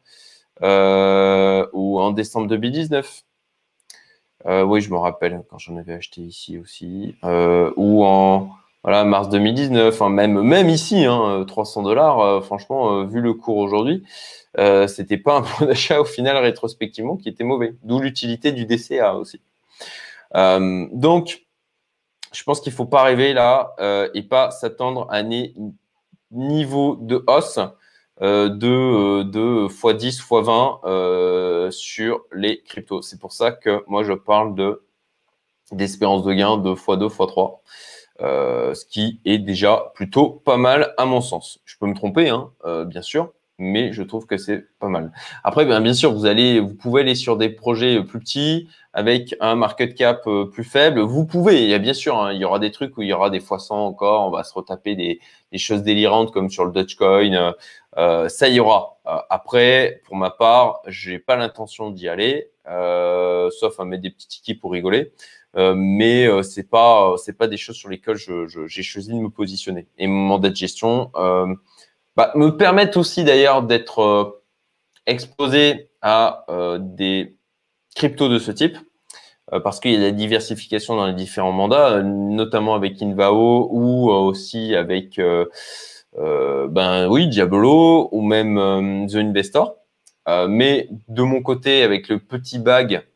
ou 1.74 2.00
en 2.00 2.12
décembre 2.12 2.48
2019. 2.48 3.24
oui, 4.46 4.82
je 4.82 4.92
me 4.92 4.98
rappelle 4.98 5.44
quand 5.50 5.58
j'en 5.58 5.78
avais 5.78 5.94
acheté 5.94 6.22
ici 6.22 6.60
aussi 6.60 7.16
ou 7.24 8.06
en 8.06 8.52
voilà, 8.84 9.04
mars 9.04 9.30
2019, 9.30 10.02
hein, 10.02 10.10
même, 10.10 10.42
même 10.42 10.70
ici, 10.70 11.06
hein, 11.06 11.44
300 11.48 11.84
dollars, 11.84 12.44
franchement, 12.44 13.04
vu 13.06 13.22
le 13.22 13.34
cours 13.34 13.58
aujourd'hui, 13.58 14.04
euh, 14.58 14.88
c'était 14.88 15.18
pas 15.18 15.38
un 15.38 15.42
bon 15.42 15.66
d'achat 15.68 16.02
au 16.02 16.06
final 16.06 16.38
rétrospectivement 16.38 17.18
qui 17.18 17.30
était 17.30 17.44
mauvais. 17.44 17.76
D'où 17.84 18.00
l'utilité 18.00 18.52
du 18.52 18.66
DCA 18.66 19.16
aussi. 19.16 19.42
Euh, 20.36 20.88
donc, 20.92 21.46
je 22.32 22.44
pense 22.44 22.62
qu'il 22.62 22.74
faut 22.74 22.86
pas 22.86 23.04
rêver 23.04 23.34
là 23.34 23.74
euh, 23.80 24.10
et 24.14 24.24
pas 24.24 24.52
s'attendre 24.52 25.08
à 25.10 25.18
un 25.18 25.48
niveau 26.32 26.96
de 26.96 27.24
hausse 27.28 27.60
de, 28.22 29.24
de 29.24 29.68
x10, 29.68 30.20
x20 30.22 31.72
sur 31.72 32.26
les 32.34 32.62
cryptos. 32.62 33.02
C'est 33.02 33.20
pour 33.20 33.32
ça 33.32 33.52
que 33.52 33.84
moi, 33.88 34.04
je 34.04 34.14
parle 34.14 34.56
de 34.56 34.84
d'espérance 35.72 36.24
de 36.24 36.34
gain 36.34 36.58
de 36.58 36.72
x2, 36.72 37.08
x3. 37.08 37.60
Ce 38.20 38.86
qui 38.86 39.20
est 39.26 39.38
déjà 39.38 39.92
plutôt 39.96 40.30
pas 40.30 40.58
mal 40.58 40.94
à 40.98 41.06
mon 41.06 41.22
sens. 41.22 41.60
Je 41.66 41.78
peux 41.78 41.88
me 41.88 41.96
tromper, 41.96 42.30
hein, 42.30 42.52
bien 42.86 43.02
sûr, 43.02 43.32
mais 43.60 43.94
je 43.94 44.02
trouve 44.02 44.26
que 44.26 44.38
c'est 44.38 44.66
pas 44.80 44.88
mal. 44.88 45.12
Après, 45.44 45.66
bien, 45.66 45.82
bien 45.82 45.94
sûr, 45.94 46.14
vous 46.14 46.26
allez, 46.26 46.60
vous 46.60 46.74
pouvez 46.74 47.02
aller 47.02 47.16
sur 47.16 47.38
des 47.38 47.50
projets 47.50 48.02
plus 48.04 48.20
petits 48.20 48.68
avec 48.94 49.36
un 49.40 49.56
market 49.56 49.94
cap 49.94 50.24
euh, 50.28 50.46
plus 50.46 50.64
faible. 50.64 51.02
Vous 51.02 51.26
pouvez, 51.26 51.64
il 51.64 51.70
y 51.70 51.74
a 51.74 51.80
bien 51.80 51.94
sûr, 51.94 52.18
hein, 52.20 52.34
il 52.34 52.40
y 52.40 52.46
aura 52.46 52.58
des 52.58 52.72
trucs 52.72 52.98
où 52.98 53.02
il 53.04 53.10
y 53.10 53.14
aura 53.14 53.30
des 53.30 53.40
fois 53.40 53.60
100 53.60 53.86
encore, 53.86 54.26
on 54.28 54.32
va 54.32 54.44
se 54.44 54.54
retaper 54.54 54.96
des, 54.96 55.20
des 55.52 55.58
choses 55.58 55.84
délirantes 55.84 56.32
comme 56.32 56.50
sur 56.50 56.66
le 56.66 56.72
Dogecoin. 56.72 57.34
Euh, 57.34 57.52
euh 57.98 58.30
ça 58.30 58.48
y 58.48 58.60
aura. 58.60 58.98
Euh, 59.08 59.18
après, 59.30 60.02
pour 60.06 60.16
ma 60.16 60.32
part, 60.32 60.82
j'ai 60.88 61.20
pas 61.20 61.36
l'intention 61.36 61.92
d'y 61.92 62.08
aller, 62.08 62.50
euh, 62.68 63.50
sauf 63.52 63.80
à 63.80 63.86
mettre 63.86 64.04
des 64.04 64.10
petits 64.10 64.28
tickets 64.28 64.60
pour 64.60 64.72
rigoler. 64.72 65.12
Euh, 65.58 65.74
mais 65.76 66.28
euh, 66.28 66.44
c'est 66.44 66.70
pas 66.70 67.16
c'est 67.18 67.38
pas 67.38 67.48
des 67.48 67.58
choses 67.58 67.76
sur 67.76 67.90
lesquelles 67.90 68.18
j'ai 68.68 68.84
choisi 68.84 69.10
de 69.10 69.16
me 69.16 69.30
positionner. 69.30 69.88
Et 69.98 70.08
mon 70.08 70.28
mandat 70.28 70.50
de 70.50 70.56
gestion, 70.56 71.12
bah, 72.20 72.34
me 72.36 72.50
permettent 72.50 72.98
aussi 72.98 73.24
d'ailleurs 73.24 73.64
d'être 73.64 74.00
euh, 74.00 74.44
exposé 75.06 75.90
à 76.02 76.44
euh, 76.50 76.78
des 76.78 77.38
cryptos 77.96 78.28
de 78.28 78.40
ce 78.40 78.52
type 78.52 78.78
euh, 79.54 79.62
parce 79.62 79.80
qu'il 79.80 79.94
y 79.94 79.96
a 79.96 80.00
la 80.00 80.12
diversification 80.12 80.98
dans 80.98 81.08
les 81.08 81.14
différents 81.14 81.54
mandats, 81.54 82.04
notamment 82.04 82.76
avec 82.76 83.02
Invao 83.02 83.70
ou 83.72 84.10
aussi 84.12 84.76
avec 84.76 85.18
ben 86.18 87.08
oui 87.08 87.30
Diablo 87.30 88.10
ou 88.12 88.22
même 88.22 89.08
The 89.10 89.16
Investor. 89.16 89.78
mais 90.50 90.90
de 91.08 91.24
mon 91.24 91.42
côté, 91.42 91.84
avec 91.84 92.10
le 92.10 92.20
petit 92.20 92.60
bag 92.60 93.08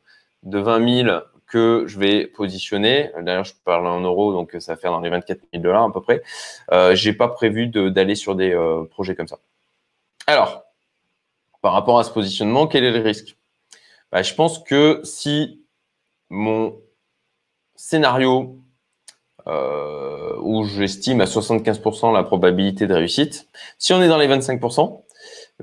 de 0.44 0.60
20 0.60 1.04
000 1.04 1.20
que 1.54 1.84
je 1.86 2.00
vais 2.00 2.26
positionner. 2.26 3.12
D'ailleurs, 3.22 3.44
je 3.44 3.54
parle 3.64 3.86
en 3.86 4.00
euros, 4.00 4.34
donc 4.34 4.56
ça 4.60 4.74
va 4.74 4.76
faire 4.76 4.90
dans 4.90 5.02
les 5.02 5.12
24 5.12 5.40
000 5.54 5.62
dollars 5.62 5.84
à 5.84 5.94
peu 5.94 6.02
près. 6.02 6.24
Euh, 6.72 6.96
j'ai 6.96 7.14
pas 7.14 7.28
prévu 7.28 7.68
d'aller 7.68 8.16
sur 8.16 8.34
des 8.34 8.56
euh, 8.56 8.86
projets 8.86 9.14
comme 9.16 9.28
ça. 9.28 9.38
Alors, 10.26 10.64
par 11.62 11.74
rapport 11.74 12.00
à 12.00 12.04
ce 12.04 12.10
positionnement, 12.10 12.66
quel 12.66 12.84
est 12.84 12.92
le 12.92 13.02
risque? 13.02 13.38
Bah, 14.12 14.24
Je 14.24 14.34
pense 14.34 14.58
que 14.64 15.02
si 15.04 15.64
mon 16.32 16.82
scénario 17.76 18.58
euh, 19.46 20.36
où 20.40 20.64
j'estime 20.64 21.22
à 21.22 21.26
75% 21.26 22.16
la 22.16 22.24
probabilité 22.24 22.88
de 22.88 22.96
réussite, 22.96 23.48
si 23.78 23.94
on 23.94 24.02
est 24.02 24.08
dans 24.08 24.18
les 24.18 24.28
25%, 24.28 25.03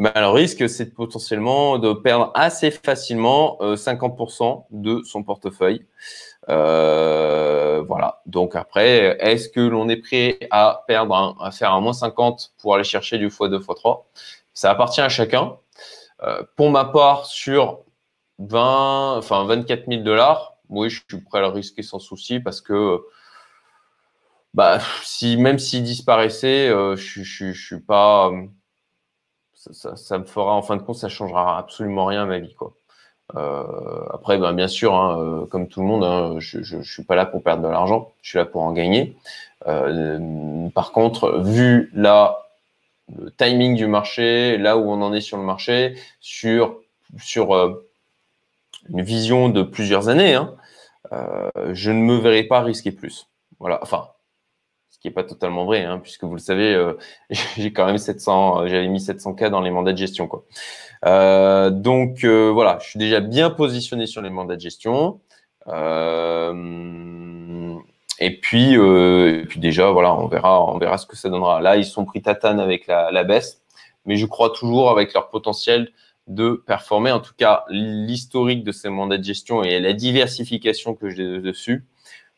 ben, 0.01 0.13
le 0.17 0.29
risque, 0.29 0.67
c'est 0.67 0.95
potentiellement 0.95 1.79
de 1.79 1.93
perdre 1.93 2.31
assez 2.35 2.71
facilement 2.71 3.59
50% 3.61 4.43
euh, 4.43 4.63
de 4.71 5.03
son 5.05 5.23
portefeuille. 5.23 5.85
Euh, 6.49 7.85
voilà. 7.87 8.23
Donc 8.25 8.57
après, 8.57 9.19
est-ce 9.21 9.51
que 9.51 9.61
l'on 9.61 9.91
est 9.91 9.99
prêt 9.99 10.39
à 10.51 10.85
perdre, 10.87 11.37
à 11.39 11.51
faire 11.51 11.75
un 11.75 11.83
moins 11.83 11.93
50 11.93 12.55
pour 12.57 12.75
aller 12.75 12.85
chercher 12.85 13.19
du 13.19 13.29
x2, 13.29 13.63
x3 13.63 14.05
Ça 14.55 14.71
appartient 14.71 15.03
à 15.03 15.11
chacun. 15.11 15.59
Euh, 16.23 16.45
pour 16.57 16.71
ma 16.71 16.87
part, 16.87 17.27
sur 17.27 17.81
20, 18.39 19.19
enfin 19.19 19.45
24 19.45 19.85
000 19.87 20.03
dollars, 20.03 20.55
oui, 20.71 20.89
je 20.89 21.03
suis 21.07 21.21
prêt 21.21 21.41
à 21.41 21.43
le 21.43 21.49
risquer 21.49 21.83
sans 21.83 21.99
souci 21.99 22.41
parce 22.41 22.63
que 22.63 23.03
bah, 24.55 24.79
si 25.03 25.37
même 25.37 25.59
s'il 25.59 25.83
disparaissait, 25.83 26.69
je, 26.97 27.23
je 27.23 27.53
suis 27.53 27.81
pas 27.81 28.33
ça, 29.73 30.19
me 30.19 30.25
fera, 30.25 30.53
en 30.55 30.63
fin 30.63 30.77
de 30.77 30.83
compte, 30.83 30.97
ça 30.97 31.09
changera 31.09 31.59
absolument 31.59 32.07
rien 32.07 32.23
à 32.23 32.27
ma 32.27 32.39
vie. 32.39 32.55
Quoi. 32.55 32.73
après, 34.13 34.39
ben, 34.39 34.53
bien 34.53 34.69
sûr, 34.69 34.95
hein, 34.95 35.47
comme 35.51 35.69
tout 35.69 35.81
le 35.81 35.87
monde, 35.87 36.05
hein, 36.05 36.37
je 36.39 36.77
ne 36.77 36.83
suis 36.83 37.05
pas 37.05 37.15
là 37.15 37.27
pour 37.27 37.43
perdre 37.43 37.63
de 37.63 37.69
l'argent, 37.69 38.13
je 38.23 38.31
suis 38.31 38.39
là 38.39 38.45
pour 38.45 38.63
en 38.63 38.73
gagner. 38.73 39.17
par 40.75 40.93
contre, 40.93 41.41
vu 41.41 41.91
le 43.19 43.31
timing 43.31 43.77
du 43.77 43.87
marché, 43.87 44.57
là 44.59 44.77
où 44.77 44.91
on 44.91 45.03
en 45.03 45.13
est 45.13 45.21
sur 45.21 45.37
le 45.37 45.43
marché, 45.43 45.95
sur, 46.21 46.81
euh, 47.55 47.87
une 48.89 49.03
vision 49.03 49.49
de 49.49 49.63
plusieurs 49.63 50.09
années, 50.09 50.35
hein, 50.35 50.55
euh, 51.13 51.51
je 51.73 51.91
ne 51.91 52.01
me 52.01 52.17
verrai 52.17 52.45
pas 52.45 52.61
risquer 52.63 52.93
plus. 52.93 53.29
Voilà, 53.59 53.79
enfin, 53.83 54.09
qui 55.01 55.09
n'est 55.09 55.15
pas 55.15 55.25
totalement 55.25 55.65
vrai, 55.65 55.85
hein, 55.85 55.99
puisque 55.99 56.25
vous 56.25 56.35
le 56.35 56.41
savez, 56.41 56.75
euh, 56.75 56.95
j'ai 57.57 57.73
quand 57.73 57.87
même 57.87 57.99
700, 57.99 58.67
j'avais 58.67 58.89
mis 58.89 59.01
700K 59.01 59.49
dans 59.51 59.61
les 59.61 59.71
mandats 59.71 59.93
de 59.93 59.99
gestion. 59.99 60.29
Quoi. 60.29 60.45
donc 61.71 62.25
voilà, 62.25 62.79
je 62.83 62.89
suis 62.89 62.99
déjà 62.99 63.21
bien 63.21 63.51
positionné 63.51 64.07
sur 64.07 64.23
les 64.23 64.31
mandats 64.31 64.57
de 64.57 64.61
gestion. 64.61 65.21
Et 68.21 68.39
puis, 68.39 68.77
euh, 68.77 69.41
et 69.43 69.47
puis 69.47 69.61
déjà, 69.61 69.91
voilà, 69.91 70.15
on 70.15 70.29
verra, 70.29 70.63
on 70.71 70.79
verra 70.79 70.99
ce 70.99 71.07
que 71.07 71.17
ça 71.17 71.31
donnera. 71.31 71.61
Là, 71.61 71.77
ils 71.77 71.87
sont 71.87 72.05
pris 72.05 72.21
tatane 72.21 72.61
avec 72.61 72.87
la, 72.87 73.11
la 73.11 73.25
baisse, 73.25 73.63
mais 74.05 74.17
je 74.17 74.27
crois 74.27 74.51
toujours 74.51 74.91
avec 74.91 75.15
leur 75.15 75.31
potentiel 75.31 75.91
de 76.27 76.63
performer. 76.67 77.13
En 77.13 77.21
tout 77.21 77.33
cas, 77.37 77.65
l'historique 77.71 78.63
de 78.63 78.73
ces 78.73 78.91
mandats 78.91 79.17
de 79.17 79.25
gestion 79.25 79.63
et 79.63 79.81
la 79.81 79.95
diversification 79.95 80.95
que 80.95 81.09
j'ai 81.09 81.41
dessus, 81.41 81.87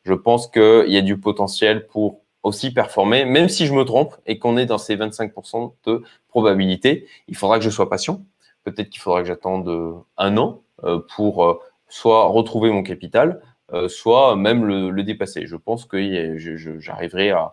je 0.05 0.15
pense 0.15 0.47
qu'il 0.47 0.87
y 0.89 0.97
a 0.97 1.03
du 1.03 1.19
potentiel 1.19 1.87
pour 1.89 2.22
aussi 2.43 2.73
performer, 2.73 3.25
même 3.25 3.49
si 3.49 3.67
je 3.67 3.75
me 3.75 3.85
trompe 3.85 4.17
et 4.27 4.39
qu'on 4.39 4.57
est 4.57 4.67
dans 4.67 4.79
ces 4.79 4.97
25% 4.97 5.75
de 5.85 6.03
probabilité. 6.29 7.07
Il 7.29 7.37
faudra 7.37 7.59
que 7.59 7.65
je 7.65 7.71
sois 7.71 7.89
patient. 7.89 8.23
Peut-être 8.65 8.91
qu'il 8.91 9.01
faudra 9.01 9.23
que 9.23 9.29
j'attende 9.29 10.03
un 10.17 10.37
an 10.37 10.63
euh, 10.85 11.01
pour 11.15 11.45
euh, 11.45 11.61
soit 11.89 12.25
retrouver 12.25 12.71
mon 12.71 12.83
capital, 12.83 13.43
euh, 13.73 13.89
soit 13.89 14.35
même 14.35 14.65
le, 14.65 15.03
dépasser. 15.03 15.47
Je 15.47 15.57
pense 15.57 15.85
que 15.85 16.39
j'arriverai 16.79 17.31
à, 17.31 17.53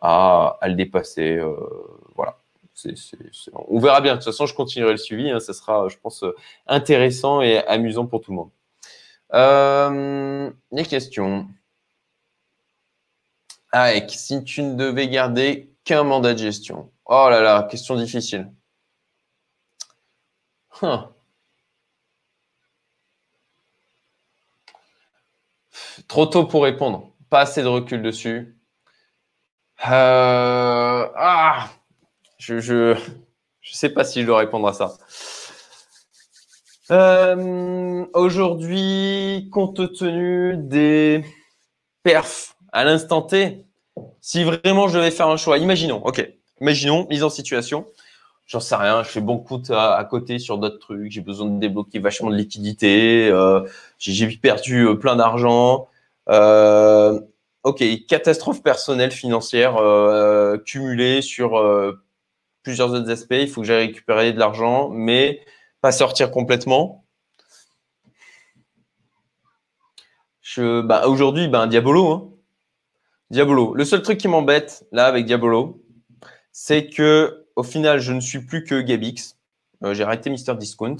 à, 0.00 0.58
le 0.64 0.74
dépasser. 0.74 1.36
Euh, 1.36 1.54
voilà. 2.16 2.36
on 3.68 3.78
verra 3.78 4.00
bien. 4.00 4.14
De 4.14 4.18
toute 4.18 4.26
façon, 4.26 4.46
je 4.46 4.54
continuerai 4.54 4.92
le 4.92 4.98
suivi. 4.98 5.30
Hein. 5.30 5.38
Ça 5.38 5.52
sera, 5.52 5.88
je 5.88 5.96
pense, 5.98 6.24
intéressant 6.66 7.42
et 7.42 7.58
amusant 7.66 8.06
pour 8.06 8.20
tout 8.20 8.32
le 8.32 8.36
monde. 8.36 8.50
Euh, 9.34 10.50
les 10.72 10.84
questions. 10.84 11.46
Avec, 13.76 14.10
si 14.10 14.42
tu 14.42 14.62
ne 14.62 14.74
devais 14.74 15.06
garder 15.06 15.70
qu'un 15.84 16.02
mandat 16.02 16.32
de 16.32 16.38
gestion. 16.38 16.90
Oh 17.04 17.28
là 17.28 17.42
là, 17.42 17.68
question 17.70 17.94
difficile. 17.96 18.50
Trop 26.08 26.24
tôt 26.24 26.46
pour 26.46 26.62
répondre. 26.64 27.12
Pas 27.28 27.40
assez 27.40 27.62
de 27.62 27.68
recul 27.68 28.00
dessus. 28.00 28.56
Euh, 29.88 31.08
ah, 31.14 31.68
je, 32.38 32.60
je, 32.60 32.96
sais 33.62 33.90
pas 33.90 34.04
si 34.04 34.22
je 34.22 34.26
dois 34.26 34.38
répondre 34.38 34.66
à 34.68 34.72
ça. 34.72 34.94
Euh, 36.90 38.06
aujourd'hui, 38.14 39.50
compte 39.52 39.92
tenu 39.98 40.56
des 40.56 41.22
perfs 42.02 42.56
à 42.72 42.84
l'instant 42.84 43.20
T, 43.20 43.65
si 44.20 44.44
vraiment 44.44 44.88
je 44.88 44.98
devais 44.98 45.10
faire 45.10 45.28
un 45.28 45.36
choix, 45.36 45.58
imaginons, 45.58 46.04
ok, 46.04 46.28
imaginons, 46.60 47.06
mise 47.08 47.22
en 47.22 47.30
situation, 47.30 47.86
j'en 48.46 48.60
sais 48.60 48.76
rien, 48.76 49.02
je 49.02 49.08
fais 49.08 49.20
bon 49.20 49.38
coup 49.38 49.62
à, 49.70 50.04
côté 50.08 50.38
sur 50.38 50.58
d'autres 50.58 50.78
trucs, 50.78 51.10
j'ai 51.10 51.20
besoin 51.20 51.48
de 51.48 51.58
débloquer 51.58 51.98
vachement 51.98 52.30
de 52.30 52.36
liquidités, 52.36 53.28
euh, 53.28 53.60
j'ai 53.98 54.28
perdu 54.36 54.86
plein 55.00 55.16
d'argent, 55.16 55.88
euh, 56.28 57.20
ok, 57.62 57.82
catastrophe 58.08 58.62
personnelle 58.62 59.12
financière 59.12 59.76
euh, 59.76 60.58
cumulée 60.58 61.22
sur 61.22 61.58
euh, 61.58 62.02
plusieurs 62.62 62.92
autres 62.92 63.10
aspects. 63.10 63.34
Il 63.34 63.48
faut 63.48 63.62
que 63.62 63.66
j'aille 63.66 63.86
récupérer 63.88 64.32
de 64.32 64.38
l'argent, 64.38 64.88
mais 64.90 65.44
pas 65.80 65.92
sortir 65.92 66.30
complètement. 66.30 67.04
Bah, 70.58 71.06
aujourd'hui, 71.06 71.48
ben, 71.48 71.66
Diabolo. 71.66 72.12
Hein. 72.12 72.35
Diabolo. 73.30 73.74
Le 73.74 73.84
seul 73.84 74.02
truc 74.02 74.18
qui 74.18 74.28
m'embête 74.28 74.86
là 74.92 75.06
avec 75.06 75.26
Diabolo, 75.26 75.82
c'est 76.52 76.88
que 76.88 77.46
au 77.56 77.62
final, 77.62 78.00
je 78.00 78.12
ne 78.12 78.20
suis 78.20 78.40
plus 78.40 78.64
que 78.64 78.80
Gabix. 78.80 79.36
J'ai 79.82 80.02
arrêté 80.02 80.30
Mister 80.30 80.54
Discount. 80.54 80.96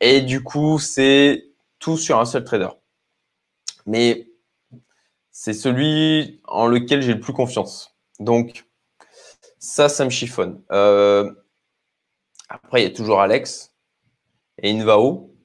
et 0.00 0.20
du 0.22 0.42
coup, 0.42 0.78
c'est 0.78 1.50
tout 1.78 1.96
sur 1.96 2.18
un 2.18 2.24
seul 2.24 2.44
trader. 2.44 2.68
Mais 3.86 4.28
c'est 5.30 5.52
celui 5.52 6.40
en 6.44 6.66
lequel 6.66 7.02
j'ai 7.02 7.14
le 7.14 7.20
plus 7.20 7.32
confiance. 7.32 7.94
Donc, 8.20 8.66
ça, 9.58 9.88
ça 9.88 10.04
me 10.04 10.10
chiffonne. 10.10 10.62
Euh, 10.72 11.30
après, 12.48 12.80
il 12.80 12.84
y 12.84 12.86
a 12.86 12.94
toujours 12.94 13.20
Alex 13.20 13.74
et 14.62 14.70
Invao. 14.70 15.35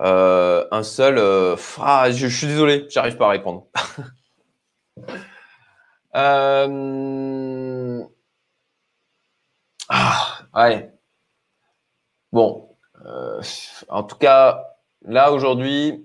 Euh, 0.00 0.66
un 0.70 0.82
seul. 0.82 1.18
Euh, 1.18 1.56
ah, 1.78 2.10
je, 2.10 2.26
suis 2.26 2.46
désolé, 2.46 2.86
j'arrive 2.90 3.16
pas 3.16 3.26
à 3.26 3.30
répondre. 3.30 3.66
ah, 9.88 10.38
allez. 10.52 10.90
Bon, 12.32 12.68
euh, 13.06 13.40
en 13.88 14.02
tout 14.02 14.16
cas, 14.16 14.64
là 15.02 15.32
aujourd'hui, 15.32 16.04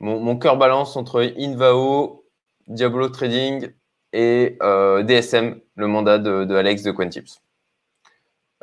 mon, 0.00 0.36
cœur 0.38 0.56
balance 0.56 0.96
entre 0.96 1.22
Invao, 1.38 2.24
Diablo 2.66 3.08
Trading 3.08 3.70
et 4.12 4.56
euh, 4.62 5.02
DSM, 5.02 5.60
le 5.74 5.86
mandat 5.86 6.18
de, 6.18 6.54
Alex 6.54 6.82
de 6.82 6.92
Quantips. 6.92 7.42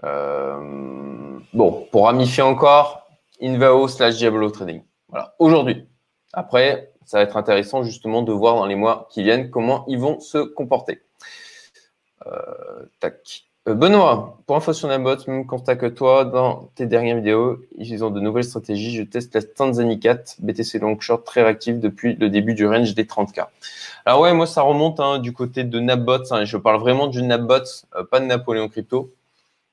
Euh, 0.04 1.40
bon, 1.54 1.88
pour 1.92 2.06
ramifier 2.06 2.44
encore, 2.44 3.07
Invao 3.42 3.88
slash 3.88 4.18
Diablo 4.18 4.50
Trading. 4.50 4.84
Voilà, 5.10 5.36
aujourd'hui. 5.40 5.88
Après, 6.34 6.92
ça 7.06 7.18
va 7.18 7.24
être 7.24 7.38
intéressant 7.38 7.84
justement 7.84 8.22
de 8.22 8.32
voir 8.32 8.56
dans 8.56 8.66
les 8.66 8.76
mois 8.76 9.08
qui 9.12 9.24
viennent 9.24 9.50
comment 9.50 9.86
ils 9.88 10.00
vont 10.00 10.20
se 10.20 10.40
comporter. 10.40 11.02
tac. 13.00 13.48
Euh, 13.68 13.74
Benoît, 13.74 14.40
pour 14.46 14.56
info 14.56 14.72
sur 14.72 14.88
Nabot, 14.88 15.18
même 15.28 15.46
constat 15.46 15.76
que 15.76 15.88
toi, 15.88 16.24
dans 16.24 16.70
tes 16.76 16.86
dernières 16.86 17.18
vidéos, 17.18 17.60
ils 17.78 18.04
ont 18.04 18.10
de 18.10 18.22
nouvelles 18.22 18.46
stratégies. 18.46 18.96
Je 18.96 19.04
teste 19.04 19.36
la 19.36 19.44
Tanzanie 19.44 20.00
4, 20.00 20.38
BTC 20.40 20.80
Long 20.80 20.98
Short 21.00 21.26
très 21.26 21.44
réactif 21.44 21.78
depuis 21.80 22.16
le 22.16 22.30
début 22.30 22.54
du 22.54 22.66
range 22.66 22.96
des 22.96 23.04
30K. 23.04 23.48
Alors 24.06 24.22
ouais, 24.22 24.34
moi 24.34 24.48
ça 24.48 24.62
remonte 24.62 25.02
hein, 25.02 25.20
du 25.20 25.34
côté 25.34 25.66
de 25.66 25.80
Nabot. 25.82 26.32
Hein, 26.32 26.46
je 26.46 26.56
parle 26.56 26.80
vraiment 26.80 27.08
du 27.08 27.22
Nabot, 27.22 27.56
euh, 27.96 28.06
pas 28.10 28.22
de 28.22 28.26
Napoléon 28.26 28.70
Crypto. 28.70 29.12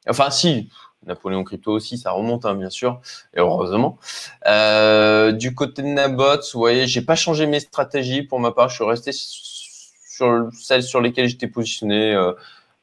Enfin 0.09 0.31
si, 0.31 0.71
Napoléon 1.07 1.45
Crypto 1.45 1.73
aussi, 1.73 1.99
ça 1.99 2.13
remonte 2.13 2.45
hein, 2.45 2.55
bien 2.55 2.71
sûr, 2.71 3.01
et 3.35 3.41
heureusement. 3.41 3.99
Euh, 4.47 5.33
du 5.33 5.55
côté 5.55 5.83
de 5.83 5.89
Nabot, 5.89 6.41
vous 6.53 6.59
voyez, 6.61 6.87
j'ai 6.87 7.03
pas 7.03 7.17
changé 7.17 7.47
mes 7.47 7.61
stratégies 7.61 8.23
pour 8.23 8.41
ma 8.41 8.53
part. 8.53 8.69
Je 8.69 8.77
suis 8.77 8.85
resté 8.85 9.11
sur 9.13 10.49
celles 10.53 10.83
sur 10.83 11.01
lesquelles 11.01 11.29
j'étais 11.29 11.49
positionné. 11.49 12.17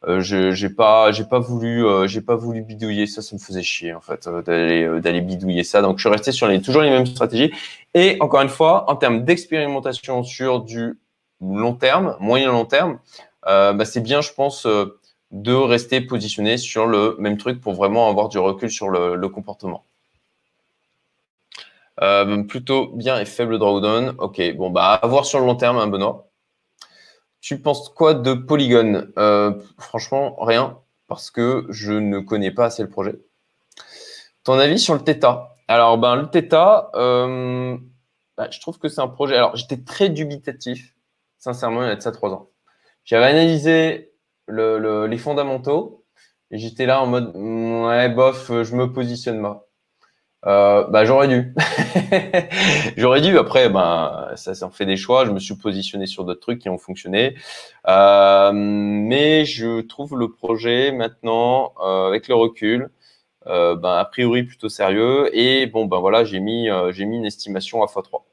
Euh, 0.07 0.19
je 0.19 0.51
j'ai 0.51 0.69
pas 0.69 1.11
j'ai 1.11 1.25
pas 1.25 1.37
voulu 1.37 1.85
euh, 1.85 2.07
j'ai 2.07 2.21
pas 2.21 2.35
voulu 2.35 2.63
bidouiller 2.63 3.05
ça 3.05 3.21
ça 3.21 3.35
me 3.35 3.39
faisait 3.39 3.61
chier 3.61 3.93
en 3.93 4.01
fait 4.01 4.25
euh, 4.25 4.41
d'aller 4.41 4.99
d'aller 4.99 5.21
bidouiller 5.21 5.63
ça 5.63 5.83
donc 5.83 5.99
je 5.99 6.01
suis 6.01 6.09
resté 6.09 6.31
sur 6.31 6.47
les 6.47 6.59
toujours 6.59 6.81
les 6.81 6.89
mêmes 6.89 7.05
stratégies 7.05 7.53
et 7.93 8.17
encore 8.19 8.41
une 8.41 8.49
fois 8.49 8.89
en 8.89 8.95
termes 8.95 9.23
d'expérimentation 9.23 10.23
sur 10.23 10.61
du 10.61 10.99
long 11.39 11.75
terme 11.75 12.17
moyen 12.19 12.51
long 12.51 12.65
terme 12.65 12.97
bah, 13.45 13.85
c'est 13.85 14.01
bien 14.01 14.21
je 14.21 14.31
pense 14.33 14.67
de 15.31 15.53
rester 15.53 16.01
positionné 16.01 16.57
sur 16.57 16.85
le 16.85 17.15
même 17.19 17.37
truc 17.37 17.61
pour 17.61 17.73
vraiment 17.73 18.09
avoir 18.09 18.29
du 18.29 18.37
recul 18.37 18.69
sur 18.69 18.89
le, 18.89 19.29
comportement 19.29 19.85
plutôt 22.47 22.87
bien 22.95 23.19
et 23.19 23.25
faible 23.25 23.59
drawdown 23.59 24.15
ok 24.17 24.55
bon 24.55 24.71
bah 24.71 24.99
à 25.01 25.07
voir 25.07 25.25
sur 25.25 25.39
le 25.39 25.45
long 25.45 25.55
terme 25.55 25.77
hein, 25.77 25.87
Benoît 25.87 26.31
tu 27.41 27.59
penses 27.59 27.89
quoi 27.89 28.13
de 28.13 28.33
Polygon? 28.33 29.07
Euh, 29.17 29.53
Franchement, 29.79 30.35
rien, 30.39 30.77
parce 31.07 31.31
que 31.31 31.65
je 31.69 31.91
ne 31.93 32.19
connais 32.19 32.51
pas 32.51 32.65
assez 32.65 32.83
le 32.83 32.89
projet. 32.89 33.19
Ton 34.43 34.59
avis 34.59 34.79
sur 34.79 34.93
le 34.93 35.01
Theta? 35.01 35.55
Alors, 35.67 35.97
ben, 35.97 36.15
le 36.15 36.27
Theta, 36.27 36.91
euh, 36.95 37.77
ben, 38.37 38.47
je 38.51 38.59
trouve 38.61 38.77
que 38.77 38.89
c'est 38.89 39.01
un 39.01 39.07
projet. 39.07 39.35
Alors, 39.35 39.55
j'étais 39.55 39.83
très 39.83 40.09
dubitatif, 40.09 40.95
sincèrement, 41.39 41.81
il 41.81 41.87
y 41.87 41.91
a 41.91 41.95
de 41.95 42.01
ça 42.01 42.11
trois 42.11 42.31
ans. 42.31 42.49
J'avais 43.03 43.25
analysé 43.25 44.10
les 44.51 45.17
fondamentaux 45.17 46.01
j'étais 46.51 46.85
là 46.85 47.01
en 47.01 47.07
mode, 47.07 47.35
ouais, 47.35 48.09
bof, 48.09 48.47
je 48.63 48.75
me 48.75 48.91
positionne 48.91 49.41
pas. 49.41 49.67
Euh, 50.47 50.87
bah, 50.87 51.05
j'aurais 51.05 51.27
dû. 51.27 51.53
j'aurais 52.97 53.21
dû. 53.21 53.37
Après, 53.37 53.69
ben, 53.69 54.31
ça, 54.35 54.53
en 54.65 54.71
fait 54.71 54.85
des 54.85 54.97
choix. 54.97 55.25
Je 55.25 55.31
me 55.31 55.39
suis 55.39 55.55
positionné 55.55 56.07
sur 56.07 56.23
d'autres 56.23 56.39
trucs 56.39 56.59
qui 56.59 56.69
ont 56.69 56.79
fonctionné. 56.79 57.35
Euh, 57.87 58.51
mais 58.53 59.45
je 59.45 59.81
trouve 59.81 60.17
le 60.17 60.31
projet 60.31 60.91
maintenant, 60.91 61.73
euh, 61.83 62.07
avec 62.07 62.27
le 62.27 62.35
recul, 62.35 62.89
ben, 63.45 63.79
a 63.83 64.05
priori 64.05 64.43
plutôt 64.43 64.69
sérieux. 64.69 65.29
Et 65.37 65.67
bon, 65.67 65.85
ben 65.85 65.99
voilà, 65.99 66.23
j'ai 66.23 66.39
mis, 66.39 66.69
j'ai 66.89 67.05
mis 67.05 67.17
une 67.17 67.25
estimation 67.25 67.83
à 67.83 67.85
x3. 67.85 68.23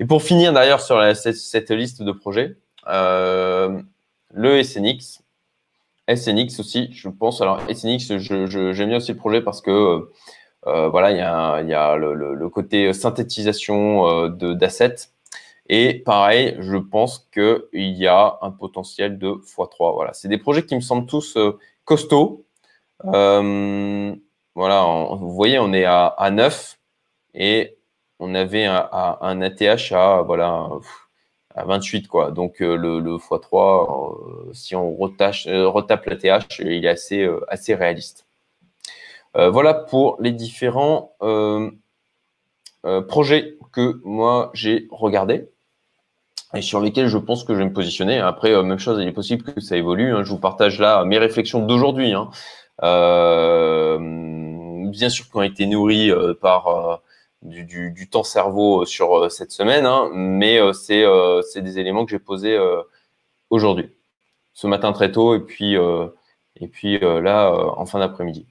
Et 0.00 0.04
pour 0.04 0.22
finir 0.22 0.52
d'ailleurs 0.52 0.80
sur 0.80 1.00
cette, 1.14 1.70
liste 1.70 2.02
de 2.02 2.12
projets, 2.12 2.56
le 2.86 4.62
SNX, 4.62 5.21
SNX 6.14 6.60
aussi, 6.60 6.88
je 6.92 7.08
pense. 7.08 7.40
Alors 7.40 7.60
SNX, 7.68 8.16
j'aime 8.18 8.88
bien 8.88 8.96
aussi 8.96 9.12
le 9.12 9.18
projet 9.18 9.40
parce 9.42 9.60
que 9.60 10.10
voilà, 10.64 11.10
il 11.10 11.18
y 11.18 11.74
a, 11.74 11.96
le, 11.96 12.48
côté 12.48 12.92
synthétisation 12.92 14.28
d'assets 14.28 15.10
et 15.68 15.94
pareil, 15.94 16.56
je 16.60 16.76
pense 16.76 17.30
qu'il 17.32 17.62
y 17.72 18.06
a 18.06 18.38
un 18.42 18.50
potentiel 18.50 19.18
de 19.18 19.30
x3. 19.30 19.94
Voilà, 19.94 20.12
c'est 20.12 20.28
des 20.28 20.38
projets 20.38 20.66
qui 20.66 20.74
me 20.74 20.80
semblent 20.80 21.06
tous 21.06 21.36
euh, 21.36 21.58
costauds. 21.84 22.44
Euh, 23.04 24.14
voilà, 24.54 24.84
vous 25.16 25.32
voyez, 25.34 25.58
on 25.58 25.72
est 25.72 25.84
à, 25.86 26.30
9 26.30 26.78
et 27.34 27.78
on 28.18 28.34
avait 28.34 28.66
un, 28.66 28.88
un 28.92 29.40
ATH 29.40 29.92
à, 29.92 30.22
voilà, 30.22 30.68
à 31.54 31.64
28. 31.64 32.08
Quoi. 32.08 32.30
Donc 32.30 32.60
euh, 32.60 32.76
le, 32.76 33.00
x3, 33.16 34.52
si 34.52 34.74
on 34.76 34.94
retape 34.96 36.06
l'ATH, 36.06 36.58
il 36.60 36.84
est 36.84 36.88
assez, 36.88 37.28
assez 37.48 37.74
réaliste. 37.74 38.26
voilà 39.34 39.74
pour 39.74 40.16
les 40.20 40.32
différents 40.32 41.16
projets 43.08 43.56
que 43.72 44.00
moi 44.04 44.50
j'ai 44.54 44.88
regardés 44.90 45.48
et 46.54 46.62
sur 46.62 46.80
lesquels 46.80 47.08
je 47.08 47.18
pense 47.18 47.44
que 47.44 47.54
je 47.54 47.58
vais 47.58 47.64
me 47.64 47.72
positionner. 47.72 48.18
Après, 48.18 48.52
euh, 48.52 48.62
même 48.62 48.78
chose, 48.78 49.00
il 49.00 49.08
est 49.08 49.12
possible 49.12 49.44
que 49.44 49.60
ça 49.60 49.76
évolue. 49.76 50.14
Hein. 50.14 50.22
Je 50.24 50.30
vous 50.30 50.38
partage 50.38 50.78
là 50.78 51.04
mes 51.04 51.18
réflexions 51.18 51.64
d'aujourd'hui. 51.64 52.12
Hein. 52.12 52.30
Euh, 52.82 53.98
bien 54.88 55.08
sûr 55.08 55.26
qui 55.30 55.36
ont 55.36 55.42
été 55.42 55.66
nourries 55.66 56.10
euh, 56.10 56.34
par 56.34 57.00
du, 57.42 58.08
temps 58.10 58.22
cerveau 58.22 58.84
sur 58.84 59.30
cette 59.30 59.52
semaine, 59.52 59.86
hein, 59.86 60.10
mais 60.12 60.58
c'est 60.72 61.60
des 61.60 61.78
éléments 61.78 62.04
que 62.04 62.10
j'ai 62.10 62.18
posés 62.18 62.58
aujourd'hui, 63.50 63.90
ce 64.54 64.66
matin 64.66 64.92
très 64.92 65.12
tôt, 65.12 65.34
et 65.34 65.40
puis, 65.40 65.74
et 65.74 66.68
puis 66.68 66.98
là, 66.98 67.52
en 67.76 67.86
fin 67.86 67.98
d'après-midi. 67.98 68.46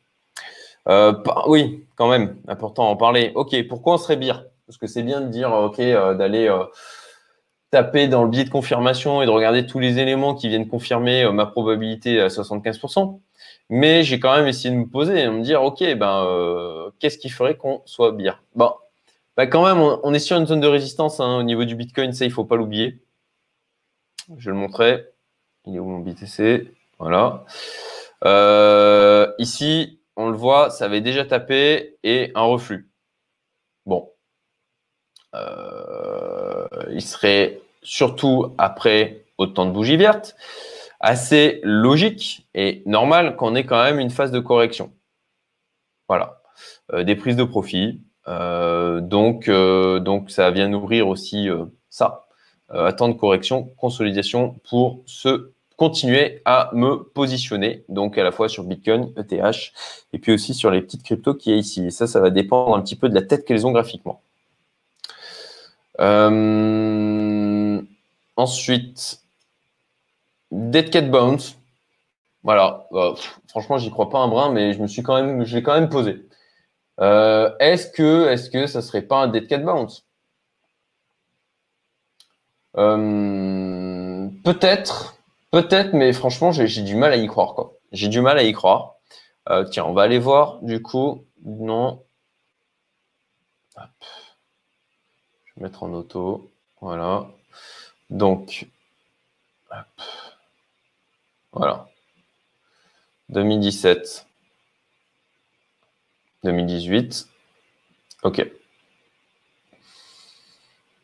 oui, 1.48 1.86
quand 1.96 2.10
même, 2.10 2.38
important 2.48 2.90
en 2.90 2.96
parler. 2.96 3.32
Ok, 3.36 3.56
pourquoi 3.68 3.96
on 3.96 3.98
serait 3.98 4.18
bien 4.18 4.44
Parce 4.68 4.78
que 4.78 4.88
c'est 4.88 5.04
bien 5.04 5.22
de 5.22 5.28
dire, 5.28 5.52
ok, 5.54 5.78
d'aller 5.80 6.50
taper 7.72 8.10
dans 8.10 8.24
le 8.24 8.30
billet 8.30 8.44
de 8.44 8.50
confirmation 8.50 9.22
et 9.22 9.26
de 9.26 9.32
regarder 9.32 9.66
tous 9.66 9.80
les 9.80 9.98
éléments 9.98 10.36
qui 10.36 10.50
viennent 10.50 10.68
confirmer 10.68 11.24
euh, 11.24 11.32
ma 11.32 11.46
probabilité 11.46 12.20
à 12.20 12.28
75%. 12.28 13.20
Mais 13.72 14.04
j'ai 14.04 14.20
quand 14.20 14.36
même 14.36 14.48
essayé 14.48 14.70
de 14.70 14.80
me 14.80 14.86
poser 14.86 15.22
et 15.22 15.24
de 15.24 15.30
me 15.30 15.42
dire, 15.44 15.64
OK, 15.64 15.80
ben, 15.96 16.26
euh, 16.26 16.92
qu'est-ce 17.00 17.18
qui 17.18 17.30
ferait 17.30 17.56
qu'on 17.56 17.82
soit 17.86 18.12
bien? 18.12 18.38
Bon, 18.54 18.74
ben, 19.38 19.48
Quand 19.48 19.64
même, 19.66 19.80
on, 19.80 20.14
est 20.14 20.20
sur 20.20 20.36
une 20.36 20.46
zone 20.46 20.60
de 20.60 20.68
résistance 20.68 21.22
hein, 21.22 21.38
au 21.38 21.44
niveau 21.44 21.64
du 21.64 21.76
Bitcoin, 21.76 22.12
ça, 22.12 22.26
il 22.26 22.28
ne 22.28 22.34
faut 22.34 22.44
pas 22.44 22.58
l'oublier. 22.58 23.02
Je 24.38 24.50
le 24.50 24.58
montrer. 24.58 25.06
Il 25.66 25.76
est 25.76 25.80
où 25.80 25.86
mon 25.86 26.00
BTC 26.00 26.70
Voilà. 27.00 27.46
Euh, 28.26 29.32
ici, 29.40 30.02
on 30.18 30.30
le 30.30 30.36
voit, 30.36 30.70
ça 30.70 30.86
avait 30.86 31.00
déjà 31.00 31.24
tapé 31.24 31.98
et 32.04 32.34
un 32.36 32.42
reflux. 32.42 32.92
Bon. 33.86 34.12
il 36.90 37.02
serait 37.02 37.62
surtout 37.84 38.54
après 38.58 39.24
autant 39.38 39.66
de 39.66 39.72
bougies 39.72 39.98
vertes, 39.98 40.36
assez 41.02 41.60
logique 41.64 42.48
et 42.54 42.84
normal 42.86 43.36
qu'on 43.36 43.56
ait 43.56 43.66
quand 43.66 43.84
même 43.84 44.00
une 44.00 44.12
phase 44.12 44.32
de 44.32 44.40
correction. 44.40 44.92
Voilà, 46.08 46.42
euh, 46.94 47.04
des 47.04 47.16
prises 47.16 47.36
de 47.36 47.44
profit. 47.44 48.02
Euh, 48.28 49.02
donc, 49.02 49.48
euh, 49.48 50.00
donc, 50.00 50.30
ça 50.30 50.52
vient 50.52 50.68
nourrir 50.68 51.08
aussi 51.08 51.50
ça. 51.90 52.28
attendre 52.70 53.18
correction, 53.18 53.70
consolidation 53.78 54.56
pour 54.70 55.04
se 55.06 55.52
continuer 55.76 56.42
à 56.46 56.70
me 56.74 57.04
positionner, 57.04 57.84
donc 57.90 58.18
à 58.18 58.24
la 58.24 58.32
fois 58.32 58.48
sur 58.48 58.64
Bitcoin, 58.64 59.12
ETH, 59.18 59.74
et 60.14 60.20
puis 60.20 60.32
aussi 60.32 60.54
sur 60.54 60.70
les 60.70 60.82
petites 60.82 61.04
cryptos 61.04 61.34
qui 61.34 61.52
est 61.52 61.58
ici. 61.58 61.88
Et 61.88 61.90
ça, 61.90 62.06
ça 62.08 62.20
va 62.20 62.30
dépendre 62.30 62.76
un 62.76 62.82
petit 62.82 62.96
peu 62.96 63.10
de 63.10 63.16
la 63.16 63.24
tête 63.24 63.46
qu'elles 63.46 63.66
ont 63.66 63.72
graphiquement. 63.72 64.22
Ensuite, 68.38 69.22
Dead 70.52 70.90
Cat 70.90 71.02
Bounce. 71.02 71.58
Voilà. 72.44 72.88
Euh, 72.94 73.16
franchement, 73.48 73.78
j'y 73.78 73.92
crois 73.92 74.10
pas 74.10 74.20
un 74.20 74.28
brin, 74.28 74.52
mais 74.52 74.74
je 74.74 74.82
me 74.82 74.88
suis 74.88 75.04
quand 75.04 75.16
même, 75.16 75.46
je 75.46 75.56
l'ai 75.56 75.64
quand 75.64 75.74
même 75.74 75.90
posé. 75.90 76.26
Euh, 77.00 77.52
est-ce 77.60 77.88
que, 77.92 78.28
est-ce 78.30 78.50
que 78.50 78.68
ça 78.68 78.82
serait 78.82 79.02
pas 79.02 79.24
un 79.24 79.28
Dead 79.28 79.48
Cat 79.48 79.60
Bounce? 79.60 80.06
Euh, 82.78 84.28
Peut-être, 84.44 85.16
peut-être, 85.52 85.94
mais 85.94 86.14
franchement, 86.14 86.52
j'ai 86.52 86.82
du 86.82 86.96
mal 86.96 87.14
à 87.14 87.18
y 87.18 87.28
croire. 87.28 87.70
J'ai 87.92 88.08
du 88.08 88.22
mal 88.22 88.38
à 88.38 88.44
y 88.44 88.54
croire. 88.54 88.96
tiens, 89.72 89.86
on 89.86 89.94
va 89.94 90.04
aller 90.04 90.20
voir. 90.20 90.60
Du 90.62 90.82
coup, 90.82 91.26
non. 91.44 92.04
Je 95.46 95.54
vais 95.58 95.64
mettre 95.64 95.84
en 95.84 95.94
auto. 95.94 96.52
Voilà. 96.82 97.28
Donc, 98.10 98.68
voilà. 101.54 101.88
2017, 103.30 104.28
2018. 106.44 107.28
OK. 108.24 108.52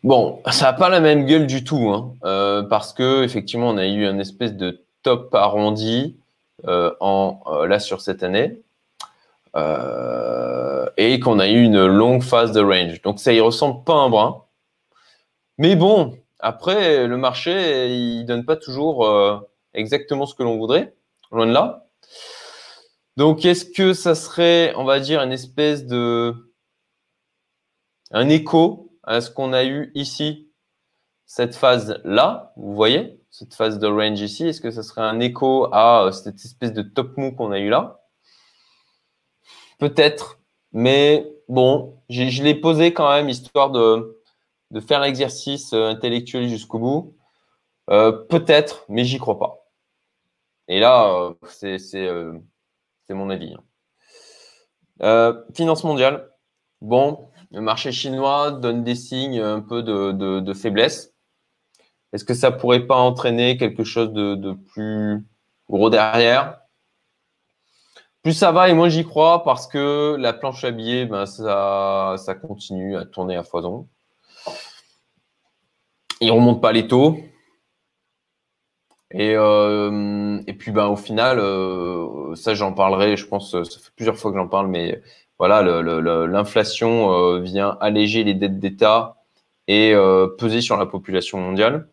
Bon, 0.03 0.41
ça 0.51 0.65
n'a 0.67 0.73
pas 0.73 0.89
la 0.89 0.99
même 0.99 1.25
gueule 1.25 1.47
du 1.47 1.63
tout, 1.63 1.89
hein, 1.89 2.13
euh, 2.23 2.63
parce 2.63 2.93
que 2.93 3.23
effectivement, 3.23 3.69
on 3.69 3.77
a 3.77 3.87
eu 3.87 4.05
un 4.05 4.19
espèce 4.19 4.53
de 4.53 4.85
top 5.03 5.33
arrondi 5.35 6.17
euh, 6.65 6.93
en, 6.99 7.41
euh, 7.47 7.67
là 7.67 7.79
sur 7.79 8.01
cette 8.01 8.23
année, 8.23 8.61
et 10.97 11.19
qu'on 11.19 11.39
a 11.39 11.47
eu 11.47 11.63
une 11.63 11.85
longue 11.85 12.21
phase 12.21 12.51
de 12.51 12.61
range. 12.61 13.01
Donc 13.01 13.19
ça 13.19 13.33
y 13.33 13.39
ressemble 13.39 13.83
pas 13.83 13.93
un 13.93 14.09
brin. 14.09 14.43
Mais 15.57 15.75
bon, 15.75 16.17
après, 16.39 17.07
le 17.07 17.17
marché, 17.17 17.87
il 17.89 18.25
donne 18.25 18.45
pas 18.45 18.55
toujours 18.55 19.05
exactement 19.77 20.25
ce 20.25 20.35
que 20.35 20.43
l'on 20.43 20.57
voudrait, 20.57 20.95
loin 21.31 21.47
de 21.47 21.53
là. 21.53 21.87
Donc, 23.15 23.45
est-ce 23.45 23.65
que 23.65 23.93
ça 23.93 24.13
serait, 24.13 24.73
on 24.75 24.83
va 24.83 24.99
dire, 24.99 25.21
une 25.21 25.31
espèce 25.31 25.85
de 25.85 26.35
un 28.11 28.29
écho 28.29 28.91
à 29.03 29.21
ce 29.21 29.31
qu'on 29.31 29.53
a 29.53 29.63
eu 29.63 29.91
ici, 29.95 30.51
cette 31.25 31.55
phase-là, 31.55 32.53
vous 32.55 32.73
voyez, 32.73 33.19
cette 33.29 33.53
phase 33.53 33.79
de 33.79 33.87
range 33.87 34.21
ici, 34.21 34.47
est-ce 34.47 34.61
que 34.61 34.71
ça 34.71 34.83
serait 34.83 35.01
un 35.01 35.19
écho 35.19 35.67
à 35.73 36.05
euh, 36.05 36.11
cette 36.11 36.37
espèce 36.37 36.73
de 36.73 36.81
top 36.81 37.17
move 37.17 37.35
qu'on 37.35 37.51
a 37.51 37.59
eu 37.59 37.69
là? 37.69 38.01
Peut-être, 39.79 40.39
mais 40.71 41.29
bon, 41.49 42.01
je 42.09 42.43
l'ai 42.43 42.55
posé 42.55 42.93
quand 42.93 43.09
même, 43.09 43.29
histoire 43.29 43.71
de, 43.71 44.15
faire 44.87 45.01
l'exercice 45.01 45.73
euh, 45.73 45.89
intellectuel 45.89 46.47
jusqu'au 46.49 46.79
bout 46.79 47.15
euh, 47.89 48.11
Peut-être, 48.11 48.85
mais 48.89 49.05
j'y 49.05 49.17
crois 49.17 49.39
pas. 49.39 49.66
Et 50.67 50.79
là, 50.79 51.33
euh, 51.33 51.33
c'est 51.49 53.13
mon 53.13 53.29
avis. 53.29 53.55
Hein. 54.99 55.43
finance 55.53 55.83
mondiale. 55.83 56.29
Bon, 56.81 57.29
le 57.51 57.61
marché 57.61 57.91
chinois 57.91 58.51
donne 58.51 58.83
des 58.83 58.95
signes 58.95 59.39
un 59.39 59.61
peu 59.61 59.81
de, 59.83 60.53
faiblesse. 60.53 61.13
Est-ce 62.13 62.25
que 62.25 62.33
ça 62.33 62.51
pourrait 62.51 62.85
pas 62.87 62.97
entraîner 62.97 63.57
quelque 63.57 63.83
chose 63.83 64.11
de, 64.13 64.53
plus 64.53 65.25
gros 65.69 65.89
derrière? 65.89 66.59
Plus 68.23 68.33
ça 68.33 68.51
va 68.51 68.67
et 68.67 68.73
moins 68.73 68.89
j'y 68.89 69.05
crois 69.05 69.43
parce 69.43 69.67
que 69.67 70.17
la 70.19 70.33
planche 70.33 70.63
à 70.63 70.71
billets, 70.71 71.05
ben, 71.05 71.25
ça, 71.25 72.15
ça 72.17 72.35
continue 72.35 72.97
à 72.97 73.05
tourner 73.05 73.37
à 73.37 73.43
foison. 73.43 73.87
Il 76.19 76.31
remonte 76.31 76.61
pas 76.61 76.71
les 76.71 76.87
taux. 76.87 77.17
Et, 79.11 79.33
euh, 79.35 80.41
et 80.47 80.53
puis 80.53 80.71
ben, 80.71 80.87
au 80.87 80.95
final, 80.95 81.39
euh, 81.39 82.35
ça 82.35 82.53
j'en 82.53 82.73
parlerai, 82.73 83.17
je 83.17 83.25
pense, 83.25 83.51
ça 83.51 83.79
fait 83.79 83.91
plusieurs 83.95 84.17
fois 84.17 84.31
que 84.31 84.37
j'en 84.37 84.47
parle, 84.47 84.67
mais 84.67 85.01
voilà, 85.39 85.61
l'inflation 85.61 87.13
euh, 87.13 87.39
vient 87.39 87.77
alléger 87.79 88.23
les 88.23 88.33
dettes 88.33 88.59
d'État 88.59 89.17
et 89.67 89.93
peser 90.37 90.61
sur 90.61 90.77
la 90.77 90.85
population 90.85 91.39
mondiale. 91.39 91.89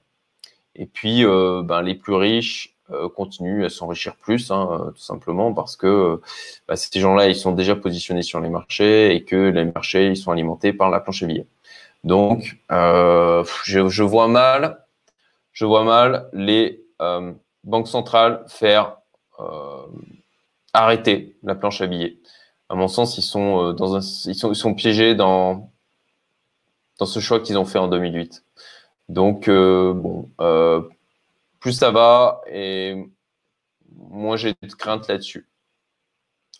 Et 0.76 0.86
puis 0.86 1.24
ben, 1.24 1.82
les 1.82 1.94
plus 1.94 2.14
riches 2.14 2.76
continuent 3.16 3.64
à 3.64 3.68
s'enrichir 3.70 4.16
plus, 4.16 4.50
hein, 4.50 4.92
tout 4.94 5.02
simplement 5.02 5.52
parce 5.52 5.76
que 5.76 6.20
ben, 6.68 6.76
ces 6.76 7.00
gens-là, 7.00 7.28
ils 7.28 7.36
sont 7.36 7.52
déjà 7.52 7.76
positionnés 7.76 8.22
sur 8.22 8.40
les 8.40 8.48
marchés 8.48 9.14
et 9.14 9.24
que 9.24 9.36
les 9.36 9.64
marchés, 9.64 10.08
ils 10.08 10.16
sont 10.16 10.30
alimentés 10.32 10.72
par 10.72 10.90
la 10.90 11.00
planche 11.00 11.22
à 11.24 11.26
billets. 11.26 11.46
Donc, 12.04 12.58
euh, 12.70 13.44
je, 13.64 14.02
vois 14.02 14.28
mal, 14.28 14.84
je 15.52 15.64
vois 15.64 15.84
mal 15.84 16.28
les 16.34 16.84
euh, 17.05 17.32
banques 17.64 17.88
centrales 17.88 18.44
faire 18.48 18.96
euh, 19.40 19.86
arrêter 20.72 21.36
la 21.42 21.55
planche 21.55 21.80
à 21.80 21.86
billets. 21.86 22.18
à 22.68 22.74
mon 22.74 22.88
sens, 22.88 23.18
ils 23.18 23.22
sont, 23.22 23.72
dans 23.72 23.96
un, 23.96 24.00
ils 24.00 24.34
sont, 24.34 24.74
piégés 24.74 25.14
dans, 25.14 25.70
dans 26.98 27.07
ce 27.07 27.20
choix 27.20 27.40
qu'ils 27.40 27.59
ont 27.59 27.64
fait 27.64 27.78
en 27.78 27.88
2008. 27.88 28.44
Donc, 29.09 29.48
bon, 29.48 30.30
plus 31.61 31.72
ça 31.72 31.90
va 31.90 32.40
et 32.50 33.07
moins 33.96 34.36
j'ai 34.36 34.55
de 34.62 34.72
crainte 34.72 35.09
là-dessus. 35.09 35.48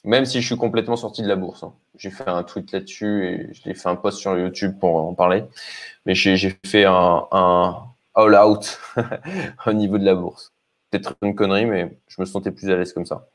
Même 0.05 0.27
si 0.27 0.43
je 0.43 0.47
suis 0.47 0.57
complètement 0.57 0.97
sorti 0.97 1.23
de 1.23 1.29
la 1.29 1.37
bourse. 1.37 1.63
Hein. 1.63 1.73
J'ai 1.97 2.11
fait 2.11 2.29
un 2.29 2.43
tweet 2.43 2.73
là-dessus 2.73 3.27
et 3.27 3.55
je 3.55 3.63
l'ai 3.65 3.75
fait 3.75 3.89
un 3.89 3.97
post 3.97 4.19
sur 4.19 4.39
YouTube 4.39 4.79
pour 4.79 4.97
en 4.97 5.15
parler. 5.15 5.45
Mais 6.05 6.15
j'ai 6.15 6.59
fait 6.67 6.85
un 6.85 7.94
all-out 8.15 8.79
au 9.67 9.73
niveau 9.73 9.99
de 9.99 10.05
la 10.05 10.15
bourse. 10.15 10.53
Peut-être 10.91 11.17
une 11.23 11.35
connerie, 11.35 11.67
mais 11.67 11.99
je 12.09 12.21
me 12.21 12.27
sentais 12.27 12.51
plus 12.51 12.71
à 12.71 12.77
l'aise 12.77 12.93
comme 12.93 13.07
ça. 13.07 13.27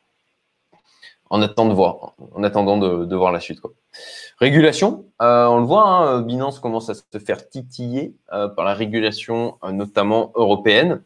En 1.30 1.42
attendant 1.42 1.70
de 1.70 1.76
voir, 1.76 2.14
en 2.34 2.44
attendant 2.44 2.78
de, 2.78 3.16
voir 3.16 3.32
la 3.32 3.40
suite. 3.40 3.60
Quoi. 3.60 3.72
Régulation, 4.40 5.06
euh, 5.22 5.46
on 5.46 5.60
le 5.60 5.66
voit, 5.66 5.88
hein, 5.88 6.22
Binance 6.22 6.60
commence 6.60 6.90
à 6.90 6.96
se 6.96 7.20
faire 7.20 7.50
titiller 7.50 8.16
euh, 8.34 8.48
par 8.48 8.66
la 8.66 8.74
régulation, 8.74 9.58
euh, 9.64 9.72
notamment 9.72 10.32
européenne. 10.36 11.04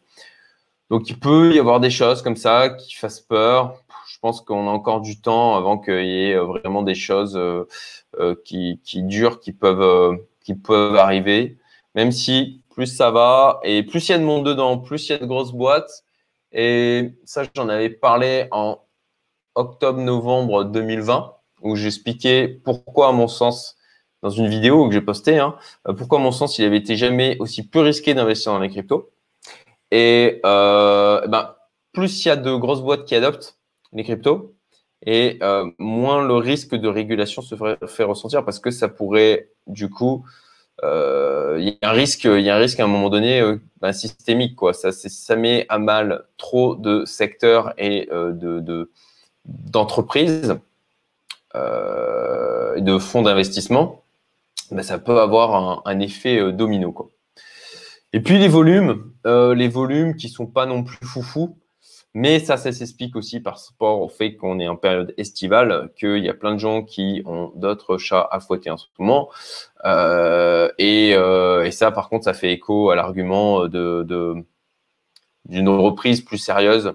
Donc 0.90 1.10
il 1.10 1.20
peut 1.20 1.54
y 1.54 1.60
avoir 1.60 1.82
des 1.82 1.90
choses 1.90 2.22
comme 2.22 2.38
ça 2.38 2.70
qui 2.70 2.94
fassent 2.94 3.20
peur. 3.20 3.82
Je 4.08 4.18
pense 4.20 4.40
qu'on 4.40 4.68
a 4.68 4.72
encore 4.72 5.02
du 5.02 5.20
temps 5.20 5.56
avant 5.56 5.78
qu'il 5.78 6.06
y 6.06 6.30
ait 6.30 6.38
vraiment 6.38 6.84
des 6.84 6.96
choses 6.96 7.40
qui, 8.46 8.80
qui, 8.84 9.02
durent, 9.02 9.40
qui 9.40 9.52
peuvent, 9.54 10.18
qui 10.42 10.54
peuvent 10.54 10.96
arriver. 10.96 11.58
Même 11.96 12.12
si 12.12 12.62
plus 12.74 12.88
ça 12.88 13.12
va 13.12 13.60
et 13.64 13.84
plus 13.84 14.10
il 14.10 14.12
y 14.12 14.16
a 14.16 14.18
de 14.18 14.24
monde 14.24 14.46
dedans, 14.46 14.78
plus 14.80 15.08
il 15.08 15.12
y 15.12 15.16
a 15.16 15.20
de 15.20 15.26
grosses 15.26 15.54
boîtes. 15.54 16.04
Et 16.52 17.14
ça, 17.26 17.44
j'en 17.56 17.70
avais 17.70 17.90
parlé 17.90 18.48
en 18.52 18.80
octobre-novembre 19.56 20.66
2020, 20.66 21.36
où 21.62 21.76
j'expliquais 21.76 22.48
pourquoi, 22.48 23.10
à 23.10 23.12
mon 23.12 23.28
sens, 23.28 23.78
dans 24.22 24.30
une 24.30 24.48
vidéo 24.48 24.88
que 24.88 24.94
j'ai 24.94 25.02
postée, 25.02 25.40
hein, 25.40 25.56
pourquoi, 25.98 26.20
à 26.20 26.22
mon 26.22 26.32
sens, 26.32 26.58
il 26.58 26.66
avait 26.66 26.78
été 26.78 26.96
jamais 26.96 27.38
aussi 27.40 27.68
peu 27.68 27.80
risqué 27.80 28.14
d'investir 28.14 28.54
dans 28.54 28.60
les 28.60 28.70
cryptos. 28.70 29.12
Et 29.92 30.42
euh, 30.46 31.26
ben, 31.28 31.56
plus 31.92 32.26
il 32.26 32.28
y 32.28 32.32
a 32.32 32.36
de 32.36 32.56
grosses 32.56 32.82
boîtes 32.82 33.06
qui 33.06 33.16
adoptent 33.16 33.60
les 33.92 34.04
cryptos, 34.04 34.56
et 35.06 35.38
euh, 35.44 35.70
moins 35.78 36.26
le 36.26 36.36
risque 36.36 36.76
de 36.76 36.88
régulation 36.88 37.42
se 37.42 37.56
fait 37.88 38.04
ressentir 38.04 38.46
parce 38.46 38.60
que 38.60 38.72
ça 38.72 38.88
pourrait, 38.88 39.50
du 39.68 39.90
coup, 39.90 40.26
euh, 40.26 40.30
il 40.82 41.64
y 41.64 41.78
a 41.82 41.90
un 41.90 41.94
risque, 41.94 42.26
il 42.26 42.42
y 42.42 42.50
a 42.50 42.56
un 42.56 42.60
risque 42.60 42.80
à 42.80 42.84
un 42.84 42.88
moment 42.88 43.10
donné 43.10 43.40
euh, 43.42 43.58
ben, 43.82 43.94
systémique 43.94 44.56
quoi. 44.56 44.74
Ça, 44.74 44.92
ça 44.92 45.36
met 45.36 45.66
à 45.70 45.78
mal 45.78 46.26
trop 46.38 46.76
de 46.76 47.06
secteurs 47.06 47.74
et 47.78 48.10
euh, 48.12 48.32
de 48.32 48.92
d'entreprises 49.46 50.56
et 51.56 52.82
de 52.82 52.98
fonds 52.98 53.22
d'investissement. 53.22 54.04
Ben, 54.72 54.84
ça 54.84 54.98
peut 54.98 55.20
avoir 55.20 55.86
un, 55.86 56.00
effet 56.00 56.52
domino 56.52 56.92
quoi. 56.92 57.10
Et 58.14 58.20
puis 58.20 58.38
les 58.38 58.48
volumes, 58.48 59.12
les 59.26 59.68
volumes 59.68 60.16
qui 60.16 60.30
sont 60.30 60.48
pas 60.48 60.66
non 60.66 60.84
plus 60.84 61.06
foufou. 61.06 61.58
Mais 62.16 62.40
ça, 62.40 62.58
ça 62.58 62.72
s'explique 62.72 63.16
aussi 63.16 63.40
par 63.40 63.60
rapport 63.60 64.02
au 64.02 64.08
fait 64.08 64.36
qu'on 64.36 64.60
est 64.60 64.68
en 64.68 64.76
période 64.76 65.14
estivale, 65.18 65.92
qu'il 65.98 66.24
y 66.24 66.30
a 66.30 66.34
plein 66.36 66.54
de 66.54 66.60
gens 66.60 66.84
qui 66.84 67.24
ont 67.26 67.52
d'autres 67.56 67.98
chats 67.98 68.28
à 68.32 68.40
fouetter 68.40 68.70
en 68.70 68.78
ce 68.78 68.86
moment. 69.00 69.32
Euh, 69.86 70.70
et, 70.78 71.16
euh, 71.16 71.64
et, 71.66 71.72
ça, 71.72 71.92
par 71.92 72.10
contre, 72.10 72.26
ça 72.26 72.34
fait 72.34 72.54
écho 72.54 72.92
à 72.92 72.96
l'argument 72.96 73.68
de, 73.68 74.46
d'une 75.46 75.70
reprise 75.70 76.22
plus 76.22 76.38
sérieuse 76.38 76.94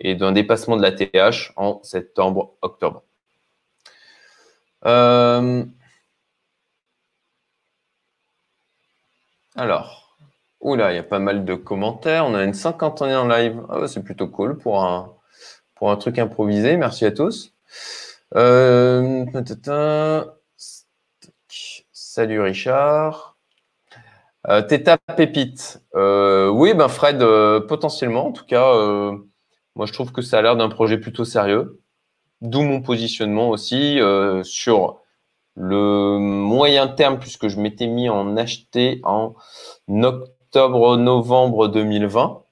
et 0.00 0.14
d'un 0.16 0.32
dépassement 0.32 0.76
de 0.76 0.82
la 0.82 0.92
TH 0.92 1.52
en 1.56 1.80
septembre-octobre. 1.82 3.04
Euh, 4.84 5.64
alors. 9.56 10.05
Oula, 10.60 10.92
il 10.92 10.96
y 10.96 10.98
a 10.98 11.02
pas 11.02 11.18
mal 11.18 11.44
de 11.44 11.54
commentaires. 11.54 12.26
On 12.26 12.34
a 12.34 12.42
une 12.42 12.54
cinquantaine 12.54 13.14
en 13.14 13.28
live. 13.28 13.62
Ah 13.68 13.86
c'est 13.88 14.02
plutôt 14.02 14.26
cool 14.26 14.56
pour 14.56 14.82
un, 14.82 15.14
pour 15.74 15.90
un 15.90 15.96
truc 15.96 16.18
improvisé. 16.18 16.76
Merci 16.76 17.04
à 17.04 17.10
tous. 17.10 17.52
Euh, 18.34 19.24
salut 21.92 22.40
Richard. 22.40 23.36
Euh, 24.48 24.62
Teta 24.62 24.96
Pépite. 25.16 25.82
Euh, 25.94 26.48
oui, 26.48 26.72
ben 26.74 26.88
Fred, 26.88 27.18
potentiellement. 27.66 28.28
En 28.28 28.32
tout 28.32 28.46
cas, 28.46 28.72
moi 29.74 29.86
je 29.86 29.92
trouve 29.92 30.10
que 30.10 30.22
ça 30.22 30.38
a 30.38 30.42
l'air 30.42 30.56
d'un 30.56 30.70
projet 30.70 30.98
plutôt 30.98 31.24
sérieux. 31.24 31.80
D'où 32.40 32.62
mon 32.62 32.80
positionnement 32.80 33.50
aussi 33.50 34.00
sur 34.42 35.00
le 35.54 36.18
moyen 36.18 36.88
terme, 36.88 37.18
puisque 37.18 37.48
je 37.48 37.58
m'étais 37.60 37.86
mis 37.86 38.08
en 38.08 38.36
acheter 38.36 39.00
en 39.04 39.34
octobre 39.88 40.35
octobre-novembre 40.56 41.68
2020. 41.68 42.42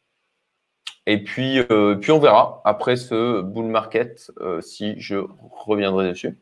Et 1.07 1.25
puis, 1.25 1.61
euh, 1.71 1.97
puis 1.97 2.13
on 2.13 2.19
verra 2.19 2.61
après 2.65 2.97
ce 2.97 3.41
bull 3.41 3.67
market 3.67 4.31
euh, 4.41 4.61
si 4.61 4.95
je 5.01 5.17
reviendrai 5.51 6.11
dessus. 6.11 6.39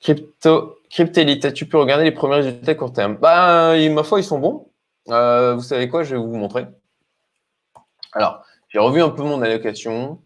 Crypto, 0.00 0.76
Cryptelite, 0.90 1.52
tu 1.54 1.66
peux 1.66 1.78
regarder 1.78 2.04
les 2.04 2.12
premiers 2.12 2.36
résultats 2.36 2.76
court 2.76 2.92
terme? 2.92 3.16
Bah, 3.16 3.74
Ma 3.90 4.02
foi, 4.04 4.20
ils 4.20 4.24
sont 4.24 4.38
bons. 4.38 4.68
Euh, 5.08 5.54
vous 5.54 5.62
savez 5.62 5.88
quoi? 5.88 6.04
Je 6.04 6.14
vais 6.14 6.20
vous 6.20 6.36
montrer. 6.36 6.66
Alors, 8.12 8.44
j'ai 8.68 8.78
revu 8.78 9.02
un 9.02 9.10
peu 9.10 9.24
mon 9.24 9.42
allocation. 9.42 10.20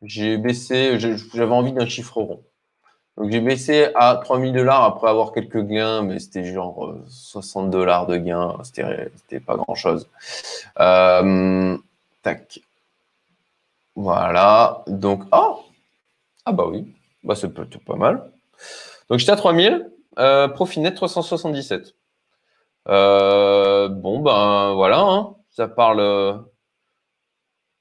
J'ai 0.00 0.38
baissé, 0.38 0.98
j'avais 0.98 1.52
envie 1.52 1.72
d'un 1.72 1.86
chiffre 1.86 2.22
rond. 2.22 2.42
Donc 3.16 3.30
j'ai 3.30 3.40
baissé 3.40 3.88
à 3.94 4.16
3000 4.16 4.52
dollars 4.52 4.84
après 4.84 5.08
avoir 5.08 5.32
quelques 5.32 5.62
gains, 5.62 6.02
mais 6.02 6.18
c'était 6.18 6.44
genre 6.44 6.94
60 7.08 7.66
euh, 7.66 7.70
dollars 7.70 8.06
de 8.06 8.16
gains, 8.16 8.56
c'était 8.62 9.40
pas 9.40 9.56
grand 9.56 9.74
chose. 9.74 10.06
Euh, 10.78 11.76
tac. 12.22 12.60
Voilà. 13.94 14.82
Donc, 14.86 15.22
oh 15.32 15.64
Ah 16.44 16.52
bah 16.52 16.66
oui, 16.68 16.94
bah 17.24 17.34
c'est 17.34 17.48
pas 17.48 17.96
mal. 17.96 18.30
Donc 19.08 19.18
j'étais 19.18 19.32
à 19.32 19.36
3000, 19.36 19.90
euh, 20.18 20.48
profit 20.48 20.80
net 20.80 20.94
377. 20.94 21.94
Euh, 22.88 23.88
bon 23.88 24.20
ben 24.20 24.74
voilà, 24.74 25.00
hein. 25.00 25.34
ça 25.50 25.68
parle. 25.68 26.44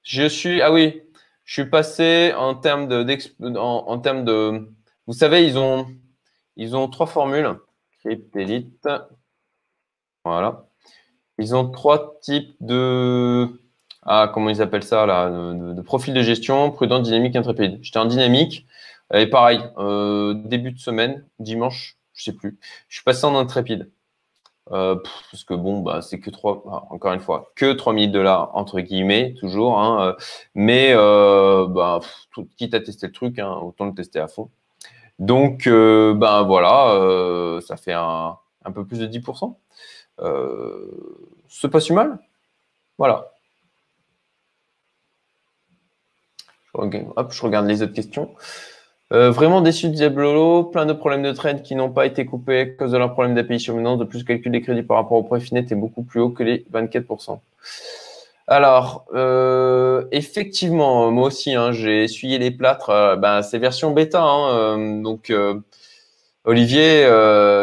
Je 0.04 0.28
suis, 0.28 0.62
ah 0.62 0.72
oui, 0.72 1.02
je 1.44 1.54
suis 1.62 1.70
passé 1.70 2.34
en 2.38 2.56
termes 2.56 2.88
de, 2.88 3.58
en 3.58 4.00
termes 4.00 4.24
de 4.24 4.70
vous 5.08 5.14
savez, 5.14 5.45
ils 5.45 5.58
ont, 5.58 5.88
ils 6.56 6.76
ont 6.76 6.88
trois 6.89 7.08
formules. 7.08 7.60
Cryptelite. 7.99 8.88
Voilà. 10.24 10.66
Ils 11.38 11.56
ont 11.56 11.70
trois 11.70 12.20
types 12.22 12.56
de. 12.60 13.62
Ah, 14.03 14.30
comment 14.34 14.49
ils 14.49 14.62
appellent 14.62 14.84
ça 14.84 15.06
là 15.06 15.30
de, 15.30 15.82
profil 15.82 16.14
de 16.14 16.22
gestion, 16.22 16.72
prudent, 16.72 16.99
dynamique, 16.99 17.36
intrépide. 17.36 17.80
J'étais 17.82 17.99
en 17.99 18.06
dynamique. 18.06 18.68
Et 19.14 19.28
pareil, 19.28 19.62
euh, 19.78 20.34
début 20.34 20.72
de 20.72 20.80
semaine, 20.80 21.26
dimanche, 21.39 21.97
je 22.14 22.24
sais 22.24 22.34
plus. 22.34 22.60
Je 22.88 22.97
suis 22.97 23.03
passé 23.03 23.26
en 23.26 23.36
intrépide. 23.36 23.91
Euh, 24.72 24.95
parce 25.32 25.43
que 25.43 25.53
bon, 25.53 25.82
bah, 25.82 26.01
c'est 26.01 26.20
que 26.20 26.32
trois, 26.32 26.64
ah, 26.68 26.84
encore 26.91 27.14
une 27.14 27.20
fois, 27.20 27.51
que 27.56 27.74
3000 27.74 28.12
dollars 28.12 28.51
entre 28.56 28.82
guillemets, 28.82 29.36
toujours. 29.39 29.80
Hein, 29.80 30.08
euh, 30.08 30.14
mais 30.56 30.93
bah, 30.95 31.99
quitte 32.58 32.74
à 32.74 32.80
tester 32.82 33.08
le 33.08 33.14
truc, 33.14 33.39
hein, 33.39 33.51
autant 33.62 33.86
le 33.86 33.93
tester 33.93 34.20
à 34.20 34.28
fond. 34.28 34.49
Donc, 35.20 35.68
euh, 35.68 36.13
ben 36.13 36.43
voilà, 36.43 36.91
euh, 36.93 37.61
ça 37.61 37.78
fait 37.78 37.93
un, 37.93 38.38
peu 38.74 38.86
plus 38.86 38.99
de 38.99 39.07
10%. 39.07 39.57
Euh, 40.22 41.38
c'est 41.49 41.70
pas 41.70 41.80
si 41.80 41.93
mal. 41.93 42.20
Voilà. 42.97 43.32
Hop, 46.74 47.32
je 47.32 47.41
regarde 47.41 47.68
les 47.68 47.82
autres 47.82 47.93
questions. 47.93 48.36
vraiment 49.09 49.61
déçu 49.61 49.88
de 49.88 49.93
Diablolo, 49.93 50.66
plein 50.66 50.86
de 50.86 50.93
problèmes 50.93 51.24
de 51.24 51.32
trade 51.32 51.61
qui 51.61 51.76
n'ont 51.76 51.91
pas 51.91 52.05
été 52.05 52.26
coupés 52.26 52.59
à 52.59 52.66
cause 52.66 52.91
de 52.91 52.97
leur 52.97 53.13
problème 53.13 53.34
d'API 53.36 53.59
survenance. 53.59 53.99
De 53.99 54.03
plus, 54.03 54.20
le 54.20 54.26
calcul 54.26 54.51
des 54.51 54.61
crédits 54.61 54.84
par 54.84 54.97
rapport 54.97 55.18
au 55.18 55.24
prix 55.24 55.47
net 55.53 55.72
est 55.72 55.76
beaucoup 55.76 56.03
plus 56.03 56.20
haut 56.20 56.32
que 56.32 56.43
les 56.43 56.66
24%. 56.74 57.39
Alors, 58.48 59.06
euh, 59.16 60.06
effectivement, 60.12 61.10
moi 61.12 61.28
aussi, 61.28 61.56
hein, 61.56 61.72
j'ai 61.72 62.04
essuyé 62.04 62.38
les 62.38 62.52
plâtres. 62.52 62.91
Euh, 62.91 63.16
ben, 63.16 63.41
c'est 63.41 63.58
version 63.58 63.91
bêta. 63.91 64.22
Hein, 64.22 64.50
euh, 64.78 65.02
donc, 65.02 65.34
Olivier, 66.43 67.06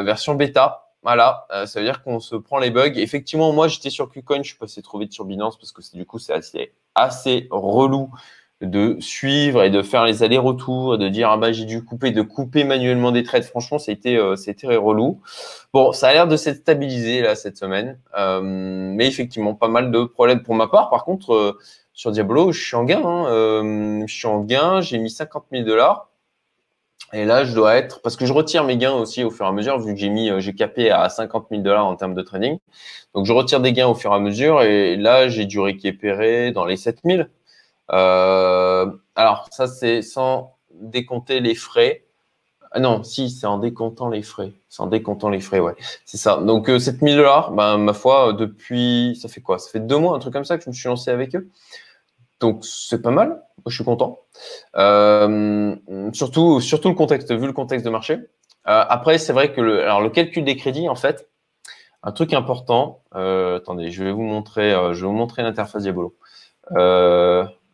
version 0.04 0.34
bêta. 0.34 0.78
Voilà, 1.04 1.46
ça 1.66 1.80
veut 1.80 1.84
dire 1.84 2.02
qu'on 2.04 2.20
se 2.20 2.36
prend 2.36 2.58
les 2.58 2.70
bugs. 2.70 2.92
Effectivement, 2.94 3.52
moi, 3.52 3.66
j'étais 3.68 3.90
sur 3.90 4.08
KuCoin, 4.08 4.42
je 4.42 4.50
suis 4.50 4.58
passé 4.58 4.82
trop 4.82 4.98
vite 4.98 5.12
sur 5.12 5.24
Binance 5.24 5.58
parce 5.58 5.72
que 5.72 5.82
du 5.96 6.06
coup, 6.06 6.20
c'est 6.20 6.34
assez 6.94 7.48
relou 7.50 8.10
de 8.62 8.96
suivre 9.00 9.62
et 9.62 9.70
de 9.70 9.82
faire 9.82 10.04
les 10.04 10.22
allers-retours, 10.22 10.98
de 10.98 11.08
dire 11.08 11.30
ah 11.30 11.36
bah 11.36 11.52
j'ai 11.52 11.64
dû 11.64 11.84
couper, 11.84 12.10
de 12.10 12.22
couper 12.22 12.64
manuellement 12.64 13.12
des 13.12 13.22
trades. 13.22 13.44
Franchement, 13.44 13.78
c'était 13.78 14.16
euh, 14.16 14.36
c'était 14.36 14.76
relou. 14.76 15.20
Bon, 15.72 15.92
ça 15.92 16.08
a 16.08 16.12
l'air 16.12 16.28
de 16.28 16.36
s'être 16.36 16.58
stabilisé 16.58 17.22
là 17.22 17.34
cette 17.34 17.56
semaine, 17.56 17.98
euh, 18.18 18.40
mais 18.42 19.06
effectivement 19.06 19.54
pas 19.54 19.68
mal 19.68 19.90
de 19.90 20.04
problèmes 20.04 20.42
pour 20.42 20.54
ma 20.54 20.68
part. 20.68 20.90
Par 20.90 21.04
contre, 21.04 21.34
euh, 21.34 21.58
sur 21.92 22.10
Diablo, 22.12 22.52
je 22.52 22.64
suis 22.64 22.76
en 22.76 22.84
gain. 22.84 23.02
Hein, 23.04 24.04
je 24.06 24.14
suis 24.14 24.26
en 24.26 24.40
gain. 24.40 24.80
J'ai 24.80 24.98
mis 24.98 25.10
50 25.10 25.44
000 25.52 25.64
dollars. 25.64 26.12
Et 27.14 27.26
là, 27.26 27.44
je 27.44 27.54
dois 27.54 27.76
être, 27.76 28.00
parce 28.00 28.16
que 28.16 28.24
je 28.24 28.32
retire 28.32 28.64
mes 28.64 28.78
gains 28.78 28.94
aussi 28.94 29.22
au 29.22 29.30
fur 29.30 29.44
et 29.44 29.48
à 29.48 29.52
mesure, 29.52 29.78
vu 29.78 29.92
que 29.92 30.00
j'ai 30.00 30.08
mis, 30.08 30.30
euh, 30.30 30.40
j'ai 30.40 30.54
capé 30.54 30.90
à 30.90 31.10
50 31.10 31.48
000 31.50 31.62
dollars 31.62 31.84
en 31.84 31.94
termes 31.94 32.14
de 32.14 32.22
trading. 32.22 32.58
Donc, 33.14 33.26
je 33.26 33.32
retire 33.34 33.60
des 33.60 33.72
gains 33.74 33.88
au 33.88 33.94
fur 33.94 34.12
et 34.12 34.14
à 34.14 34.18
mesure. 34.18 34.62
Et 34.62 34.96
là, 34.96 35.28
j'ai 35.28 35.44
dû 35.44 35.60
récupérer 35.60 36.52
dans 36.52 36.64
les 36.64 36.78
7 36.78 37.00
000. 37.04 37.24
Euh, 37.92 38.90
alors, 39.14 39.48
ça, 39.50 39.66
c'est 39.66 40.02
sans 40.02 40.56
décompter 40.74 41.40
les 41.40 41.54
frais. 41.54 42.04
Ah 42.70 42.80
non, 42.80 43.02
si, 43.02 43.30
c'est 43.30 43.46
en 43.46 43.58
décomptant 43.58 44.08
les 44.08 44.22
frais. 44.22 44.52
C'est 44.68 44.88
décomptant 44.88 45.28
les 45.28 45.40
frais, 45.40 45.60
ouais. 45.60 45.74
C'est 46.06 46.16
ça. 46.16 46.38
Donc, 46.38 46.68
7 46.68 47.00
000 47.00 47.16
dollars, 47.16 47.52
ben, 47.52 47.76
ma 47.78 47.92
foi, 47.92 48.32
depuis, 48.32 49.18
ça 49.20 49.28
fait 49.28 49.42
quoi? 49.42 49.58
Ça 49.58 49.70
fait 49.70 49.80
deux 49.80 49.98
mois, 49.98 50.16
un 50.16 50.18
truc 50.18 50.32
comme 50.32 50.44
ça, 50.44 50.56
que 50.56 50.64
je 50.64 50.70
me 50.70 50.74
suis 50.74 50.88
lancé 50.88 51.10
avec 51.10 51.36
eux. 51.36 51.50
Donc, 52.40 52.64
c'est 52.64 53.02
pas 53.02 53.10
mal 53.10 53.42
je 53.70 53.74
suis 53.74 53.84
content. 53.84 54.20
Euh, 54.76 55.76
surtout, 56.12 56.60
surtout 56.60 56.88
le 56.88 56.94
contexte, 56.94 57.32
vu 57.32 57.46
le 57.46 57.52
contexte 57.52 57.84
de 57.84 57.90
marché. 57.90 58.14
Euh, 58.14 58.84
après, 58.88 59.18
c'est 59.18 59.32
vrai 59.32 59.52
que 59.52 59.60
le, 59.60 59.82
alors 59.82 60.00
le 60.00 60.10
calcul 60.10 60.44
des 60.44 60.56
crédits, 60.56 60.88
en 60.88 60.94
fait, 60.94 61.28
un 62.02 62.12
truc 62.12 62.32
important. 62.32 63.02
Euh, 63.14 63.58
attendez, 63.58 63.90
je 63.90 64.04
vais 64.04 64.12
vous 64.12 64.22
montrer, 64.22 64.70
je 64.70 65.00
vais 65.00 65.06
vous 65.06 65.12
montrer 65.12 65.42
l'interface 65.42 65.82
Diabolo. 65.82 66.16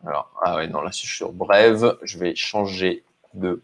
Alors, 0.07 0.31
ah 0.43 0.57
ouais, 0.57 0.69
non, 0.69 0.81
là, 0.81 0.93
si 0.93 1.03
je 1.03 1.09
suis 1.09 1.17
sur 1.17 1.33
Brève, 1.33 1.97
je 2.03 2.19
vais 2.19 2.35
changer 2.35 3.05
de. 3.35 3.63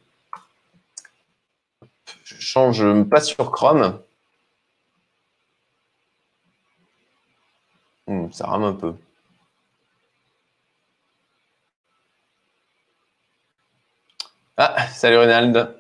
Je 2.25 2.35
change 2.41 2.85
pas 3.05 3.21
sur 3.21 3.51
Chrome. 3.53 4.01
Hmm, 8.07 8.31
ça 8.33 8.47
rame 8.47 8.65
un 8.65 8.73
peu. 8.75 8.95
Ah, 14.57 14.87
salut 14.89 15.19
Ronald. 15.19 15.75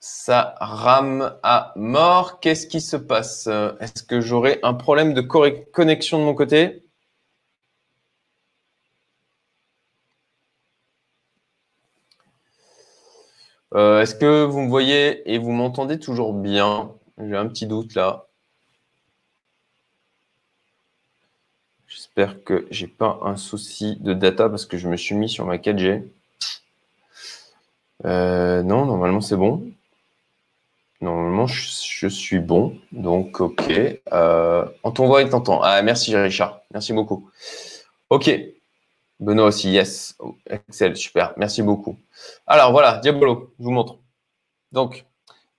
ça 0.00 0.54
rame 0.60 1.34
à 1.42 1.72
mort. 1.76 2.40
Qu'est-ce 2.40 2.66
qui 2.66 2.80
se 2.80 2.96
passe? 2.96 3.48
Est-ce 3.80 4.02
que 4.02 4.20
j'aurai 4.20 4.60
un 4.62 4.74
problème 4.74 5.14
de 5.14 5.20
connexion 5.20 6.18
de 6.18 6.24
mon 6.24 6.34
côté? 6.34 6.87
Euh, 13.74 14.00
Est-ce 14.00 14.14
que 14.14 14.44
vous 14.44 14.60
me 14.60 14.68
voyez 14.68 15.30
et 15.32 15.38
vous 15.38 15.52
m'entendez 15.52 15.98
toujours 15.98 16.32
bien? 16.34 16.90
J'ai 17.18 17.36
un 17.36 17.46
petit 17.46 17.66
doute 17.66 17.94
là. 17.94 18.26
J'espère 21.86 22.42
que 22.44 22.66
j'ai 22.70 22.86
pas 22.86 23.18
un 23.22 23.36
souci 23.36 23.96
de 24.00 24.12
data 24.12 24.48
parce 24.48 24.66
que 24.66 24.76
je 24.76 24.88
me 24.88 24.96
suis 24.96 25.14
mis 25.14 25.28
sur 25.28 25.46
ma 25.46 25.56
4G. 25.56 26.04
Euh, 28.04 28.62
non, 28.62 28.86
normalement 28.86 29.20
c'est 29.20 29.36
bon. 29.36 29.64
Normalement 31.00 31.46
je, 31.46 32.08
suis 32.08 32.38
bon. 32.40 32.76
Donc 32.92 33.40
ok. 33.40 33.72
On 34.12 34.90
t'envoie 34.92 35.22
et 35.22 35.28
t'entend. 35.28 35.60
Ah 35.62 35.82
merci 35.82 36.14
Richard. 36.16 36.60
Merci 36.72 36.92
beaucoup. 36.92 37.30
Ok. 38.10 38.30
Benoît 39.20 39.46
aussi, 39.46 39.70
yes. 39.70 40.16
Excel, 40.48 40.96
super. 40.96 41.34
Merci 41.36 41.62
beaucoup. 41.62 41.96
Alors 42.46 42.72
voilà, 42.72 42.98
Diabolo, 42.98 43.52
je 43.58 43.64
vous 43.64 43.70
montre. 43.70 43.98
Donc 44.72 45.06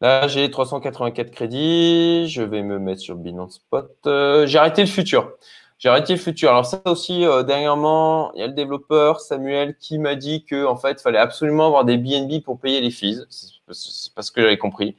là 0.01 0.28
j'ai 0.28 0.49
384 0.49 1.32
crédits. 1.32 2.28
Je 2.30 2.41
vais 2.41 2.64
me 2.64 2.80
mettre 2.80 3.01
sur 3.01 3.16
Binance 3.16 3.55
Spot. 3.55 3.91
Euh, 4.05 4.45
j'ai 4.45 4.57
arrêté 4.57 4.82
le 4.82 4.88
futur. 4.88 5.34
J'ai 5.78 5.89
arrêté 5.89 6.14
le 6.14 6.20
futur. 6.20 6.49
Alors 6.49 6.66
ça 6.66 6.82
aussi, 6.86 7.26
euh, 7.26 7.43
dernièrement, 7.43 8.34
il 8.34 8.39
y 8.41 8.43
a 8.43 8.47
le 8.47 8.53
développeur 8.53 9.20
Samuel 9.20 9.76
qui 9.78 9.97
m'a 9.97 10.16
dit 10.16 10.45
que 10.45 10.66
en 10.66 10.76
fait, 10.76 10.91
il 10.99 11.01
fallait 11.01 11.18
absolument 11.20 11.68
avoir 11.68 11.86
des 11.86 11.97
BNB 11.97 12.43
pour 12.43 12.60
payer 12.60 12.82
les 12.82 12.91
fees. 12.91 13.26
C'est 13.72 14.14
parce 14.14 14.32
que 14.32 14.41
j'avais 14.41 14.57
compris. 14.57 14.95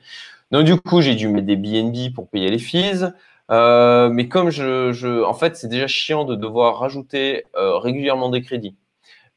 Donc 0.50 0.64
du 0.64 0.76
coup, 0.78 1.00
j'ai 1.00 1.14
dû 1.14 1.28
mettre 1.28 1.46
des 1.46 1.56
BNB 1.56 2.12
pour 2.14 2.28
payer 2.28 2.50
les 2.50 2.58
fees. 2.58 3.12
Euh, 3.50 4.10
mais 4.10 4.28
comme 4.28 4.50
je, 4.50 4.92
je 4.92 5.22
en 5.22 5.34
fait, 5.34 5.56
c'est 5.56 5.68
déjà 5.68 5.86
chiant 5.86 6.24
de 6.24 6.36
devoir 6.36 6.78
rajouter 6.78 7.44
euh, 7.56 7.78
régulièrement 7.78 8.30
des 8.30 8.42
crédits. 8.42 8.76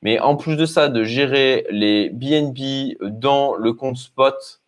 Mais 0.04 0.20
en 0.20 0.36
plus 0.36 0.58
de 0.58 0.66
ça, 0.66 0.90
de 0.90 1.04
gérer 1.04 1.66
les 1.70 2.10
BNB 2.10 2.98
dans 3.02 3.56
le 3.56 3.74
compte 3.74 3.98
spot, 3.98 4.62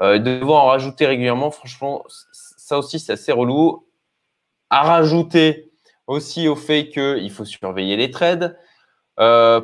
euh, 0.00 0.18
de 0.18 0.38
devoir 0.40 0.64
en 0.64 0.68
rajouter 0.68 1.06
régulièrement, 1.06 1.50
franchement, 1.50 2.04
ça 2.32 2.78
aussi, 2.78 2.98
c'est 2.98 3.12
assez 3.12 3.32
relou. 3.32 3.86
À 4.70 4.82
rajouter 4.82 5.70
aussi 6.06 6.48
au 6.48 6.56
fait 6.56 6.88
qu'il 6.88 7.30
faut 7.30 7.44
surveiller 7.44 7.96
les 7.96 8.10
trades. 8.10 8.56
Euh, 9.18 9.60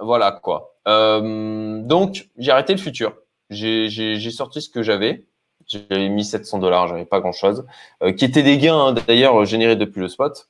voilà 0.00 0.32
quoi. 0.32 0.74
Euh, 0.88 1.80
donc, 1.82 2.28
j'ai 2.38 2.50
arrêté 2.50 2.74
le 2.74 2.80
futur. 2.80 3.14
J'ai 3.50 4.30
sorti 4.30 4.60
ce 4.60 4.68
que 4.70 4.82
j'avais. 4.82 5.24
J'avais 5.66 6.08
mis 6.08 6.24
700 6.24 6.58
dollars, 6.58 6.88
j'avais 6.88 7.04
pas 7.04 7.20
grand 7.20 7.32
chose. 7.32 7.66
Euh, 8.02 8.12
qui 8.12 8.24
étaient 8.24 8.42
des 8.42 8.58
gains 8.58 8.78
hein, 8.78 8.92
d'ailleurs 8.92 9.44
générés 9.44 9.76
depuis 9.76 10.00
le 10.00 10.08
spot. 10.08 10.48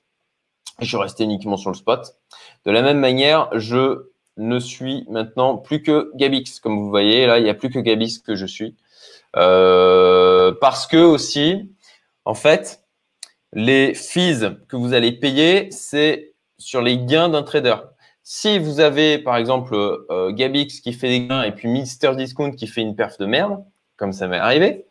je 0.81 0.87
suis 0.87 0.97
resté 0.97 1.25
uniquement 1.25 1.57
sur 1.57 1.71
le 1.71 1.77
spot. 1.77 2.17
De 2.67 2.71
la 2.71 2.83
même 2.83 2.99
manière, 2.99 3.49
je 3.53 4.11
ne 4.37 4.59
suis 4.59 5.05
maintenant 5.11 5.57
plus 5.57 5.83
que 5.83 6.11
Gabix. 6.15 6.61
Comme 6.61 6.79
vous 6.79 6.89
voyez, 6.89 7.27
là, 7.27 7.39
il 7.39 7.45
n'y 7.45 7.51
a 7.51 7.55
plus 7.55 7.71
que 7.71 7.79
Gabix 7.79 8.19
que 8.19 8.35
je 8.35 8.47
suis. 8.47 8.77
parce 9.35 10.87
que 10.87 10.97
aussi, 10.97 11.71
en 12.25 12.35
fait, 12.35 12.83
les 13.53 13.95
fees 13.95 14.57
que 14.69 14.77
vous 14.77 14.95
allez 14.95 15.13
payer, 15.13 15.71
c'est 15.71 16.35
sur 16.59 16.81
les 16.81 16.99
gains 16.99 17.29
d'un 17.29 17.43
trader. 17.43 17.77
Si 18.23 18.59
vous 18.59 18.81
avez, 18.81 19.19
par 19.19 19.37
exemple, 19.37 19.75
euh, 19.75 20.31
Gabix 20.33 20.81
qui 20.81 20.93
fait 20.93 21.09
des 21.09 21.27
gains 21.27 21.43
et 21.43 21.53
puis 21.53 21.69
Mister 21.69 22.15
Discount 22.17 22.53
qui 22.53 22.67
fait 22.67 22.81
une 22.81 22.95
perf 22.95 23.19
de 23.19 23.27
merde, 23.27 23.65
comme 24.03 24.13
ça 24.13 24.27
m'est 24.27 24.37
arrivé, 24.39 24.85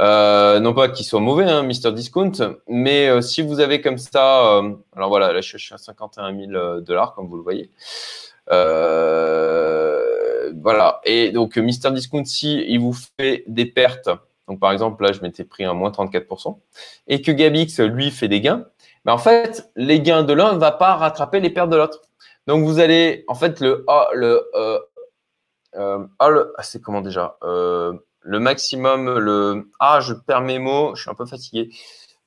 euh, 0.00 0.60
non 0.60 0.74
pas 0.74 0.90
qu'il 0.90 1.06
soit 1.06 1.18
mauvais, 1.18 1.46
hein, 1.46 1.62
Mister 1.62 1.92
Discount, 1.92 2.32
mais 2.68 3.08
euh, 3.08 3.22
si 3.22 3.40
vous 3.40 3.58
avez 3.60 3.80
comme 3.80 3.96
ça, 3.96 4.60
alors 4.94 5.08
voilà, 5.08 5.32
là 5.32 5.40
je 5.40 5.56
suis 5.56 5.74
à 5.74 5.78
51 5.78 6.36
000 6.36 6.80
dollars, 6.82 7.14
comme 7.14 7.26
vous 7.26 7.36
le 7.36 7.42
voyez. 7.42 7.70
voilà, 10.62 11.00
et 11.04 11.30
donc 11.32 11.56
Mister 11.56 11.90
Discount, 11.90 12.26
si 12.26 12.62
il 12.68 12.80
vous 12.80 12.92
fait 12.92 13.44
des 13.46 13.64
pertes 13.64 14.10
donc, 14.46 14.58
par 14.58 14.72
exemple, 14.72 15.04
là, 15.04 15.12
je 15.12 15.20
m'étais 15.20 15.44
pris 15.44 15.64
un 15.64 15.74
moins 15.74 15.90
34%, 15.90 16.58
et 17.06 17.22
que 17.22 17.30
Gabix, 17.30 17.78
lui, 17.78 18.10
fait 18.10 18.26
des 18.26 18.40
gains, 18.40 18.66
mais 19.04 19.12
en 19.12 19.18
fait, 19.18 19.70
les 19.76 20.00
gains 20.00 20.24
de 20.24 20.32
l'un 20.32 20.54
ne 20.54 20.58
vont 20.58 20.76
pas 20.76 20.96
rattraper 20.96 21.38
les 21.38 21.50
pertes 21.50 21.70
de 21.70 21.76
l'autre. 21.76 22.00
Donc, 22.48 22.64
vous 22.64 22.80
allez, 22.80 23.24
en 23.28 23.36
fait, 23.36 23.60
le 23.60 23.86
le, 24.12 24.50
euh, 24.56 24.80
euh, 25.76 26.04
ah, 26.18 26.62
c'est 26.62 26.80
comment 26.80 27.00
déjà 27.00 27.36
euh, 27.44 27.92
Le 28.22 28.38
maximum, 28.38 29.18
le, 29.18 29.70
ah, 29.80 30.00
je 30.00 30.12
perds 30.12 30.42
mes 30.42 30.58
mots, 30.58 30.94
je 30.94 31.02
suis 31.02 31.10
un 31.10 31.14
peu 31.14 31.26
fatigué. 31.26 31.70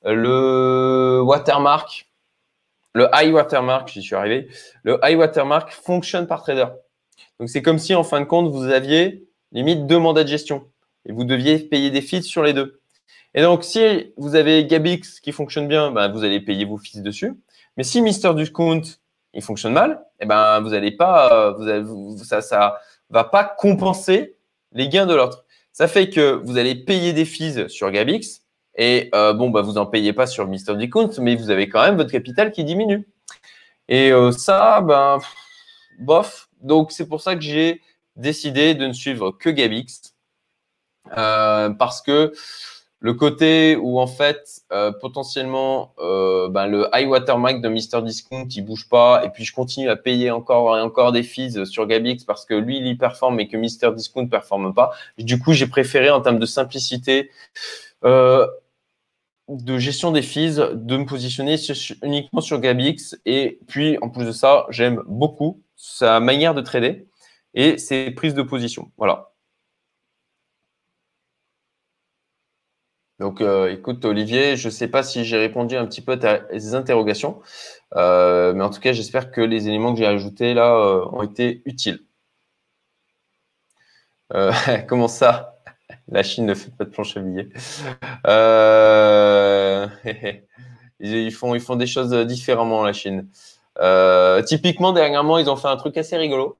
Le 0.04 1.20
watermark, 1.22 2.08
le 2.94 3.08
high 3.14 3.32
watermark, 3.32 3.88
j'y 3.88 4.02
suis 4.02 4.14
arrivé. 4.14 4.48
Le 4.82 4.98
high 5.02 5.16
watermark 5.16 5.72
fonctionne 5.72 6.26
par 6.26 6.42
trader. 6.42 6.66
Donc, 7.38 7.48
c'est 7.48 7.62
comme 7.62 7.78
si, 7.78 7.94
en 7.94 8.04
fin 8.04 8.20
de 8.20 8.26
compte, 8.26 8.52
vous 8.52 8.64
aviez 8.64 9.26
limite 9.52 9.86
deux 9.86 9.98
mandats 9.98 10.24
de 10.24 10.28
gestion 10.28 10.68
et 11.06 11.12
vous 11.12 11.24
deviez 11.24 11.58
payer 11.58 11.90
des 11.90 12.00
fees 12.00 12.22
sur 12.22 12.42
les 12.42 12.52
deux. 12.52 12.80
Et 13.34 13.42
donc, 13.42 13.64
si 13.64 14.12
vous 14.16 14.34
avez 14.36 14.64
Gabix 14.66 15.20
qui 15.20 15.32
fonctionne 15.32 15.68
bien, 15.68 15.90
ben, 15.90 16.10
vous 16.12 16.24
allez 16.24 16.40
payer 16.40 16.64
vos 16.64 16.78
fees 16.78 17.02
dessus. 17.02 17.34
Mais 17.76 17.82
si 17.82 18.00
Mister 18.00 18.32
Discount, 18.34 18.82
il 19.32 19.42
fonctionne 19.42 19.72
mal, 19.72 20.04
eh 20.20 20.26
ben, 20.26 20.60
vous 20.60 20.74
allez 20.74 20.92
pas, 20.92 21.52
vous 21.52 22.16
ça, 22.18 22.40
ça 22.40 22.78
va 23.10 23.24
pas 23.24 23.44
compenser 23.44 24.36
les 24.72 24.88
gains 24.88 25.06
de 25.06 25.14
l'autre. 25.14 25.43
Ça 25.74 25.88
fait 25.88 26.08
que 26.08 26.40
vous 26.44 26.56
allez 26.56 26.76
payer 26.76 27.12
des 27.12 27.24
fees 27.24 27.68
sur 27.68 27.90
Gabix 27.90 28.42
et 28.76 29.10
euh, 29.12 29.32
bon, 29.32 29.50
bah, 29.50 29.60
vous 29.60 29.72
n'en 29.72 29.86
payez 29.86 30.12
pas 30.12 30.28
sur 30.28 30.46
Mister 30.46 30.76
Discount, 30.76 31.10
mais 31.18 31.34
vous 31.34 31.50
avez 31.50 31.68
quand 31.68 31.82
même 31.82 31.96
votre 31.96 32.12
capital 32.12 32.52
qui 32.52 32.62
diminue. 32.62 33.08
Et 33.88 34.12
euh, 34.12 34.30
ça, 34.30 34.80
ben, 34.80 35.18
bof. 35.98 36.48
Donc, 36.60 36.92
c'est 36.92 37.08
pour 37.08 37.20
ça 37.20 37.34
que 37.34 37.40
j'ai 37.40 37.82
décidé 38.14 38.74
de 38.74 38.86
ne 38.86 38.92
suivre 38.92 39.32
que 39.32 39.50
Gabix 39.50 40.14
euh, 41.16 41.70
parce 41.70 42.00
que 42.02 42.32
le 43.04 43.12
côté 43.12 43.76
où 43.76 44.00
en 44.00 44.06
fait 44.06 44.62
euh, 44.72 44.90
potentiellement 44.90 45.92
euh, 45.98 46.48
ben, 46.48 46.66
le 46.66 46.88
high 46.94 47.06
watermark 47.06 47.60
de 47.60 47.68
Mr 47.68 48.02
Discount 48.02 48.48
il 48.48 48.64
bouge 48.64 48.88
pas 48.88 49.22
et 49.26 49.28
puis 49.28 49.44
je 49.44 49.52
continue 49.52 49.90
à 49.90 49.96
payer 49.96 50.30
encore 50.30 50.78
et 50.78 50.80
encore 50.80 51.12
des 51.12 51.22
fees 51.22 51.66
sur 51.66 51.86
Gabix 51.86 52.24
parce 52.24 52.46
que 52.46 52.54
lui 52.54 52.78
il 52.78 52.96
performe 52.96 53.36
mais 53.36 53.46
que 53.46 53.58
Mr 53.58 53.94
Discount 53.94 54.26
performe 54.28 54.72
pas. 54.72 54.92
Du 55.18 55.38
coup 55.38 55.52
j'ai 55.52 55.66
préféré 55.66 56.08
en 56.08 56.22
termes 56.22 56.38
de 56.38 56.46
simplicité 56.46 57.30
euh, 58.06 58.46
de 59.48 59.76
gestion 59.76 60.10
des 60.10 60.22
fees 60.22 60.56
de 60.72 60.96
me 60.96 61.04
positionner 61.04 61.56
uniquement 62.02 62.40
sur 62.40 62.58
Gabix 62.58 63.20
et 63.26 63.58
puis 63.66 63.98
en 64.00 64.08
plus 64.08 64.24
de 64.24 64.32
ça 64.32 64.64
j'aime 64.70 65.02
beaucoup 65.06 65.60
sa 65.76 66.20
manière 66.20 66.54
de 66.54 66.62
trader 66.62 67.06
et 67.52 67.76
ses 67.76 68.10
prises 68.12 68.34
de 68.34 68.42
position. 68.42 68.90
Voilà. 68.96 69.33
Donc, 73.20 73.40
euh, 73.40 73.70
écoute, 73.72 74.04
Olivier, 74.04 74.56
je 74.56 74.68
ne 74.68 74.72
sais 74.72 74.88
pas 74.88 75.02
si 75.04 75.24
j'ai 75.24 75.38
répondu 75.38 75.76
un 75.76 75.86
petit 75.86 76.00
peu 76.00 76.12
à 76.12 76.38
tes 76.38 76.74
interrogations, 76.74 77.40
euh, 77.94 78.52
mais 78.54 78.64
en 78.64 78.70
tout 78.70 78.80
cas, 78.80 78.92
j'espère 78.92 79.30
que 79.30 79.40
les 79.40 79.68
éléments 79.68 79.92
que 79.92 80.00
j'ai 80.00 80.06
ajoutés 80.06 80.52
là 80.54 80.74
euh, 80.74 81.04
ont 81.12 81.22
été 81.22 81.62
utiles. 81.64 82.00
Comment 84.88 85.08
ça? 85.08 85.60
La 86.08 86.22
Chine 86.22 86.46
ne 86.46 86.54
fait 86.54 86.70
pas 86.76 86.84
de 86.84 86.90
planche 86.90 87.16
à 87.16 87.20
billets. 87.20 87.48
Ils, 91.00 91.32
font, 91.32 91.54
ils 91.54 91.60
font 91.60 91.76
des 91.76 91.86
choses 91.86 92.12
différemment, 92.26 92.82
la 92.82 92.92
Chine. 92.92 93.28
Typiquement, 94.46 94.92
dernièrement, 94.92 95.38
ils 95.38 95.50
ont 95.50 95.56
fait 95.56 95.68
un 95.68 95.76
truc 95.76 95.96
assez 95.98 96.16
rigolo. 96.16 96.56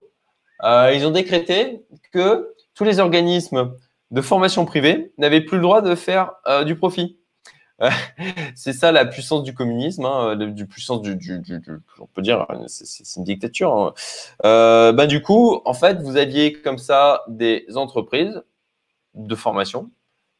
ils 0.62 1.06
ont 1.06 1.10
décrété 1.10 1.82
que 2.12 2.54
tous 2.74 2.84
les 2.84 3.00
organismes 3.00 3.74
de 4.10 4.20
formation 4.20 4.64
privée 4.64 5.12
n'avaient 5.18 5.40
plus 5.40 5.56
le 5.56 5.62
droit 5.62 5.82
de 5.82 5.94
faire 5.94 6.32
du 6.64 6.76
profit. 6.76 7.18
c'est 8.54 8.72
ça 8.72 8.92
la 8.92 9.04
puissance 9.04 9.42
du 9.42 9.54
communisme, 9.54 10.04
hein, 10.04 10.36
du 10.36 10.66
puissance 10.66 11.02
du, 11.02 11.18
on 11.98 12.06
peut 12.06 12.22
dire, 12.22 12.46
c'est 12.66 13.16
une 13.16 13.24
dictature. 13.24 13.94
Euh, 14.44 14.92
ben, 14.92 15.06
du 15.06 15.22
coup, 15.22 15.60
en 15.64 15.74
fait, 15.74 16.00
vous 16.00 16.16
aviez 16.16 16.52
comme 16.52 16.78
ça 16.78 17.22
des 17.28 17.66
entreprises 17.74 18.42
de 19.14 19.34
formation 19.34 19.90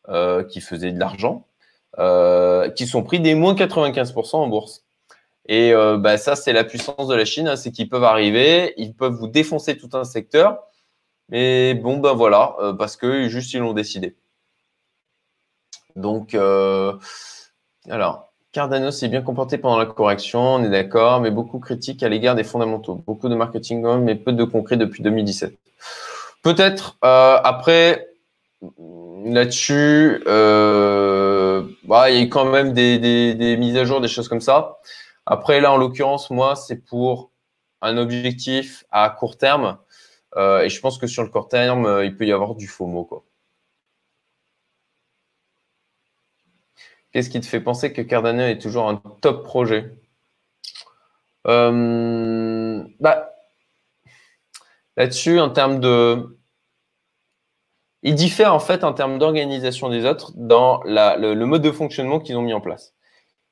euh, 0.08 0.44
qui 0.44 0.60
faisaient 0.60 0.92
de 0.92 0.98
l'argent, 0.98 1.46
euh, 1.98 2.70
qui 2.70 2.86
sont 2.86 3.02
pris 3.02 3.20
des 3.20 3.34
moins 3.34 3.54
95% 3.54 4.36
en 4.36 4.48
bourse. 4.48 4.84
Et 5.46 5.72
ben, 5.74 6.16
ça, 6.16 6.36
c'est 6.36 6.54
la 6.54 6.64
puissance 6.64 7.06
de 7.06 7.14
la 7.14 7.26
Chine, 7.26 7.48
hein, 7.48 7.56
c'est 7.56 7.70
qu'ils 7.70 7.90
peuvent 7.90 8.04
arriver, 8.04 8.72
ils 8.78 8.94
peuvent 8.94 9.12
vous 9.12 9.28
défoncer 9.28 9.76
tout 9.76 9.90
un 9.92 10.04
secteur. 10.04 10.62
Et 11.32 11.74
bon, 11.74 11.98
ben 11.98 12.12
voilà, 12.12 12.56
parce 12.78 12.96
que 12.96 13.28
juste 13.28 13.52
ils 13.54 13.60
l'ont 13.60 13.72
décidé. 13.72 14.16
Donc, 15.96 16.34
euh, 16.34 16.92
alors, 17.88 18.32
Cardano 18.52 18.90
s'est 18.90 19.08
bien 19.08 19.22
comporté 19.22 19.58
pendant 19.58 19.78
la 19.78 19.86
correction, 19.86 20.40
on 20.40 20.64
est 20.64 20.70
d'accord, 20.70 21.20
mais 21.20 21.30
beaucoup 21.30 21.58
critiques 21.58 22.02
à 22.02 22.08
l'égard 22.08 22.34
des 22.34 22.44
fondamentaux. 22.44 23.02
Beaucoup 23.06 23.28
de 23.28 23.34
marketing, 23.34 23.84
mais 23.98 24.14
peu 24.14 24.32
de 24.32 24.44
concret 24.44 24.76
depuis 24.76 25.02
2017. 25.02 25.56
Peut-être, 26.42 26.96
euh, 27.04 27.38
après, 27.42 28.08
là-dessus, 29.24 30.22
euh, 30.26 31.62
bah, 31.84 32.10
il 32.10 32.18
y 32.18 32.22
a 32.22 32.26
quand 32.26 32.44
même 32.44 32.72
des, 32.72 33.56
mises 33.58 33.76
à 33.76 33.84
jour, 33.84 34.00
des 34.00 34.08
choses 34.08 34.28
comme 34.28 34.40
ça. 34.40 34.78
Après, 35.26 35.60
là, 35.60 35.72
en 35.72 35.76
l'occurrence, 35.76 36.30
moi, 36.30 36.54
c'est 36.54 36.84
pour 36.84 37.30
un 37.82 37.96
objectif 37.98 38.84
à 38.90 39.10
court 39.10 39.36
terme. 39.38 39.78
Et 40.36 40.68
je 40.68 40.80
pense 40.80 40.98
que 40.98 41.06
sur 41.06 41.22
le 41.22 41.28
court 41.28 41.48
terme, 41.48 42.02
il 42.04 42.16
peut 42.16 42.26
y 42.26 42.32
avoir 42.32 42.54
du 42.54 42.66
FOMO. 42.66 43.04
Quoi. 43.04 43.24
Qu'est-ce 47.12 47.30
qui 47.30 47.40
te 47.40 47.46
fait 47.46 47.60
penser 47.60 47.92
que 47.92 48.02
Cardano 48.02 48.42
est 48.42 48.58
toujours 48.58 48.88
un 48.88 48.96
top 49.20 49.44
projet? 49.44 49.94
Euh, 51.46 52.82
bah, 53.00 53.34
Là-dessus, 54.96 55.40
en 55.40 55.50
termes 55.50 55.80
de. 55.80 56.38
Il 58.02 58.14
diffère 58.14 58.54
en 58.54 58.60
fait 58.60 58.84
en 58.84 58.92
termes 58.92 59.18
d'organisation 59.18 59.88
des 59.88 60.04
autres 60.04 60.32
dans 60.36 60.82
le, 60.84 61.44
mode 61.44 61.62
de 61.62 61.72
fonctionnement 61.72 62.20
qu'ils 62.20 62.36
ont 62.36 62.42
mis 62.42 62.52
en 62.52 62.60
place. 62.60 62.94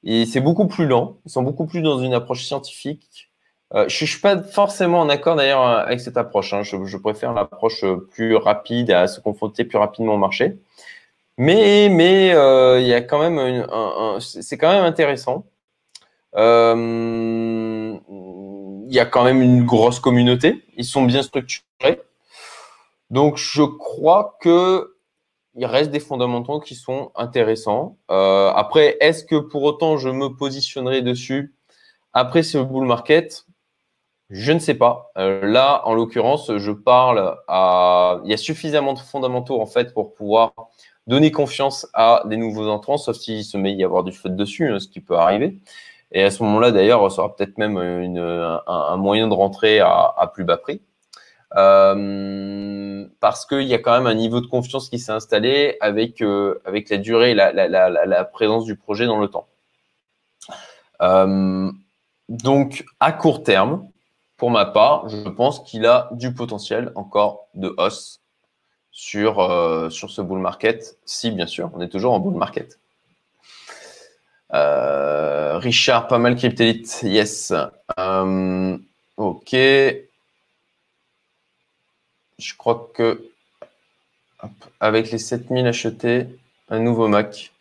Et 0.05 0.27
c'est 0.27 0.41
beaucoup 0.41 0.67
plus 0.69 0.87
lent. 0.87 1.19
Ils 1.25 1.31
sont 1.31 1.43
beaucoup 1.43 1.67
plus 1.67 1.83
dans 1.83 1.99
une 2.01 2.15
approche 2.15 2.45
scientifique. 2.45 3.32
Euh, 3.75 3.89
je 3.89 4.05
ne 4.05 4.09
suis 4.09 4.21
pas 4.21 4.43
forcément 4.43 5.01
en 5.01 5.09
accord 5.09 5.37
d'ailleurs 5.37 5.65
avec 5.65 6.01
cette 6.01 6.17
approche. 6.17 6.53
Hein. 6.53 6.63
Je, 6.63 6.97
préfère 6.97 7.33
l'approche 7.33 7.85
plus 8.11 8.37
rapide 8.37 8.91
à 8.91 9.07
se 9.07 9.21
confronter 9.21 9.65
plus 9.65 9.79
rapidement 9.79 10.15
au 10.15 10.19
marché. 10.19 10.59
Mais 11.39 11.89
mais 11.91 12.35
euh, 12.35 12.81
il 12.81 12.87
y 12.87 12.95
a 12.95 13.01
quand 13.01 13.19
même 13.19 13.67
c'est 14.21 14.59
quand 14.59 14.71
même 14.73 14.85
intéressant. 14.85 15.47
Euh, 16.37 17.99
il 18.89 18.95
y 18.95 19.01
a 19.01 19.07
quand 19.07 19.25
même 19.25 19.43
une 19.43 19.65
grosse 19.65 20.01
communauté. 20.01 20.63
Ils 20.77 20.85
sont 20.85 21.05
bien 21.05 21.23
structurés. 21.23 22.01
Donc 23.11 23.37
je 23.37 23.63
crois 23.63 24.37
que 24.41 24.95
il 25.55 25.67
reste 25.67 25.91
des 25.91 26.01
fondamentaux 26.01 26.61
qui 26.61 26.75
sont 26.75 27.13
intéressants. 27.15 27.99
Euh, 28.11 28.51
après, 28.55 28.97
est-ce 29.01 29.25
que 29.25 29.37
pour 29.37 29.63
autant 29.65 29.99
je 29.99 30.09
me 30.09 30.29
positionnerai 30.29 31.03
dessus 31.03 31.55
après 32.13 32.43
ce 32.43 32.59
bull 32.59 32.87
market? 32.87 33.45
Je 34.35 34.53
ne 34.53 34.59
sais 34.59 34.75
pas. 34.75 35.13
là, 35.15 35.83
en 35.85 35.93
l'occurrence, 35.93 36.57
je 36.57 36.73
parle 36.73 37.37
à. 37.49 38.21
Il 38.25 38.31
y 38.31 38.35
a 38.35 38.39
suffisamment 38.39 38.95
de 38.95 38.99
fondamentaux 38.99 39.61
en 39.61 39.67
fait 39.67 39.93
pour 39.93 40.15
pouvoir 40.15 40.55
donner 41.07 41.31
confiance 41.31 41.87
à 41.93 42.23
des 42.25 42.39
nouveaux 42.39 42.69
entrants, 42.69 42.97
sauf 42.97 43.17
s'il 43.17 43.45
se 43.45 43.59
met 43.59 43.71
à 43.71 43.73
y 43.73 43.85
avoir 43.85 44.05
du 44.05 44.13
feu 44.13 44.31
dessus, 44.31 44.71
hein, 44.71 44.79
ce 44.79 44.89
qui 44.89 45.01
peut 45.01 45.17
arriver. 45.17 45.59
Et 46.13 46.23
à 46.23 46.31
ce 46.31 46.43
moment-là, 46.45 46.71
d'ailleurs, 46.71 47.11
ça 47.11 47.17
sera 47.17 47.37
peut-être 47.37 47.59
même 47.59 47.77
une, 47.77 48.19
un, 48.19 48.97
moyen 48.97 49.29
de 49.29 49.35
rentrer 49.35 49.81
à, 49.81 50.31
plus 50.33 50.45
bas 50.45 50.57
prix. 50.57 50.81
Euh, 51.57 53.07
parce 53.21 53.45
qu'il 53.45 53.65
y 53.65 53.75
a 53.75 53.79
quand 53.79 53.93
même 53.93 54.07
un 54.07 54.15
niveau 54.15 54.41
de 54.41 54.47
confiance 54.47 54.89
qui 54.89 54.99
s'est 54.99 55.13
installé 55.13 55.77
avec, 55.83 56.23
euh, 56.23 56.63
avec 56.65 56.89
la 56.89 56.97
durée 56.97 57.33
et 57.33 57.35
la, 57.35 57.53
la, 57.53 57.69
la, 57.69 58.25
présence 58.25 58.65
du 58.65 58.77
projet 58.77 59.05
dans 59.05 59.19
le 59.19 59.29
temps. 59.29 59.49
Euh, 61.03 61.71
donc, 62.31 62.85
à 63.01 63.13
court 63.13 63.43
terme, 63.43 63.87
pour 64.43 64.51
ma 64.51 64.65
part, 64.65 65.09
je 65.09 65.29
pense 65.29 65.61
qu'il 65.61 65.87
a 65.87 66.09
du 66.11 66.35
potentiel 66.35 66.91
encore 66.97 67.47
de 67.55 67.73
hausse 67.79 68.19
sur, 68.91 69.39
euh, 69.39 69.89
sur 69.89 70.11
ce 70.11 70.21
bull 70.21 70.41
market, 70.41 70.99
si 71.05 71.31
bien 71.31 71.47
sûr, 71.47 71.71
on 71.75 71.81
est 71.81 71.89
toujours 71.89 72.13
en 72.13 72.19
bull 72.19 72.35
market. 72.35 72.81
Euh, 74.53 75.59
Richard, 75.59 76.09
pas 76.09 76.19
mal 76.19 76.35
cryptélite, 76.35 77.03
yes. 77.05 77.55
Euh, 78.01 78.77
ok. 79.17 79.53
Je 79.53 80.03
crois 82.59 82.91
que 82.93 83.31
avec 84.81 85.13
les 85.13 85.19
7000 85.19 85.69
achetés, 85.69 86.27
un 86.69 86.81
nouveau 86.81 87.07
Mac. 87.07 87.53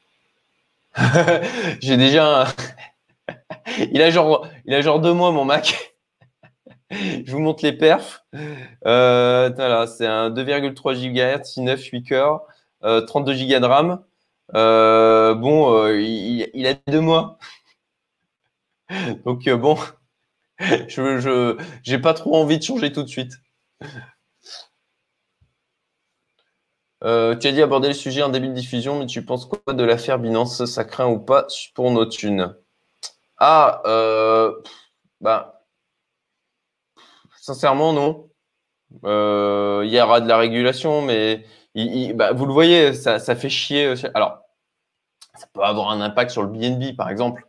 J'ai 1.79 1.97
déjà 1.97 2.47
il, 3.91 4.01
a 4.01 4.09
genre, 4.09 4.47
il 4.65 4.73
a 4.73 4.81
genre 4.81 4.99
deux 4.99 5.13
mois 5.13 5.31
mon 5.31 5.45
Mac. 5.45 5.90
je 7.25 7.31
vous 7.31 7.39
montre 7.39 7.63
les 7.63 7.71
perfs. 7.71 8.25
Euh, 8.85 9.85
c'est 9.87 10.07
un 10.07 10.29
2,3 10.29 10.93
GHz, 10.93 11.45
6, 11.45 11.61
9, 11.61 11.81
8 11.81 12.03
cœurs, 12.03 12.41
32 12.81 13.33
Go 13.33 13.59
de 13.59 13.65
RAM. 13.65 14.03
Euh, 14.55 15.33
bon, 15.35 15.73
euh, 15.73 16.01
il, 16.01 16.67
a 16.67 16.73
deux 16.87 16.99
mois. 16.99 17.37
Donc 19.25 19.47
bon, 19.49 19.77
je 20.59 21.57
n'ai 21.89 21.99
pas 21.99 22.13
trop 22.13 22.35
envie 22.35 22.57
de 22.57 22.63
changer 22.63 22.91
tout 22.91 23.03
de 23.03 23.07
suite. 23.07 23.33
tu 27.01 27.07
as 27.07 27.51
dit 27.51 27.61
aborder 27.61 27.87
le 27.87 27.93
sujet 27.93 28.21
en 28.21 28.29
début 28.29 28.49
de 28.49 28.53
diffusion, 28.53 28.99
mais 28.99 29.05
tu 29.05 29.23
penses 29.25 29.45
quoi 29.45 29.73
de 29.73 29.83
l'affaire 29.83 30.19
Binance? 30.19 30.65
Ça 30.65 30.83
craint 30.83 31.07
ou 31.07 31.19
pas 31.19 31.47
pour 31.73 31.89
nos 31.91 32.05
thunes? 32.05 32.53
Ah, 33.37 33.81
bah, 35.21 35.60
Sincèrement, 37.41 37.91
non. 37.91 38.29
Euh, 39.03 39.81
il 39.83 39.91
y 39.91 39.99
aura 39.99 40.21
de 40.21 40.27
la 40.27 40.37
régulation, 40.37 41.01
mais 41.01 41.43
bah, 42.13 42.33
vous 42.33 42.45
le 42.45 42.53
voyez, 42.53 42.93
ça, 42.93 43.19
fait 43.35 43.49
chier. 43.49 43.95
Alors, 44.13 44.43
ça 45.33 45.47
peut 45.51 45.63
avoir 45.63 45.89
un 45.89 46.01
impact 46.01 46.29
sur 46.29 46.43
le 46.43 46.49
BNB, 46.49 46.95
par 46.95 47.09
exemple. 47.09 47.47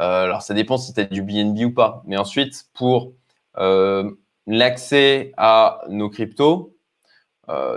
Euh, 0.00 0.24
alors, 0.24 0.40
ça 0.40 0.54
dépend 0.54 0.78
si 0.78 0.94
tu 0.94 1.00
as 1.00 1.04
du 1.04 1.20
BNB 1.20 1.66
ou 1.66 1.70
pas. 1.70 2.02
Mais 2.06 2.16
ensuite, 2.16 2.64
pour 2.72 3.12
euh, 3.58 4.10
l'accès 4.46 5.32
à 5.36 5.82
nos 5.90 6.08
cryptos, 6.08 6.74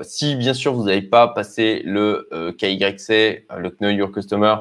si 0.02 0.36
bien 0.38 0.54
sûr 0.54 0.74
vous 0.74 0.86
n'avez 0.86 1.02
pas 1.02 1.28
passé 1.28 1.82
le 1.84 2.30
KYC, 2.58 3.48
le 3.58 3.70
Know 3.82 3.90
Your 3.90 4.14
Customer, 4.14 4.56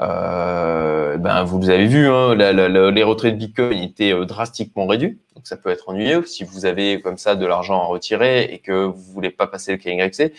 euh, 0.00 1.16
ben 1.18 1.44
vous 1.44 1.68
avez 1.70 1.86
vu, 1.86 2.08
hein, 2.08 2.34
les 2.34 3.02
retraits 3.02 3.34
de 3.34 3.38
Bitcoin 3.38 3.78
étaient 3.78 4.14
euh, 4.14 4.24
drastiquement 4.24 4.86
réduits, 4.86 5.18
donc 5.34 5.46
ça 5.46 5.56
peut 5.56 5.70
être 5.70 5.88
ennuyeux 5.88 6.24
si 6.24 6.44
vous 6.44 6.64
avez 6.64 7.00
comme 7.00 7.18
ça 7.18 7.36
de 7.36 7.46
l'argent 7.46 7.82
à 7.82 7.86
retirer 7.86 8.44
et 8.44 8.58
que 8.60 8.86
vous 8.86 9.12
voulez 9.12 9.30
pas 9.30 9.46
passer 9.46 9.72
le 9.72 9.78
KYC. 9.78 10.32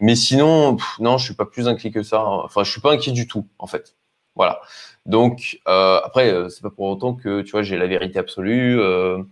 Mais 0.00 0.14
sinon, 0.14 0.76
non, 1.00 1.18
je 1.18 1.24
suis 1.24 1.34
pas 1.34 1.46
plus 1.46 1.66
inquiet 1.68 1.90
que 1.90 2.02
ça. 2.02 2.20
Hein. 2.20 2.42
Enfin, 2.44 2.62
je 2.62 2.70
suis 2.70 2.80
pas 2.80 2.92
inquiet 2.92 3.12
du 3.12 3.26
tout, 3.26 3.46
en 3.58 3.66
fait. 3.66 3.96
Voilà. 4.36 4.60
Donc 5.06 5.58
euh, 5.68 6.00
après, 6.04 6.32
euh, 6.32 6.48
c'est 6.48 6.62
pas 6.62 6.70
pour 6.70 6.86
autant 6.86 7.14
que 7.14 7.42
tu 7.42 7.52
vois 7.52 7.62
j'ai 7.62 7.76
la 7.76 7.86
vérité 7.86 8.18
absolue. 8.18 8.78
Euh, 8.80 9.24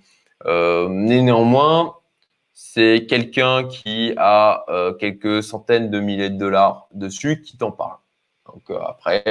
néanmoins, 0.88 1.96
c'est 2.52 3.06
quelqu'un 3.08 3.64
qui 3.68 4.14
a 4.16 4.64
quelques 4.98 5.42
centaines 5.42 5.90
de 5.90 6.00
milliers 6.00 6.30
de 6.30 6.38
dollars 6.38 6.88
dessus 6.92 7.42
qui 7.42 7.56
t'en 7.58 7.72
parle. 7.72 7.96
Donc 8.46 8.70
après, 8.70 9.24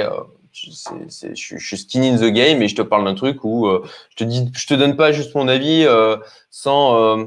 je, 0.56 1.58
suis 1.58 1.78
skin 1.78 2.02
in 2.02 2.16
the 2.16 2.32
game 2.32 2.62
et 2.62 2.68
je 2.68 2.76
te 2.76 2.82
parle 2.82 3.04
d'un 3.04 3.14
truc 3.14 3.44
où 3.44 3.66
euh, 3.66 3.86
je 4.10 4.16
te 4.16 4.24
dis, 4.24 4.50
je 4.54 4.66
te 4.66 4.74
donne 4.74 4.96
pas 4.96 5.12
juste 5.12 5.34
mon 5.34 5.48
avis 5.48 5.84
euh, 5.84 6.16
sans 6.50 7.18
euh, 7.18 7.24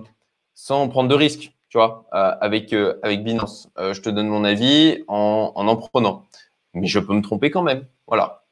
sans 0.55 0.87
prendre 0.89 1.09
de 1.09 1.15
risques, 1.15 1.53
tu 1.69 1.77
vois, 1.77 2.07
avec 2.11 2.73
avec 3.03 3.23
Binance. 3.23 3.69
je 3.77 4.01
te 4.01 4.09
donne 4.09 4.27
mon 4.27 4.43
avis 4.43 5.03
en, 5.07 5.51
en 5.55 5.67
en 5.67 5.75
prenant, 5.77 6.27
mais 6.73 6.87
je 6.87 6.99
peux 6.99 7.13
me 7.13 7.21
tromper 7.21 7.51
quand 7.51 7.61
même. 7.63 7.85
Voilà. 8.07 8.43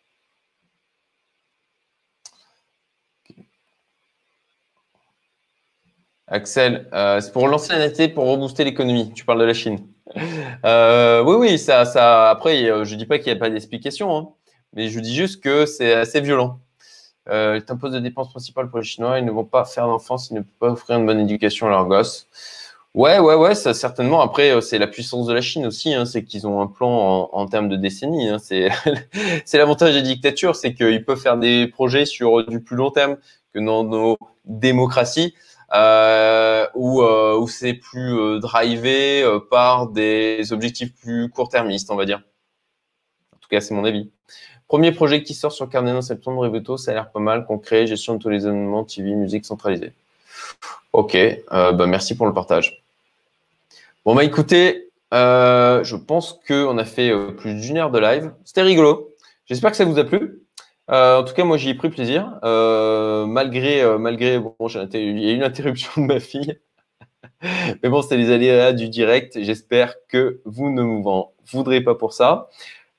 Axel, 6.28 6.90
c'est 7.22 7.32
pour 7.34 7.48
lancer 7.48 7.74
la 7.78 8.10
pour 8.10 8.30
rebooster 8.30 8.64
l'économie. 8.64 9.12
Tu 9.14 9.26
parles 9.26 9.40
de 9.40 9.46
la 9.46 9.54
Chine. 9.54 9.88
Oui, 10.16 11.36
oui, 11.36 11.60
ça, 11.60 11.86
ça. 11.86 12.30
Après, 12.30 12.86
je 12.86 12.96
dis 12.96 13.06
pas 13.06 13.18
qu'il 13.18 13.32
n'y 13.34 13.38
a 13.38 13.40
pas 13.40 13.50
d'explication, 13.50 14.16
hein, 14.18 14.37
mais 14.74 14.90
je 14.90 15.00
dis 15.00 15.16
juste 15.16 15.42
que 15.44 15.66
c'est 15.66 15.94
assez 15.94 16.22
violent. 16.22 16.60
Euh, 17.30 17.60
imposes 17.68 17.92
de 17.92 18.00
dépenses 18.00 18.30
principales 18.30 18.70
pour 18.70 18.80
les 18.80 18.86
Chinois. 18.86 19.20
Ils 19.20 19.26
ne 19.26 19.32
vont 19.32 19.44
pas 19.44 19.66
faire 19.66 19.88
d'enfants 19.88 20.18
s'ils 20.18 20.38
ne 20.38 20.42
peuvent 20.42 20.54
pas 20.60 20.70
offrir 20.72 20.98
une 20.98 21.06
bonne 21.06 21.20
éducation 21.20 21.68
à 21.68 21.70
leurs 21.70 21.86
gosses. 21.86 22.28
Ouais, 22.94 23.20
ouais, 23.20 23.36
ouais, 23.36 23.54
ça 23.54 23.74
certainement. 23.74 24.22
Après, 24.22 24.52
euh, 24.52 24.62
c'est 24.62 24.80
la 24.80 24.88
puissance 24.88 25.28
de 25.28 25.34
la 25.34 25.42
Chine 25.42 25.66
aussi. 25.68 25.94
Hein, 25.94 26.06
c'est 26.06 26.24
qu'ils 26.24 26.48
ont 26.48 26.62
un 26.62 26.68
plan 26.68 27.30
en, 27.32 27.46
termes 27.48 27.70
de 27.70 27.76
décennies. 27.76 28.30
Hein, 28.30 28.38
c'est 28.40 29.58
l'avantage 29.58 29.94
des 29.94 30.02
dictatures, 30.02 30.56
c'est 30.56 30.74
qu'ils 30.74 31.04
peuvent 31.06 31.20
faire 31.20 31.38
des 31.38 31.68
projets 31.68 32.06
sur 32.06 32.46
du 32.48 32.62
plus 32.62 32.76
long 32.76 32.92
terme 32.92 33.18
que 33.54 33.60
dans 33.60 33.84
nos 33.84 34.18
démocraties. 34.46 35.34
Euh, 35.74 36.66
où, 36.76 37.02
euh, 37.02 37.38
où 37.38 37.50
c'est 37.50 37.74
plus 37.74 38.40
drivé 38.40 39.26
par 39.52 39.90
des 39.90 40.54
objectifs 40.54 40.96
plus 40.96 41.30
court-termistes, 41.30 41.92
on 41.92 41.96
va 41.98 42.06
dire. 42.06 42.22
En 43.36 43.38
tout 43.40 43.50
cas, 43.50 43.60
c'est 43.60 43.74
mon 43.74 43.84
avis. 43.84 44.10
Premier 44.68 44.92
projet 44.92 45.24
qui 45.24 45.34
sort 45.34 45.52
sur 45.52 45.70
Cardano 45.70 46.00
en 46.00 46.02
septembre, 46.02 46.42
Reveto, 46.42 46.78
ça 46.78 46.92
a 46.92 46.94
l'air 46.94 47.12
pas 47.12 47.20
mal, 47.20 47.46
concret, 47.46 47.88
gestion 47.88 48.16
de 48.16 48.20
tous 48.20 48.30
les 48.30 48.46
événements, 48.46 48.84
TV, 48.84 49.12
musique 49.16 49.46
centralisée. 49.46 49.94
Ok, 50.94 51.16
euh, 51.16 51.72
bah 51.72 51.86
merci 51.88 52.16
pour 52.16 52.26
le 52.26 52.34
partage. 52.34 52.84
Bon, 54.04 54.16
bah 54.16 54.24
écoutez, 54.24 54.90
euh, 55.14 55.84
je 55.84 55.96
pense 55.96 56.40
qu'on 56.48 56.78
a 56.78 56.86
fait 56.86 57.12
plus 57.38 57.54
d'une 57.56 57.78
heure 57.78 57.92
de 57.92 58.00
live. 58.00 58.32
C'était 58.44 58.62
rigolo. 58.62 59.14
J'espère 59.46 59.72
que 59.72 59.78
ça 59.78 59.86
vous 59.86 60.00
a 60.00 60.04
plu. 60.04 60.42
Euh, 60.90 61.20
en 61.20 61.24
tout 61.24 61.34
cas, 61.34 61.44
moi, 61.44 61.58
j'y 61.58 61.70
ai 61.70 61.74
pris 61.74 61.90
plaisir. 61.90 62.40
Euh, 62.44 63.26
malgré, 63.26 63.82
euh, 63.82 63.98
malgré, 63.98 64.40
bon, 64.40 64.56
il 64.60 64.96
y 64.96 65.30
a 65.30 65.32
eu 65.32 65.36
une 65.36 65.44
interruption 65.44 66.02
de 66.02 66.08
ma 66.08 66.20
fille. 66.20 66.60
Mais 67.84 67.90
bon, 67.90 68.02
c'est 68.02 68.18
les 68.18 68.32
aléas 68.32 68.74
du 68.74 68.90
direct. 68.90 69.38
J'espère 69.42 69.96
que 70.08 70.42
vous 70.46 70.70
ne 70.70 70.82
m'en 70.82 71.34
voudrez 71.52 71.82
pas 71.82 71.96
pour 71.96 72.14
ça. 72.14 72.50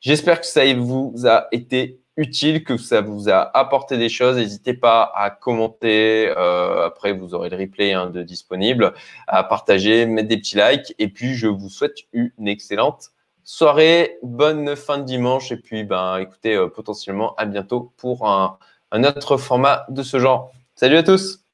J'espère 0.00 0.40
que 0.40 0.46
ça 0.46 0.62
vous 0.74 1.14
a 1.26 1.48
été 1.52 2.00
utile, 2.16 2.64
que 2.64 2.76
ça 2.76 3.00
vous 3.00 3.28
a 3.28 3.56
apporté 3.56 3.96
des 3.96 4.08
choses. 4.08 4.36
N'hésitez 4.36 4.74
pas 4.74 5.12
à 5.14 5.30
commenter. 5.30 6.28
Euh, 6.36 6.86
après, 6.86 7.12
vous 7.12 7.34
aurez 7.34 7.48
le 7.48 7.56
replay 7.56 7.92
hein, 7.92 8.10
de 8.10 8.22
disponible, 8.22 8.92
à 9.26 9.44
partager, 9.44 10.06
mettre 10.06 10.28
des 10.28 10.36
petits 10.36 10.56
likes. 10.56 10.94
Et 10.98 11.08
puis, 11.08 11.34
je 11.34 11.46
vous 11.46 11.68
souhaite 11.68 11.98
une 12.12 12.48
excellente 12.48 13.10
soirée, 13.48 14.18
bonne 14.22 14.76
fin 14.76 14.98
de 14.98 15.04
dimanche 15.04 15.50
et 15.52 15.56
puis 15.56 15.82
ben 15.82 16.18
écoutez 16.18 16.54
euh, 16.54 16.68
potentiellement 16.68 17.34
à 17.36 17.46
bientôt 17.46 17.94
pour 17.96 18.28
un, 18.28 18.58
un 18.92 19.04
autre 19.04 19.38
format 19.38 19.86
de 19.88 20.02
ce 20.02 20.18
genre. 20.18 20.52
Salut 20.74 20.98
à 20.98 21.02
tous 21.02 21.47